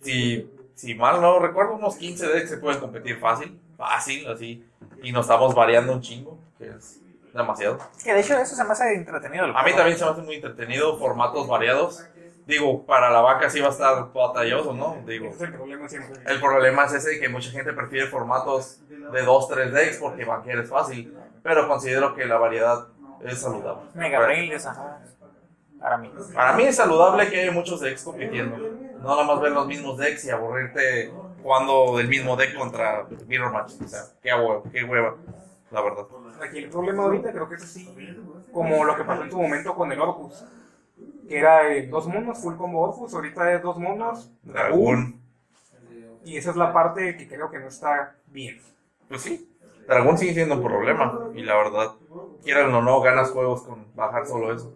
si, 0.00 0.48
si 0.74 0.94
mal 0.94 1.20
no 1.20 1.40
recuerdo, 1.40 1.74
unos 1.74 1.96
15 1.96 2.28
decks 2.28 2.50
se 2.50 2.58
pueden 2.58 2.78
competir 2.78 3.18
fácil, 3.18 3.58
fácil, 3.76 4.28
así, 4.28 4.64
y 5.02 5.10
nos 5.10 5.26
estamos 5.26 5.54
variando 5.54 5.92
un 5.92 6.02
chingo, 6.02 6.38
que 6.56 6.68
es 6.68 7.00
demasiado. 7.38 7.78
Que 8.04 8.12
de 8.12 8.20
hecho 8.20 8.36
eso 8.38 8.54
se 8.54 8.64
me 8.64 8.72
hace 8.72 8.94
entretenido. 8.94 9.44
A 9.44 9.62
mí 9.62 9.74
también 9.74 9.96
se 9.96 10.04
me 10.04 10.10
hace 10.10 10.22
muy 10.22 10.34
entretenido, 10.36 10.98
formatos 10.98 11.48
variados. 11.48 12.04
Digo, 12.46 12.84
para 12.86 13.10
la 13.10 13.20
vaca 13.20 13.50
sí 13.50 13.60
va 13.60 13.68
a 13.68 13.70
estar 13.70 14.12
batalloso, 14.12 14.72
¿no? 14.72 14.96
Digo, 15.06 15.26
es 15.26 15.40
el 15.40 15.52
problema 15.52 15.88
siempre. 15.88 16.20
el 16.24 16.40
problema 16.40 16.84
es 16.84 16.94
ese 16.94 17.20
que 17.20 17.28
mucha 17.28 17.50
gente 17.50 17.72
prefiere 17.72 18.06
formatos 18.06 18.80
de 18.88 19.22
2, 19.22 19.48
3 19.48 19.72
decks 19.72 19.96
porque 19.98 20.24
banquear 20.24 20.58
es 20.58 20.70
fácil, 20.70 21.14
pero 21.42 21.68
considero 21.68 22.14
que 22.14 22.24
la 22.24 22.38
variedad 22.38 22.88
es 23.22 23.40
saludable. 23.40 23.82
Mega 23.94 24.20
Brainless, 24.20 24.66
ajá. 24.66 24.98
Para 25.78 25.98
mí. 25.98 26.10
Para 26.34 26.52
mí 26.54 26.64
es 26.64 26.76
saludable 26.76 27.28
que 27.28 27.40
haya 27.40 27.52
muchos 27.52 27.80
decks 27.80 28.02
compitiendo. 28.02 28.56
No 28.56 29.10
nada 29.10 29.24
más 29.24 29.40
ver 29.40 29.52
los 29.52 29.66
mismos 29.66 29.98
decks 29.98 30.24
y 30.24 30.30
aburrirte 30.30 31.12
jugando 31.42 31.96
del 31.96 32.08
mismo 32.08 32.36
deck 32.36 32.54
contra 32.56 33.06
Mirror 33.26 33.52
Match. 33.52 33.72
O 33.84 33.88
sea, 33.88 34.02
qué 34.22 34.34
hueva, 34.34 34.62
qué 34.72 34.84
hueva. 34.84 35.14
La 35.70 35.80
verdad. 35.82 36.06
Aquí 36.42 36.58
el 36.58 36.70
problema 36.70 37.04
ahorita 37.04 37.32
creo 37.32 37.48
que 37.48 37.56
es 37.56 37.62
así, 37.62 37.88
como 38.52 38.84
lo 38.84 38.96
que 38.96 39.04
pasó 39.04 39.24
en 39.24 39.30
su 39.30 39.40
momento 39.40 39.74
con 39.74 39.92
el 39.92 40.00
Orcus. 40.00 40.44
Que 41.28 41.38
era 41.38 41.64
de 41.64 41.86
dos 41.88 42.06
monos, 42.08 42.38
full 42.40 42.56
combo 42.56 42.80
Orcus, 42.80 43.14
ahorita 43.14 43.52
es 43.52 43.62
dos 43.62 43.78
monos, 43.78 44.30
Dragón. 44.42 45.20
Y 46.24 46.36
esa 46.36 46.50
es 46.50 46.56
la 46.56 46.72
parte 46.72 47.16
que 47.16 47.28
creo 47.28 47.50
que 47.50 47.58
no 47.58 47.68
está 47.68 48.16
bien. 48.26 48.60
Pues 49.08 49.22
sí, 49.22 49.48
Dragón 49.86 50.18
sigue 50.18 50.34
siendo 50.34 50.56
un 50.56 50.62
problema. 50.62 51.30
Y 51.34 51.42
la 51.42 51.56
verdad, 51.56 51.92
quieran 52.42 52.74
o 52.74 52.82
no, 52.82 53.00
ganas 53.00 53.30
juegos 53.30 53.62
con 53.62 53.86
bajar 53.94 54.26
solo 54.26 54.52
eso. 54.52 54.72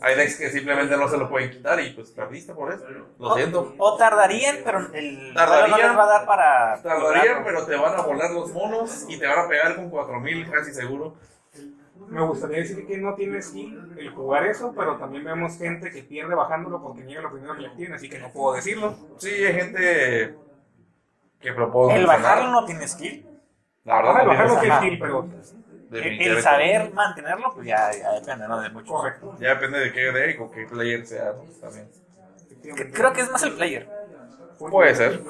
Hay 0.00 0.14
decks 0.14 0.36
que 0.36 0.50
simplemente 0.50 0.96
no 0.96 1.08
se 1.08 1.16
lo 1.16 1.28
pueden 1.28 1.50
quitar 1.50 1.80
y 1.80 1.90
pues 1.90 2.10
perdiste 2.10 2.54
por 2.54 2.72
eso. 2.72 2.84
Lo 3.18 3.34
siento. 3.34 3.74
O, 3.78 3.92
o 3.92 3.96
tardarían, 3.96 4.58
pero 4.64 4.92
el 4.92 5.32
Tardarían. 5.34 5.70
no 5.70 5.76
les 5.78 5.98
va 5.98 6.02
a 6.04 6.06
dar 6.06 6.26
para. 6.26 6.82
Tardarían, 6.82 7.44
pero 7.44 7.64
te 7.66 7.76
van 7.76 7.98
a 7.98 8.02
volar 8.02 8.30
los 8.30 8.52
monos 8.52 9.06
y 9.08 9.18
te 9.18 9.26
van 9.26 9.38
a 9.38 9.48
pegar 9.48 9.76
con 9.76 9.90
4000 9.90 10.50
casi 10.50 10.74
seguro. 10.74 11.14
Me 12.08 12.22
gustaría 12.22 12.58
decir 12.58 12.86
que 12.86 12.98
no 12.98 13.14
tiene 13.14 13.42
skill 13.42 13.94
el 13.98 14.10
jugar 14.10 14.46
eso, 14.46 14.72
pero 14.76 14.96
también 14.96 15.24
vemos 15.24 15.58
gente 15.58 15.90
que 15.90 16.02
pierde 16.02 16.34
bajándolo 16.34 16.80
porque 16.80 17.02
niega 17.02 17.22
lo 17.22 17.32
primero 17.32 17.56
que 17.56 17.62
le 17.62 17.70
tiene, 17.70 17.94
así 17.96 18.08
que 18.08 18.18
no 18.18 18.30
puedo 18.30 18.54
decirlo. 18.54 18.94
Sí, 19.16 19.30
hay 19.30 19.54
gente 19.54 20.36
que 21.40 21.52
propone. 21.52 21.96
El 21.96 22.06
bajarlo 22.06 22.50
no 22.50 22.64
tiene 22.64 22.86
skill. 22.86 23.26
La 23.84 23.96
verdad, 23.96 24.22
no 24.24 24.28
bajarlo 24.28 24.60
tiene 24.60 24.76
skill, 24.76 24.98
pero 24.98 25.26
El, 25.92 26.42
saber 26.42 26.92
mantenerlo, 26.92 27.52
pues 27.54 27.66
ya, 27.66 27.90
ya 27.92 28.12
depende, 28.12 28.48
¿no? 28.48 28.60
De 28.60 28.70
mucho. 28.70 28.92
correcto. 28.92 29.34
Ya 29.38 29.50
depende 29.50 29.78
de 29.78 29.92
qué 29.92 30.00
deck 30.12 30.40
o 30.40 30.50
qué 30.50 30.66
player 30.66 31.06
sea 31.06 31.32
¿no? 31.32 31.44
también. 31.60 31.88
Que- 32.62 32.90
Creo 32.90 33.12
que 33.12 33.20
es 33.20 33.30
más 33.30 33.42
el 33.44 33.52
player. 33.52 33.88
Puede 34.58 34.94
ser. 34.94 35.22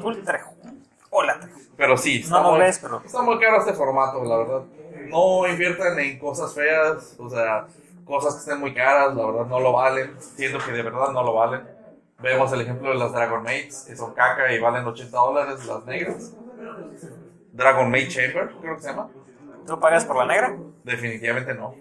Full 0.00 0.16
trejo. 0.24 0.54
Hola, 1.10 1.38
trejo. 1.40 1.58
Pero 1.76 1.96
sí, 1.96 2.20
está, 2.20 2.40
No 2.40 2.50
muy, 2.52 2.60
ves, 2.60 2.78
pero. 2.80 3.02
está 3.04 3.22
muy 3.22 3.38
caro 3.38 3.58
este 3.58 3.72
formato, 3.72 4.22
la 4.24 4.36
verdad. 4.38 4.62
No 5.08 5.46
inviertan 5.48 5.98
en 5.98 6.18
cosas 6.18 6.54
feas, 6.54 7.14
o 7.18 7.28
sea, 7.28 7.66
cosas 8.04 8.34
que 8.34 8.40
estén 8.40 8.60
muy 8.60 8.72
caras, 8.74 9.14
la 9.16 9.26
verdad 9.26 9.46
no 9.46 9.58
lo 9.60 9.72
valen. 9.72 10.14
Siento 10.20 10.58
que 10.64 10.72
de 10.72 10.82
verdad 10.82 11.10
no 11.12 11.22
lo 11.22 11.34
valen. 11.34 11.62
Vemos 12.18 12.52
el 12.52 12.60
ejemplo 12.60 12.90
de 12.90 12.94
las 12.96 13.12
Dragon 13.12 13.42
Mates, 13.42 13.84
que 13.88 13.96
son 13.96 14.14
caca 14.14 14.52
y 14.52 14.60
valen 14.60 14.86
80 14.86 15.16
dólares 15.18 15.64
las 15.66 15.84
negras. 15.86 16.32
Dragon 17.52 17.90
Mate 17.90 18.08
Chamber, 18.08 18.50
creo 18.60 18.76
que 18.76 18.82
se 18.82 18.88
llama. 18.88 19.08
¿Tú 19.66 19.78
pagas 19.80 20.04
por 20.04 20.16
la 20.16 20.26
negra? 20.26 20.56
Definitivamente 20.84 21.54
no. 21.54 21.74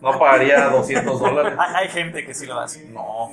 No 0.00 0.18
pagaría 0.18 0.68
200 0.70 1.20
dólares. 1.20 1.58
Hay, 1.58 1.88
gente 1.88 2.24
que 2.24 2.34
sí 2.34 2.46
lo 2.46 2.58
hace. 2.58 2.88
No. 2.88 3.30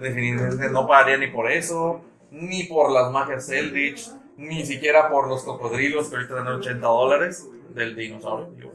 Definitivamente 0.00 0.68
no 0.70 0.86
pagaría 0.86 1.16
ni 1.16 1.28
por 1.28 1.50
eso, 1.50 2.02
ni 2.30 2.64
por 2.64 2.90
las 2.90 3.10
magias 3.10 3.48
Eldritch, 3.48 4.10
ni 4.36 4.64
siquiera 4.66 5.08
por 5.08 5.28
los 5.28 5.42
cocodrilos 5.42 6.08
que 6.08 6.16
ahorita 6.16 6.34
dan 6.34 6.48
80 6.48 6.86
dólares 6.86 7.48
del 7.70 7.96
dinosaurio. 7.96 8.48
digo. 8.54 8.72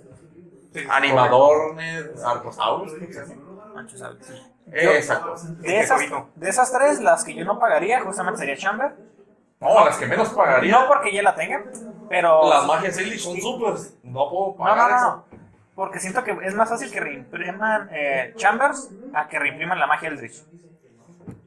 Animadornes, 0.89 2.23
Arcosaurus, 2.23 2.93
cosa. 2.93 4.13
De 4.65 4.97
esas, 4.97 5.21
de 6.35 6.49
esas 6.49 6.71
tres, 6.71 7.01
las 7.01 7.23
que 7.23 7.33
yo 7.33 7.43
no 7.43 7.59
pagaría 7.59 8.01
justamente 8.01 8.39
sería 8.39 8.55
Chamber. 8.55 8.93
No, 9.59 9.85
las 9.85 9.97
que 9.97 10.07
menos 10.07 10.29
pagaría. 10.29 10.71
No 10.71 10.87
porque 10.87 11.13
ya 11.13 11.21
la 11.21 11.35
tenga, 11.35 11.63
pero. 12.11 12.47
Las 12.49 12.67
magias 12.67 12.97
Eldritch 12.97 13.21
son 13.21 13.37
super. 13.39 13.73
No 14.03 14.29
puedo 14.29 14.55
pagar 14.55 14.77
no, 14.77 14.89
no, 14.89 14.97
eso. 14.97 15.25
no. 15.31 15.41
Porque 15.73 15.99
siento 15.99 16.23
que 16.23 16.37
es 16.43 16.53
más 16.53 16.69
fácil 16.69 16.91
que 16.91 16.99
reimpriman 16.99 17.89
eh, 17.91 18.33
Chambers 18.35 18.91
a 19.13 19.27
que 19.27 19.39
reimpriman 19.39 19.79
la 19.79 19.87
magia 19.87 20.09
Eldritch. 20.09 20.43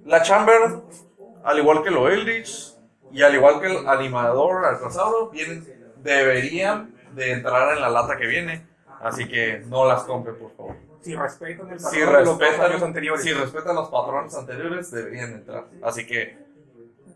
La 0.07 0.23
Chamber, 0.23 0.81
al 1.45 1.59
igual 1.59 1.83
que 1.83 1.91
lo 1.91 2.09
Eldritch 2.09 2.75
y 3.13 3.23
al 3.23 3.35
igual 3.35 3.61
que 3.61 3.67
el 3.69 3.87
animador 3.89 4.63
vienen, 5.31 5.65
deberían 5.99 6.95
de 7.13 7.33
entrar 7.33 7.77
en 7.77 7.83
la 7.83 7.89
lata 7.91 8.17
que 8.17 8.27
viene. 8.27 8.67
Así 9.01 9.29
que 9.29 9.63
no 9.67 9.85
las 9.87 10.03
compren, 10.05 10.37
por 10.37 10.51
favor. 10.57 10.77
Si 11.03 11.15
respetan 11.15 11.71
el 11.71 11.79
Si 11.79 11.99
de 12.01 12.07
los 12.07 12.39
respetan, 12.39 12.83
anteriores. 12.83 13.23
si 13.23 13.33
respetan 13.35 13.75
los 13.77 13.91
patrones 13.91 14.35
anteriores, 14.35 14.91
deberían 14.91 15.33
entrar. 15.35 15.67
Así 15.83 16.07
que 16.07 16.39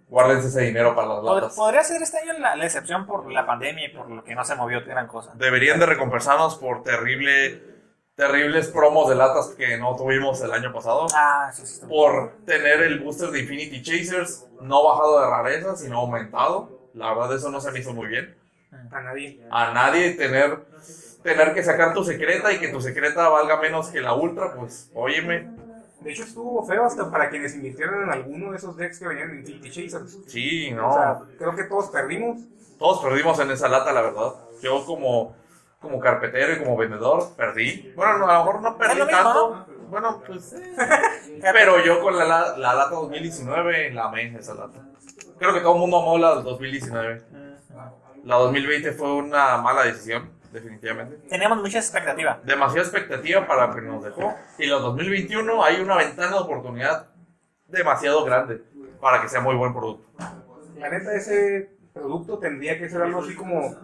guárdense 0.09 0.49
ese 0.49 0.63
dinero 0.63 0.95
para 0.95 1.09
las 1.09 1.23
latas. 1.25 1.55
Podría 1.57 1.83
ser 1.85 2.03
este 2.03 2.19
año 2.19 2.33
la, 2.39 2.57
la 2.57 2.65
excepción 2.65 3.07
por 3.07 3.31
la 3.31 3.47
pandemia 3.47 3.87
y 3.87 3.89
por 3.97 4.09
lo 4.11 4.25
que 4.25 4.35
no 4.35 4.45
se 4.45 4.55
movió 4.55 4.85
gran 4.85 5.07
cosa. 5.07 5.33
Deberían 5.35 5.79
de 5.79 5.87
recompensarnos 5.87 6.57
por 6.57 6.83
terrible, 6.83 7.63
terribles 8.15 8.69
promos 8.69 9.09
de 9.09 9.15
latas 9.17 9.49
que 9.57 9.77
no 9.79 9.95
tuvimos 9.97 10.41
el 10.43 10.53
año 10.53 10.73
pasado. 10.73 11.07
Ah, 11.15 11.51
sí. 11.53 11.63
está- 11.63 11.87
Por 11.89 12.33
tener 12.47 12.81
el 12.83 13.01
booster 13.01 13.31
de 13.31 13.41
Infinity 13.41 13.83
Chasers 13.83 14.47
no 14.63 14.83
bajado 14.85 15.21
de 15.21 15.27
rareza, 15.31 15.77
sino 15.77 15.99
aumentado. 15.99 16.91
La 16.95 17.11
verdad, 17.15 17.37
eso 17.37 17.51
no 17.51 17.61
se 17.61 17.71
me 17.71 17.79
hizo 17.81 17.93
muy 17.93 18.09
bien. 18.09 18.37
A 18.91 19.01
nadie. 19.01 19.41
A 19.51 19.73
nadie 19.73 20.13
tener, 20.13 20.59
tener 21.23 21.55
que 21.55 21.63
sacar 21.63 21.95
tu 21.95 22.03
secreta 22.05 22.53
y 22.53 22.59
que 22.59 22.69
tu 22.69 22.81
secreta 22.81 23.29
valga 23.29 23.57
menos 23.61 23.89
que 23.89 24.01
la 24.01 24.15
ultra, 24.15 24.55
pues, 24.55 24.91
óyeme. 24.95 25.49
De 26.01 26.13
hecho, 26.13 26.23
estuvo 26.23 26.65
feo 26.65 26.85
hasta 26.85 27.11
para 27.11 27.29
quienes 27.29 27.55
invirtieron 27.57 28.05
en 28.05 28.11
alguno 28.11 28.51
de 28.53 28.57
esos 28.57 28.77
decks 28.77 28.99
que 29.01 29.09
venían 29.09 29.31
en 29.31 29.39
Infinity 29.41 29.71
Chasers. 29.71 30.19
Sí, 30.27 30.73
O 30.73 30.93
sea, 30.93 31.15
no. 31.21 31.27
creo 31.39 31.57
que 31.57 31.65
todos 31.65 31.89
perdimos. 31.91 32.39
Todos 32.79 33.03
perdimos 33.03 33.39
en 33.41 33.51
esa 33.51 33.69
lata, 33.69 33.93
la 33.93 34.03
verdad. 34.03 34.35
Yo 34.63 34.85
como, 34.87 35.35
como 35.81 35.99
carpetero 35.99 36.53
y 36.55 36.59
como 36.59 36.77
vendedor, 36.77 37.35
perdí. 37.37 37.93
Bueno, 37.97 38.19
no, 38.19 38.27
a 38.31 38.35
lo 38.39 38.45
mejor 38.45 38.63
no 38.63 38.79
perdí 38.79 39.01
tanto. 39.11 39.67
Bueno, 39.91 40.23
pues... 40.27 40.53
eh. 40.53 40.75
Pero 41.53 41.85
yo 41.85 42.01
con 42.01 42.17
la, 42.17 42.25
la, 42.25 42.57
la 42.57 42.75
lata 42.75 42.95
2019 42.95 43.93
la 43.93 44.05
amé 44.05 44.37
esa 44.39 44.55
lata. 44.55 44.87
Creo 45.39 45.53
que 45.55 45.61
todo 45.61 45.75
el 45.75 45.81
mundo 45.81 45.99
amó 45.99 46.19
la 46.19 46.35
2019. 46.37 47.23
La 48.25 48.37
2020 48.37 48.93
fue 48.93 49.13
una 49.15 49.57
mala 49.59 49.83
decisión, 49.85 50.31
definitivamente. 50.53 51.17
Teníamos 51.29 51.59
mucha 51.59 51.79
expectativa. 51.79 52.41
Demasiada 52.45 52.83
expectativa 52.83 53.47
para 53.47 53.67
lo 53.67 53.75
que 53.75 53.83
nos 53.83 54.05
dejó. 54.05 54.35
Y 54.59 54.67
la 54.67 54.77
2021 54.77 55.65
hay 55.65 55.81
una 55.81 55.97
ventana 55.97 56.37
de 56.37 56.43
oportunidad 56.43 57.09
demasiado 57.67 58.25
grande 58.25 58.63
para 59.01 59.21
que 59.21 59.29
sea 59.29 59.41
muy 59.41 59.55
buen 59.55 59.73
producto. 59.73 60.09
La 60.79 60.89
neta, 60.91 61.15
ese 61.15 61.71
producto 61.93 62.39
tendría 62.39 62.79
que 62.79 62.89
ser 62.89 63.03
algo 63.03 63.21
así 63.21 63.35
como 63.35 63.77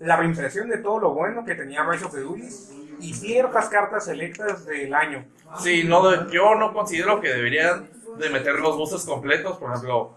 la 0.00 0.16
reimpresión 0.16 0.68
de 0.68 0.78
todo 0.78 0.98
lo 0.98 1.10
bueno 1.10 1.44
que 1.44 1.54
tenía 1.54 1.84
Rise 1.84 2.06
of 2.06 2.14
the 2.14 2.20
Duelists 2.20 2.74
y 3.00 3.14
ciertas 3.14 3.68
cartas 3.68 4.04
selectas 4.06 4.64
del 4.66 4.92
año. 4.94 5.24
Sí, 5.58 5.84
no, 5.84 6.30
yo 6.30 6.54
no 6.54 6.72
considero 6.72 7.20
que 7.20 7.28
deberían 7.28 7.88
de 8.18 8.30
meter 8.30 8.54
los 8.56 8.76
boosters 8.76 9.04
completos. 9.04 9.58
Por 9.58 9.70
ejemplo, 9.70 10.16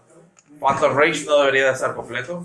Phantom 0.60 0.96
Rage 0.96 1.24
no 1.26 1.38
debería 1.40 1.66
de 1.66 1.72
estar 1.72 1.94
completo. 1.94 2.44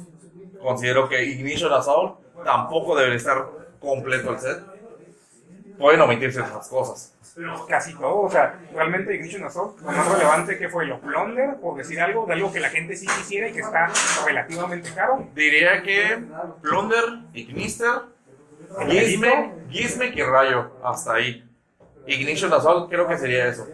Considero 0.61 1.07
que 1.07 1.23
Ignition 1.23 1.71
Assault 1.71 2.19
tampoco 2.43 2.95
debería 2.95 3.17
estar 3.17 3.47
completo 3.79 4.31
el 4.31 4.39
set. 4.39 4.59
Pueden 5.77 6.01
omitirse 6.01 6.41
esas 6.41 6.67
cosas. 6.67 7.15
Casi 7.69 7.93
todo, 7.95 8.21
o 8.21 8.29
sea, 8.29 8.59
realmente 8.73 9.15
Ignition 9.15 9.45
Assault, 9.45 9.79
lo 9.79 9.91
más 9.91 10.11
relevante 10.11 10.57
que 10.57 10.67
fue 10.67 10.85
lo 10.85 10.99
Plunder, 10.99 11.55
por 11.61 11.77
decir 11.77 12.01
algo, 12.01 12.25
de 12.25 12.33
algo 12.33 12.51
que 12.51 12.59
la 12.59 12.69
gente 12.69 12.97
sí 12.97 13.07
quisiera 13.07 13.47
y 13.47 13.53
que 13.53 13.61
está 13.61 13.89
relativamente 14.25 14.93
caro. 14.93 15.25
Diría 15.33 15.81
que 15.81 16.21
Plunder, 16.61 17.19
Ignister, 17.33 18.01
Gizme, 18.89 19.53
Gizme 19.69 20.07
y 20.07 20.21
Rayo. 20.21 20.71
Hasta 20.83 21.13
ahí. 21.13 21.49
Ignition 22.07 22.51
Assault 22.51 22.89
creo 22.89 23.07
que 23.07 23.17
sería 23.17 23.47
eso. 23.47 23.65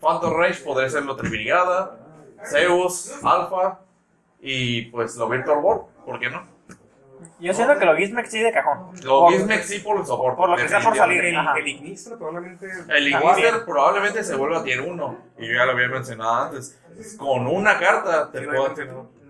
Phantom 0.00 0.34
Rage 0.36 0.62
podría 0.62 0.88
ser 0.88 1.04
lo 1.04 1.16
Tribrigada, 1.16 1.98
Zeus, 2.44 3.12
Alpha 3.22 3.80
y 4.40 4.82
pues 4.86 5.16
lo 5.16 5.28
Virtual 5.28 5.58
War. 5.58 5.80
¿Por 6.04 6.18
qué 6.20 6.30
no? 6.30 6.55
Yo 7.40 7.52
siento 7.54 7.78
que 7.78 7.84
lo 7.84 7.96
Gizmex 7.96 8.30
sí 8.30 8.40
de 8.40 8.52
cajón. 8.52 8.90
Lo 9.04 9.28
Gizmex 9.28 9.66
sí 9.66 9.78
por 9.80 9.98
el 9.98 10.06
soporte. 10.06 10.36
por 10.36 10.48
lo 10.50 10.56
que 10.56 10.68
sea 10.68 10.80
por 10.80 10.96
salir. 10.96 11.24
El, 11.24 11.36
el 11.56 11.68
Ignister 11.68 12.16
probablemente... 12.16 12.66
El 12.88 13.14
Ah, 13.14 13.20
Ignister 13.20 13.64
probablemente 13.64 14.24
se 14.24 14.34
vuelva 14.36 14.58
a 14.58 14.64
tier 14.64 14.80
1. 14.82 15.18
Y 15.38 15.46
yo 15.48 15.54
ya 15.54 15.64
lo 15.66 15.72
había 15.72 15.88
mencionado 15.88 16.34
antes. 16.46 16.78
Con 17.18 17.46
una 17.46 17.78
carta 17.78 18.30
te 18.30 18.40
Sí, 18.40 18.44
puedo- 18.46 18.74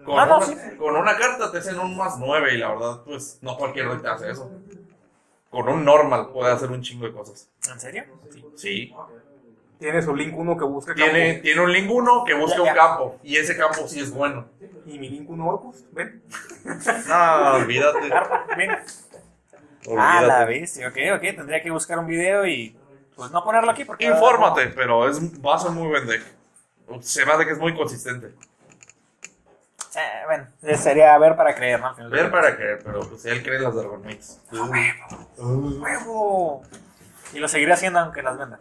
con, 0.04 0.18
Ah, 0.20 0.26
no, 0.26 0.36
una, 0.38 0.46
sí. 0.46 0.54
con 0.78 0.96
una 0.96 1.16
carta 1.16 1.50
te 1.50 1.58
hacen 1.58 1.78
un 1.80 1.96
más 1.96 2.16
9 2.18 2.54
y 2.54 2.58
la 2.58 2.68
verdad, 2.68 3.02
pues 3.04 3.38
no 3.42 3.56
cualquier 3.56 4.00
te 4.00 4.08
hace 4.08 4.30
eso. 4.30 4.50
Con 5.50 5.68
un 5.68 5.84
normal 5.84 6.28
puede 6.32 6.52
hacer 6.52 6.70
un 6.70 6.80
chingo 6.82 7.06
de 7.06 7.12
cosas. 7.12 7.48
¿En 7.72 7.80
serio? 7.80 8.04
Sí. 8.54 8.94
Tiene 9.78 10.00
su 10.02 10.14
Link 10.16 10.36
1 10.36 10.56
que 10.56 10.64
busca 10.64 10.94
Tiene, 10.94 11.32
campo. 11.34 11.42
tiene 11.42 11.60
un 11.60 11.72
link 11.72 11.90
1 11.90 12.24
que 12.24 12.34
busca 12.34 12.56
Ya, 12.56 12.62
un 12.62 12.74
campo. 12.74 13.18
Y 13.22 13.36
ese 13.36 13.56
campo 13.56 13.86
sí 13.86 14.00
es 14.00 14.10
bueno. 14.10 14.46
Y 14.86 14.98
mi 14.98 15.08
Link 15.10 15.28
1 15.28 15.46
Orcus, 15.46 15.84
¿ven? 15.92 16.22
No, 17.08 17.52
olvídate. 17.56 18.10
Bien. 18.56 18.70
Ah, 19.98 20.22
la 20.22 20.44
bestia. 20.44 20.88
Ok, 20.88 20.96
ok. 21.14 21.20
Tendría 21.20 21.62
que 21.62 21.70
buscar 21.70 21.98
un 21.98 22.06
video 22.06 22.46
y 22.46 22.76
pues 23.14 23.30
no 23.30 23.44
ponerlo 23.44 23.70
aquí 23.70 23.84
porque... 23.84 24.06
Infórmate, 24.06 24.68
pero 24.68 25.08
es, 25.08 25.20
va 25.44 25.56
a 25.56 25.58
ser 25.58 25.72
muy 25.72 25.88
buen 25.88 26.06
deck. 26.06 26.22
Se 27.00 27.26
me 27.26 27.32
hace 27.32 27.44
que 27.44 27.52
es 27.52 27.58
muy 27.58 27.74
consistente. 27.74 28.28
Eh, 29.96 30.22
bueno, 30.26 30.46
sería 30.76 31.16
ver 31.18 31.36
para 31.36 31.54
creer, 31.54 31.80
¿no? 31.80 31.94
De 31.94 32.08
Ver 32.08 32.30
para 32.30 32.54
creer, 32.54 32.80
pero 32.84 33.00
pues 33.08 33.24
él 33.24 33.42
cree 33.42 33.56
en 33.56 33.62
las 33.62 33.74
Dragon 33.74 34.02
Mates. 34.02 34.40
¡Huevo! 35.38 36.62
Y 37.32 37.38
lo 37.38 37.48
seguiré 37.48 37.72
haciendo 37.72 37.98
aunque 38.00 38.22
las 38.22 38.36
venda. 38.38 38.60